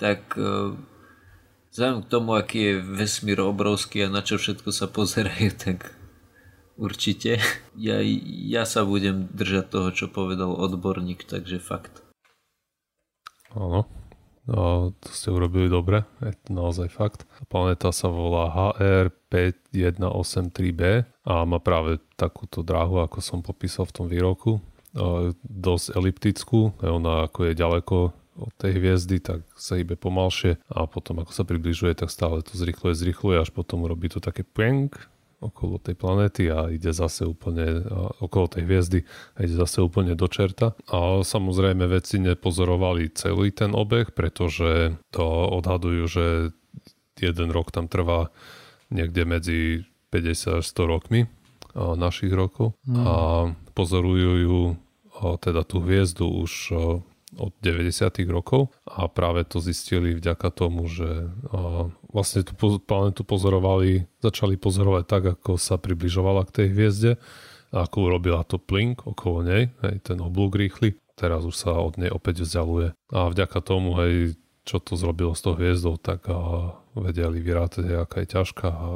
Tak 0.02 0.34
uh, 0.42 0.74
vzhľadom 1.70 2.02
k 2.02 2.10
tomu, 2.10 2.34
aký 2.34 2.58
je 2.58 2.74
vesmír 2.82 3.38
obrovský 3.46 4.10
a 4.10 4.10
na 4.10 4.26
čo 4.26 4.42
všetko 4.42 4.74
sa 4.74 4.90
pozerajú, 4.90 5.54
tak 5.70 5.94
určite. 6.74 7.38
Ja, 7.78 8.02
ja 8.50 8.66
sa 8.66 8.82
budem 8.82 9.30
držať 9.30 9.70
toho, 9.70 9.94
čo 9.94 10.10
povedal 10.10 10.58
odborník, 10.58 11.30
takže 11.30 11.62
fakt. 11.62 12.02
Áno. 13.54 13.86
No, 14.48 14.96
to 15.04 15.10
ste 15.12 15.28
urobili 15.36 15.68
dobre, 15.68 16.08
je 16.24 16.32
to 16.48 16.56
naozaj 16.56 16.88
fakt. 16.88 17.28
Planéta 17.52 17.92
sa 17.92 18.08
volá 18.08 18.48
HR5183b 19.28 21.04
a 21.28 21.44
má 21.44 21.60
práve 21.60 22.00
takúto 22.16 22.64
dráhu, 22.64 23.04
ako 23.04 23.20
som 23.20 23.44
popísal 23.44 23.84
v 23.92 23.96
tom 24.00 24.08
výroku. 24.08 24.64
E, 24.96 25.36
dosť 25.44 26.00
eliptickú, 26.00 26.80
ona 26.80 27.28
ako 27.28 27.52
je 27.52 27.60
ďaleko 27.60 27.96
od 28.38 28.54
tej 28.56 28.80
hviezdy, 28.80 29.20
tak 29.20 29.44
sa 29.60 29.76
hýbe 29.76 30.00
pomalšie 30.00 30.62
a 30.72 30.88
potom 30.88 31.20
ako 31.20 31.36
sa 31.36 31.44
približuje, 31.44 31.92
tak 31.98 32.08
stále 32.08 32.40
to 32.40 32.56
zrychluje, 32.56 32.96
zrychluje, 32.96 33.44
až 33.44 33.52
potom 33.52 33.84
robí 33.84 34.08
to 34.08 34.24
také 34.24 34.48
peng 34.48 34.94
okolo 35.38 35.78
tej 35.78 35.94
planéty 35.94 36.50
a 36.50 36.74
ide 36.74 36.90
zase 36.90 37.30
úplne 37.30 37.86
okolo 38.22 38.50
tej 38.50 38.66
hviezdy 38.66 39.00
a 39.38 39.46
ide 39.46 39.54
zase 39.54 39.86
úplne 39.86 40.18
do 40.18 40.26
čerta. 40.26 40.74
A 40.90 41.22
samozrejme 41.22 41.86
vedci 41.86 42.18
nepozorovali 42.18 43.14
celý 43.14 43.54
ten 43.54 43.78
obeh, 43.78 44.18
pretože 44.18 44.98
to 45.14 45.26
odhadujú, 45.54 46.04
že 46.10 46.26
jeden 47.22 47.50
rok 47.54 47.70
tam 47.70 47.86
trvá 47.86 48.34
niekde 48.90 49.26
medzi 49.30 49.60
50 50.10 50.62
až 50.62 50.66
100 50.66 50.94
rokmi 50.94 51.30
našich 51.78 52.34
rokov 52.34 52.74
a 52.90 53.50
pozorujú 53.78 54.32
ju 54.42 54.60
teda 55.42 55.62
tú 55.66 55.82
hviezdu 55.82 56.26
už 56.26 56.74
od 57.36 57.52
90. 57.60 58.08
rokov 58.32 58.72
a 58.88 59.12
práve 59.12 59.44
to 59.44 59.60
zistili 59.60 60.16
vďaka 60.16 60.48
tomu, 60.56 60.88
že 60.88 61.28
vlastne 62.08 62.48
tú 62.48 62.56
planetu 62.80 63.28
pozorovali, 63.28 64.08
začali 64.24 64.56
pozorovať 64.56 65.04
tak, 65.04 65.24
ako 65.36 65.60
sa 65.60 65.76
približovala 65.76 66.48
k 66.48 66.64
tej 66.64 66.68
hviezde 66.72 67.12
ako 67.72 68.08
urobila 68.08 68.48
to 68.48 68.56
plink 68.62 69.04
okolo 69.04 69.44
nej, 69.44 69.64
hej, 69.84 69.96
ten 70.04 70.20
oblúk 70.24 70.56
rýchly, 70.56 70.96
teraz 71.20 71.44
už 71.44 71.56
sa 71.56 71.76
od 71.76 72.00
nej 72.00 72.08
opäť 72.08 72.48
vzdialuje. 72.48 72.96
A 73.12 73.28
vďaka 73.28 73.60
tomu, 73.60 73.98
hej, 74.00 74.40
čo 74.64 74.80
to 74.80 75.00
zrobilo 75.00 75.36
s 75.36 75.44
tou 75.44 75.56
hviezdou, 75.56 76.00
tak 76.00 76.28
a, 76.28 76.76
vedeli 76.96 77.44
vyrátať, 77.44 77.88
aká 78.04 78.24
je 78.24 78.28
ťažká 78.32 78.70
a 78.72 78.90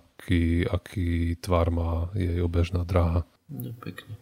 aký, 0.00 0.64
aký 0.68 1.36
tvar 1.40 1.68
má 1.68 2.08
jej 2.16 2.40
obežná 2.40 2.84
dráha. 2.84 3.28
No 3.48 3.76
pekne. 3.76 4.16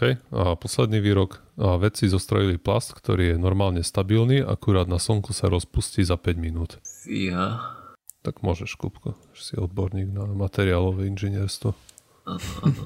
OK. 0.00 0.16
A 0.32 0.56
posledný 0.56 0.96
výrok. 1.04 1.44
A 1.60 1.76
vedci 1.76 2.08
zostrojili 2.08 2.56
plast, 2.56 2.96
ktorý 2.96 3.36
je 3.36 3.36
normálne 3.36 3.84
stabilný, 3.84 4.40
akurát 4.40 4.88
na 4.88 4.96
slnku 4.96 5.36
sa 5.36 5.52
rozpustí 5.52 6.00
za 6.00 6.16
5 6.16 6.40
minút. 6.40 6.80
Fíha. 7.04 7.76
Tak 8.24 8.40
môžeš, 8.40 8.80
Kupko, 8.80 9.20
že 9.36 9.52
si 9.52 9.54
odborník 9.60 10.08
na 10.08 10.24
materiálové 10.24 11.04
inžinierstvo. 11.12 11.76
Áno, 12.24 12.48
áno. 12.64 12.82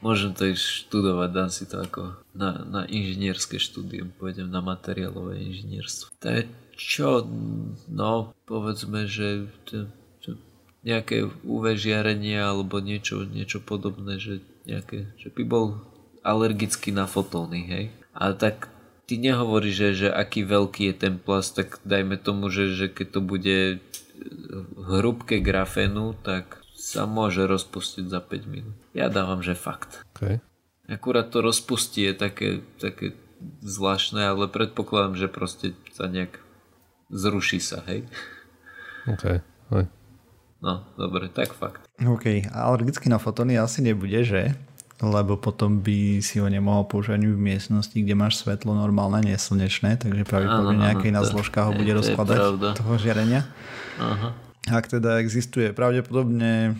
Môžem 0.00 0.32
to 0.32 0.48
ísť 0.48 0.88
študovať, 0.88 1.28
dám 1.36 1.50
si 1.52 1.64
to 1.68 1.76
ako 1.84 2.16
na, 2.32 2.64
na 2.64 2.82
inžinierské 2.88 3.60
štúdium, 3.60 4.08
pôjdem 4.16 4.48
na 4.48 4.64
materiálové 4.64 5.40
inžinierstvo. 5.52 6.16
To 6.20 6.28
je 6.32 6.42
čo, 6.80 7.28
no, 7.92 8.32
povedzme, 8.48 9.04
že 9.04 9.48
to, 9.68 9.88
to, 10.24 10.40
nejaké 10.84 11.28
UV 11.44 11.76
žiarenie 11.76 12.40
alebo 12.40 12.80
niečo, 12.80 13.24
niečo 13.24 13.60
podobné, 13.64 14.16
že 14.20 14.44
nejaké, 14.64 15.12
že 15.20 15.28
by 15.32 15.42
bol 15.44 15.80
alergický 16.24 16.90
na 16.90 17.04
fotóny, 17.04 17.68
hej. 17.68 17.84
A 18.16 18.32
tak 18.32 18.72
ty 19.04 19.20
nehovoríš, 19.20 19.74
že, 19.76 19.88
že 20.06 20.08
aký 20.08 20.44
veľký 20.44 20.92
je 20.92 20.94
ten 20.96 21.14
plast, 21.20 21.56
tak 21.60 21.80
dajme 21.84 22.16
tomu, 22.16 22.48
že, 22.48 22.72
že 22.72 22.88
keď 22.88 23.06
to 23.12 23.20
bude 23.20 23.58
hrubke 24.80 25.40
grafénu, 25.40 26.16
tak 26.24 26.64
sa 26.72 27.04
môže 27.04 27.44
rozpustiť 27.44 28.04
za 28.08 28.20
5 28.20 28.44
minút. 28.48 28.76
Ja 28.96 29.08
dávam, 29.08 29.40
že 29.40 29.56
fakt. 29.56 30.04
OK. 30.16 30.40
Akurát 30.84 31.32
to 31.32 31.40
rozpustí 31.40 32.04
je 32.04 32.12
také, 32.12 32.48
také 32.76 33.16
zvláštne, 33.64 34.20
ale 34.20 34.52
predpokladám, 34.52 35.16
že 35.16 35.28
proste 35.32 35.66
sa 35.96 36.08
nejak 36.08 36.40
zruší 37.08 37.60
sa, 37.60 37.80
hej. 37.88 38.04
OK. 39.08 39.40
Hej. 39.72 39.84
No, 40.60 40.84
dobre, 40.96 41.28
tak 41.28 41.52
fakt. 41.52 41.83
OK, 42.02 42.50
alergický 42.50 43.06
na 43.06 43.22
fotóny 43.22 43.54
asi 43.54 43.78
nebude, 43.78 44.26
že? 44.26 44.58
Lebo 44.98 45.38
potom 45.38 45.78
by 45.78 46.22
si 46.22 46.38
ho 46.42 46.46
nemohol 46.46 46.86
používať 46.86 47.22
v 47.26 47.38
miestnosti, 47.38 47.94
kde 47.94 48.14
máš 48.14 48.42
svetlo 48.42 48.74
normálne, 48.74 49.22
neslnečné, 49.26 49.98
takže 50.02 50.26
pravdepodobne 50.26 50.90
nejakej 50.90 51.12
na 51.14 51.22
zložkách 51.22 51.70
ho 51.70 51.72
bude 51.74 51.92
to 51.94 51.98
rozkladať 52.02 52.38
toho 52.78 52.92
žiarenia. 52.98 53.46
Aha. 53.98 54.34
Ak 54.70 54.88
teda 54.88 55.20
existuje, 55.20 55.70
pravdepodobne 55.76 56.78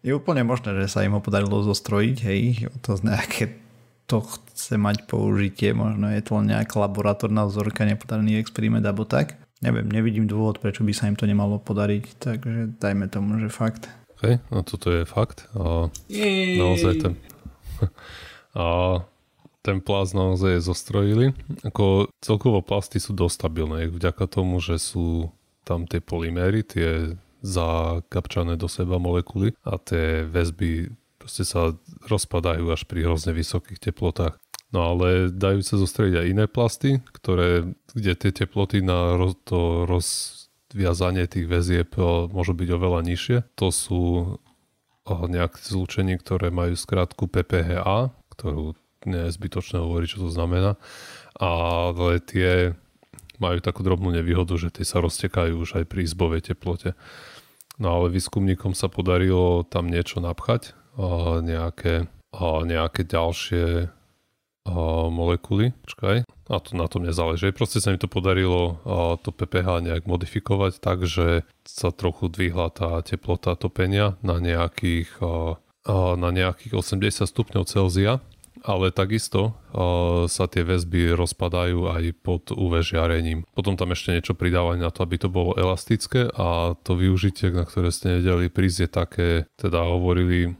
je 0.00 0.12
úplne 0.14 0.46
možné, 0.46 0.78
že 0.84 0.92
sa 0.92 1.02
im 1.02 1.16
ho 1.16 1.20
podarilo 1.20 1.64
zostrojiť, 1.64 2.16
hej, 2.22 2.70
to 2.84 2.94
z 2.94 3.02
nejaké 3.02 3.44
to 4.06 4.22
chce 4.22 4.78
mať 4.78 5.10
použitie, 5.10 5.74
možno 5.74 6.06
je 6.14 6.22
to 6.22 6.38
len 6.38 6.54
nejaká 6.54 6.78
laboratórna 6.78 7.42
vzorka, 7.50 7.82
nepodarený 7.82 8.38
experiment 8.38 8.86
alebo 8.86 9.02
tak. 9.02 9.34
Neviem, 9.58 9.90
nevidím 9.90 10.30
dôvod, 10.30 10.62
prečo 10.62 10.86
by 10.86 10.92
sa 10.94 11.10
im 11.10 11.18
to 11.18 11.26
nemalo 11.26 11.58
podariť, 11.58 12.04
takže 12.22 12.78
dajme 12.78 13.10
tomu, 13.10 13.42
že 13.42 13.50
fakt. 13.50 13.90
OK, 14.16 14.40
no 14.48 14.64
toto 14.64 14.88
je 14.88 15.04
fakt. 15.04 15.44
A 15.52 15.92
Jej. 16.08 16.56
naozaj 16.56 16.94
ten... 17.04 17.12
A 18.56 19.04
ten 19.60 19.84
plast 19.84 20.16
naozaj 20.16 20.64
zostrojili. 20.64 21.36
Ako 21.60 22.08
celkovo 22.24 22.64
plasty 22.64 22.96
sú 22.96 23.12
dostabilné, 23.12 23.92
vďaka 23.92 24.24
tomu, 24.32 24.64
že 24.64 24.80
sú 24.80 25.28
tam 25.60 25.84
tie 25.84 26.00
polyméry, 26.00 26.64
tie 26.64 27.20
zakapčané 27.44 28.56
do 28.56 28.64
seba 28.64 28.96
molekuly 28.96 29.52
a 29.60 29.76
tie 29.76 30.24
väzby 30.24 30.88
proste 31.20 31.42
sa 31.42 31.74
rozpadajú 32.06 32.70
až 32.70 32.86
pri 32.86 33.04
hrozne 33.04 33.34
vysokých 33.34 33.82
teplotách. 33.90 34.38
No 34.70 34.94
ale 34.94 35.30
dajú 35.30 35.62
sa 35.62 35.78
zostrediť 35.78 36.14
aj 36.22 36.26
iné 36.30 36.44
plasty, 36.46 37.02
ktoré, 37.14 37.70
kde 37.94 38.12
tie 38.14 38.30
teploty 38.30 38.82
na 38.82 39.18
roz, 39.18 39.34
to 39.46 39.86
rozviazanie 40.76 41.24
tých 41.24 41.48
väzieb 41.48 41.96
eh, 41.96 42.04
môžu 42.28 42.52
byť 42.52 42.68
oveľa 42.68 43.00
nižšie. 43.08 43.36
To 43.56 43.72
sú 43.72 44.02
eh, 44.28 45.24
nejaké 45.24 45.56
zlúčenie, 45.64 46.20
ktoré 46.20 46.52
majú 46.52 46.76
skrátku 46.76 47.24
PPHA, 47.32 48.12
ktorú 48.36 48.76
nie 49.08 49.24
je 49.24 49.32
zbytočné 49.32 49.80
hovoriť, 49.80 50.08
čo 50.12 50.28
to 50.28 50.28
znamená. 50.28 50.76
Ale 51.40 52.20
tie 52.20 52.76
majú 53.40 53.56
takú 53.64 53.80
drobnú 53.80 54.12
nevýhodu, 54.12 54.52
že 54.60 54.68
tie 54.68 54.84
sa 54.84 55.00
roztekajú 55.00 55.64
už 55.64 55.80
aj 55.80 55.84
pri 55.88 56.04
izbovej 56.04 56.52
teplote. 56.52 56.92
No 57.80 57.96
ale 57.96 58.12
výskumníkom 58.12 58.76
sa 58.76 58.92
podarilo 58.92 59.64
tam 59.64 59.88
niečo 59.88 60.20
napchať, 60.20 60.76
a 60.96 61.44
nejaké, 61.44 62.08
nejaké 62.40 63.04
ďalšie 63.04 63.92
a 64.66 65.06
molekuly. 65.08 65.70
Počkaj, 65.86 66.26
a 66.26 66.54
to 66.58 66.70
na 66.74 66.90
tom 66.90 67.06
nezáleží. 67.06 67.54
Proste 67.54 67.78
sa 67.78 67.94
mi 67.94 67.98
to 68.02 68.10
podarilo 68.10 68.82
a 68.82 69.14
to 69.22 69.30
PPH 69.30 69.86
nejak 69.86 70.04
modifikovať 70.10 70.82
tak, 70.82 71.06
že 71.06 71.46
sa 71.62 71.94
trochu 71.94 72.26
dvihla 72.26 72.74
tá 72.74 72.98
teplota 73.06 73.54
topenia 73.54 74.18
na 74.26 74.42
nejakých, 74.42 75.22
a, 75.22 75.62
a, 75.86 76.18
na 76.18 76.30
nejakých 76.34 76.74
80 76.74 77.30
stupňov 77.30 77.64
Celzia 77.70 78.18
ale 78.66 78.90
takisto 78.90 79.54
uh, 79.54 80.26
sa 80.26 80.50
tie 80.50 80.66
väzby 80.66 81.14
rozpadajú 81.14 81.86
aj 81.86 82.04
pod 82.18 82.50
UV 82.50 82.82
žiarením. 82.82 83.46
Potom 83.54 83.78
tam 83.78 83.94
ešte 83.94 84.10
niečo 84.10 84.34
pridávajú 84.34 84.82
na 84.82 84.90
to, 84.90 85.06
aby 85.06 85.16
to 85.22 85.30
bolo 85.30 85.54
elastické 85.54 86.26
a 86.34 86.74
to 86.82 86.98
využitie, 86.98 87.54
na 87.54 87.62
ktoré 87.62 87.94
ste 87.94 88.18
nedeli 88.18 88.50
prísť, 88.50 88.78
je 88.82 88.88
také, 88.90 89.28
teda 89.54 89.86
hovorili, 89.86 90.58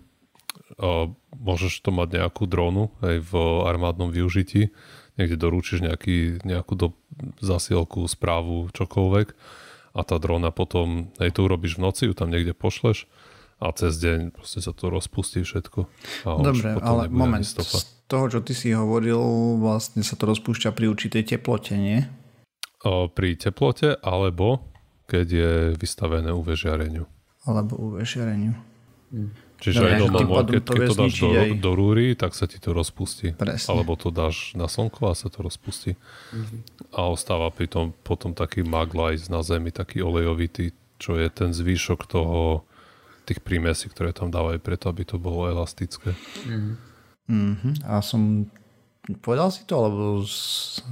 uh, 0.79 1.11
môžeš 1.41 1.85
to 1.85 1.91
mať 1.93 2.23
nejakú 2.23 2.49
dronu 2.49 2.93
aj 3.05 3.17
v 3.21 3.33
armádnom 3.65 4.11
využití, 4.13 4.73
niekde 5.17 5.37
doručíš 5.37 5.85
nejaký, 5.85 6.45
nejakú 6.45 6.75
do, 6.77 6.89
zasielku, 7.41 8.05
správu, 8.09 8.69
čokoľvek 8.73 9.29
a 9.97 10.01
tá 10.05 10.17
drona 10.21 10.53
potom, 10.53 11.09
aj 11.17 11.37
to 11.37 11.49
urobíš 11.49 11.81
v 11.81 11.85
noci, 11.89 12.03
ju 12.09 12.15
tam 12.17 12.29
niekde 12.29 12.53
pošleš 12.53 13.09
a 13.57 13.73
cez 13.73 13.97
deň 13.97 14.37
proste 14.37 14.61
sa 14.61 14.77
to 14.77 14.93
rozpustí 14.93 15.41
všetko. 15.41 15.89
A 16.29 16.29
Dobre, 16.45 16.77
ale 16.77 17.09
moment, 17.09 17.41
stopa. 17.41 17.81
z 17.81 17.89
toho, 18.05 18.29
čo 18.29 18.41
ty 18.45 18.53
si 18.53 18.77
hovoril, 18.77 19.19
vlastne 19.57 20.05
sa 20.05 20.13
to 20.21 20.29
rozpúšťa 20.29 20.77
pri 20.77 20.93
určitej 20.93 21.37
teplote, 21.37 21.73
nie? 21.81 22.05
O, 22.85 23.09
pri 23.09 23.41
teplote 23.41 23.97
alebo 24.05 24.69
keď 25.09 25.27
je 25.27 25.53
vystavené 25.79 26.35
UV 26.35 26.59
žiareniu. 26.59 27.07
Alebo 27.47 27.79
UV 27.79 28.05
žiareniu. 28.05 28.53
Čiže 29.67 29.83
No, 29.83 29.87
aj 29.91 29.99
doma 29.99 30.21
pádom 30.23 30.53
keď, 30.55 30.63
to 30.63 30.73
keď 30.79 30.87
to 30.87 30.95
dáš 30.95 31.15
do, 31.19 31.29
aj- 31.35 31.59
do 31.59 31.71
rúry, 31.75 32.07
tak 32.15 32.39
sa 32.39 32.47
ti 32.47 32.63
to 32.63 32.71
rozpustí. 32.71 33.35
Presne. 33.35 33.67
Alebo 33.75 33.99
to 33.99 34.15
dáš 34.15 34.55
na 34.55 34.71
slnko 34.71 35.11
a 35.11 35.19
sa 35.19 35.27
to 35.27 35.43
rozpustí. 35.43 35.99
A 36.95 37.11
ostáva 37.11 37.51
pri 37.51 37.67
tom 37.67 37.91
potom 38.07 38.31
taký 38.31 38.63
maglajs 38.63 39.27
na 39.27 39.43
zemi, 39.43 39.75
taký 39.75 40.07
olejovitý, 40.07 40.71
čo 41.03 41.19
je 41.19 41.27
ten 41.35 41.51
zvýšok 41.51 42.07
toho 42.07 42.63
tých 43.27 43.43
prímesí, 43.43 43.91
ktoré 43.91 44.15
tam 44.15 44.31
dávajú 44.31 44.63
preto, 44.63 44.87
aby 44.87 45.03
to 45.03 45.19
bolo 45.19 45.51
elastické. 45.51 46.15
Mhm. 47.27 47.83
A 47.83 47.99
som 48.07 48.47
povedal 49.23 49.51
si 49.55 49.63
to, 49.67 49.75
alebo 49.79 50.23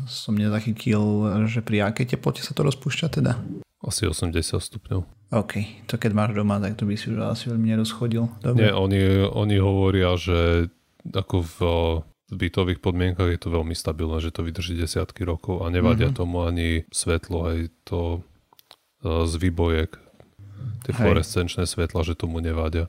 som 0.07 0.35
nezachytil, 0.35 1.03
že 1.51 1.63
pri 1.63 1.87
akej 1.91 2.15
teplote 2.15 2.43
sa 2.43 2.55
to 2.55 2.67
rozpúšťa 2.67 3.07
teda? 3.11 3.39
Asi 3.85 4.09
80 4.09 4.33
stupňov. 4.59 5.01
OK, 5.31 5.53
to 5.85 6.01
keď 6.01 6.11
máš 6.15 6.31
doma, 6.33 6.57
tak 6.57 6.79
to 6.79 6.89
by 6.89 6.97
si 6.97 7.13
už 7.13 7.21
asi 7.21 7.53
veľmi 7.53 7.69
nerozchodil. 7.69 8.31
Dobre. 8.41 8.65
Nie, 8.65 8.71
oni, 8.73 9.01
oni 9.29 9.57
hovoria, 9.59 10.15
že 10.17 10.71
ako 11.05 11.37
v, 11.45 11.57
bytových 12.33 12.81
podmienkach 12.81 13.29
je 13.29 13.39
to 13.39 13.53
veľmi 13.53 13.77
stabilné, 13.77 14.19
že 14.19 14.33
to 14.33 14.41
vydrží 14.43 14.75
desiatky 14.75 15.23
rokov 15.23 15.63
a 15.63 15.69
nevadia 15.69 16.09
Mhm. 16.09 16.17
mm-hmm. 16.17 16.19
tomu 16.19 16.37
ani 16.43 16.69
svetlo, 16.89 17.39
aj 17.53 17.59
to 17.85 18.01
e, 19.05 19.29
z 19.29 19.35
výbojek, 19.37 19.91
tie 20.89 20.93
Hej. 20.93 20.99
fluorescenčné 20.99 21.65
svetla, 21.69 22.01
že 22.03 22.17
tomu 22.17 22.41
nevadia. 22.41 22.89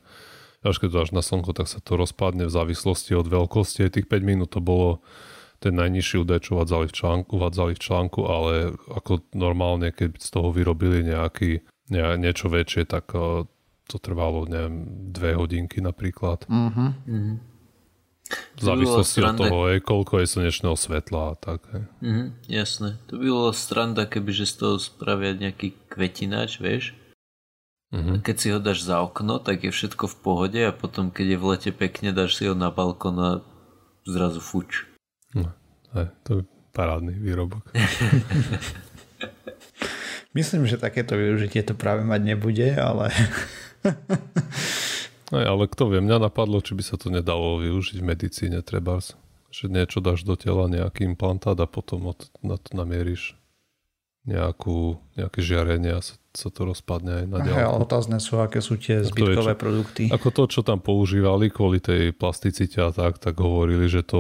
Až 0.64 0.82
keď 0.82 0.88
to 0.90 0.98
dáš 0.98 1.12
na 1.14 1.22
slnko, 1.22 1.54
tak 1.54 1.70
sa 1.70 1.78
to 1.78 1.94
rozpadne 1.94 2.48
v 2.48 2.54
závislosti 2.56 3.14
od 3.14 3.28
veľkosti. 3.30 3.86
Aj 3.86 3.92
tých 3.94 4.10
5 4.10 4.24
minút 4.26 4.50
to 4.56 4.64
bolo 4.64 5.04
ten 5.60 5.74
najnižší 5.76 6.22
údaj, 6.22 6.46
čo 6.46 6.60
uvádzali 6.60 6.86
v 6.92 6.96
článku, 6.96 7.30
uvádzali 7.38 7.74
v 7.76 7.84
článku, 7.84 8.20
ale 8.28 8.54
ako 8.92 9.26
normálne, 9.34 9.90
keď 9.92 10.20
z 10.20 10.30
toho 10.30 10.50
vyrobili 10.52 11.04
nejaký, 11.06 11.64
ne, 11.92 12.02
niečo 12.20 12.52
väčšie, 12.52 12.86
tak 12.88 13.12
eh, 13.16 13.46
to 13.86 13.96
trvalo, 14.02 14.50
neviem, 14.50 14.86
dve 15.14 15.38
hodinky 15.38 15.82
napríklad. 15.82 16.46
Mhm. 16.50 16.86
Mhm. 17.06 17.36
V 18.58 18.62
závislosti 18.66 19.22
od 19.22 19.38
toho, 19.38 19.70
je, 19.70 19.78
koľko 19.86 20.26
je 20.26 20.26
slnečného 20.26 20.74
svetla 20.74 21.22
a 21.30 21.36
tak. 21.38 21.62
Hej. 21.70 21.84
Mhm, 22.02 22.26
jasné. 22.50 22.98
To 23.06 23.22
by 23.22 23.28
bolo 23.30 23.52
stranda, 23.54 24.10
kebyže 24.10 24.50
z 24.50 24.56
toho 24.58 24.76
spravia 24.82 25.38
nejaký 25.38 25.78
kvetináč, 25.94 26.58
vieš? 26.58 26.98
Mhm. 27.94 28.26
Keď 28.26 28.36
si 28.36 28.48
ho 28.50 28.58
dáš 28.58 28.82
za 28.82 29.06
okno, 29.06 29.38
tak 29.38 29.62
je 29.62 29.70
všetko 29.70 30.10
v 30.10 30.18
pohode 30.26 30.62
a 30.66 30.74
potom, 30.74 31.14
keď 31.14 31.38
je 31.38 31.38
v 31.38 31.48
lete 31.54 31.72
pekne, 31.72 32.10
dáš 32.10 32.42
si 32.42 32.50
ho 32.50 32.58
na 32.58 32.74
balkón 32.74 33.18
a 33.22 33.32
zrazu 34.10 34.42
fuč. 34.42 34.90
No, 35.36 35.52
hej, 35.94 36.08
to 36.24 36.30
je 36.40 36.42
parádny 36.72 37.14
výrobok. 37.16 37.64
Myslím, 40.36 40.68
že 40.68 40.76
takéto 40.76 41.16
využitie 41.16 41.64
to 41.64 41.76
práve 41.80 42.04
mať 42.04 42.22
nebude, 42.36 42.68
ale 42.76 43.08
Hej, 45.32 45.46
ale 45.52 45.64
kto 45.72 45.88
vie, 45.92 46.04
mňa 46.04 46.28
napadlo, 46.28 46.60
či 46.60 46.76
by 46.76 46.84
sa 46.84 47.00
to 47.00 47.08
nedalo 47.08 47.64
využiť 47.64 47.98
v 48.02 48.08
medicíne 48.08 48.60
trebárs. 48.60 49.16
Že 49.56 49.72
niečo 49.72 50.04
dáš 50.04 50.28
do 50.28 50.36
tela, 50.36 50.68
nejaký 50.68 51.08
implantát 51.08 51.56
a 51.56 51.68
potom 51.70 52.12
od, 52.12 52.28
na 52.44 52.60
to 52.60 52.76
namieríš 52.76 53.40
nejakú, 54.26 54.78
nejaké 55.14 55.40
žiarenie 55.40 55.92
a 55.92 56.02
sa, 56.02 56.14
sa 56.32 56.50
to 56.50 56.66
rozpadne 56.66 57.12
aj 57.16 57.26
na 57.28 57.38
ďalku. 57.40 57.78
otázne 57.80 58.18
sú, 58.18 58.38
aké 58.38 58.58
sú 58.58 58.76
tie 58.76 59.00
je 59.00 59.08
zbytkové 59.08 59.54
čo- 59.54 59.62
produkty. 59.62 60.04
Ako 60.08 60.30
to, 60.30 60.44
čo 60.48 60.62
tam 60.62 60.78
používali 60.80 61.48
kvôli 61.48 61.78
tej 61.78 62.10
plasticite 62.12 62.78
a 62.80 62.90
tak, 62.90 63.18
tak 63.18 63.36
hovorili, 63.36 63.86
že 63.86 64.02
to 64.02 64.20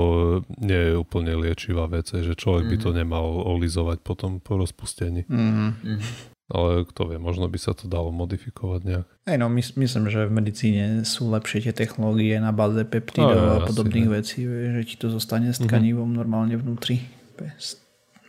nie 0.55 0.77
je 0.77 0.93
úplne 0.95 1.33
liečivá 1.35 1.85
vec, 1.87 2.07
že 2.07 2.31
človek 2.31 2.65
by 2.67 2.77
to 2.77 2.89
nemal 2.91 3.25
olizovať 3.49 3.99
potom 3.99 4.37
po 4.37 4.55
rozpustení. 4.55 5.25
Mhm. 5.25 5.67
Mhm. 5.83 6.01
Ale 6.45 6.85
kto 6.85 7.09
vie, 7.09 7.17
možno 7.17 7.49
by 7.49 7.57
sa 7.57 7.73
to 7.73 7.89
dalo 7.89 8.13
modifikovať 8.13 8.81
nejak. 8.85 9.07
Hej, 9.25 9.37
no 9.39 9.49
mys- 9.49 9.73
myslím, 9.73 10.05
že 10.05 10.23
v 10.23 10.33
medicíne 10.35 10.85
sú 11.01 11.25
lepšie 11.27 11.65
tie 11.65 11.73
technológie 11.75 12.37
na 12.37 12.53
báze 12.53 12.77
No, 12.77 12.85
peptidov 12.85 13.33
jo, 13.33 13.49
a 13.49 13.57
asi, 13.57 13.65
podobných 13.65 14.05
hej. 14.05 14.13
vecí, 14.13 14.37
že 14.45 14.81
ti 14.83 14.95
to 14.95 15.09
zostane 15.09 15.49
Mhm. 15.49 15.55
s 15.55 15.59
tkanivom 15.59 16.05
normálne 16.07 16.53
vnútri. 16.53 17.01
Bez- 17.33 17.81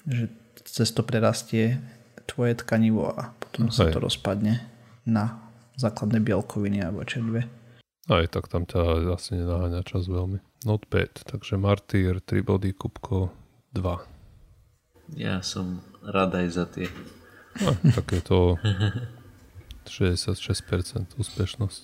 Že 0.03 0.33
cez 0.77 0.93
to 0.93 1.01
prerastie 1.01 1.81
tvoje 2.29 2.53
tkanivo 2.61 3.09
a 3.09 3.33
potom 3.41 3.73
sa 3.73 3.89
Hej. 3.89 3.97
to 3.97 3.99
rozpadne 4.05 4.61
na 5.09 5.41
základné 5.81 6.21
bielkoviny 6.21 6.85
alebo 6.85 7.01
červe. 7.09 7.49
Aj 8.13 8.25
tak 8.29 8.53
tam 8.53 8.69
ťa 8.69 9.09
asi 9.17 9.41
nenaháňa 9.41 9.81
čas 9.89 10.05
veľmi. 10.05 10.39
Note 10.69 10.85
5, 10.93 11.33
takže 11.33 11.57
Martyr, 11.57 12.21
3 12.21 12.45
body, 12.45 12.77
Kupko 12.77 13.33
2. 13.73 15.17
Ja 15.17 15.41
som 15.41 15.81
rád 16.05 16.45
aj 16.45 16.47
za 16.53 16.65
tie. 16.69 16.93
No, 17.65 17.73
tak 17.97 18.13
je 18.13 18.21
to 18.21 18.39
66% 19.89 21.17
úspešnosť. 21.17 21.83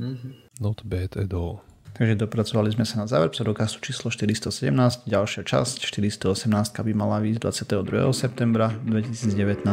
Mhm. 0.00 0.28
Not 0.64 0.80
bad 0.88 1.12
at 1.20 1.36
all. 1.36 1.60
Takže 1.94 2.14
dopracovali 2.16 2.72
sme 2.72 2.88
sa 2.88 3.02
na 3.02 3.06
záver 3.10 3.28
pseudokastu 3.34 3.82
číslo 3.82 4.08
417. 4.08 5.04
Ďalšia 5.04 5.42
časť, 5.44 5.84
418 5.84 6.46
by 6.80 6.92
mala 6.96 7.20
výjsť 7.20 7.40
22. 7.76 8.10
septembra 8.16 8.72
2019. 8.86 9.66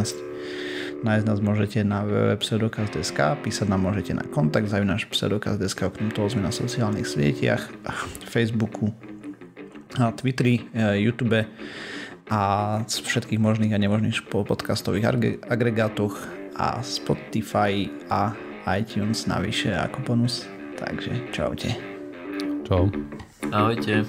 Nájsť 0.97 1.26
nás 1.30 1.39
môžete 1.39 1.86
na 1.86 2.01
www.pseudokast.sk, 2.01 3.45
písať 3.45 3.68
nám 3.70 3.86
môžete 3.86 4.18
na 4.18 4.26
kontakt 4.26 4.65
zavináš 4.65 5.05
pseudokast.sk, 5.05 5.93
okrem 5.93 6.09
toho 6.09 6.26
sme 6.26 6.41
na 6.41 6.49
sociálnych 6.49 7.05
sieťach, 7.05 7.70
Facebooku, 8.26 8.89
a 9.95 10.11
Twitteri, 10.11 10.65
e, 10.74 11.01
YouTube 11.05 11.45
a 12.28 12.41
z 12.86 12.95
všetkých 13.07 13.39
možných 13.39 13.74
a 13.74 13.82
nemožných 13.82 14.28
po- 14.28 14.43
podcastových 14.43 15.05
agregátoch 15.47 16.18
a 16.57 16.82
Spotify 16.84 17.88
a 18.11 18.36
iTunes 18.68 19.26
navyše 19.30 19.72
ako 19.72 20.03
bonus. 20.03 20.43
Takže 20.78 21.32
čaute. 21.34 21.96
Čau. 22.68 22.91
Ahojte. 23.51 24.03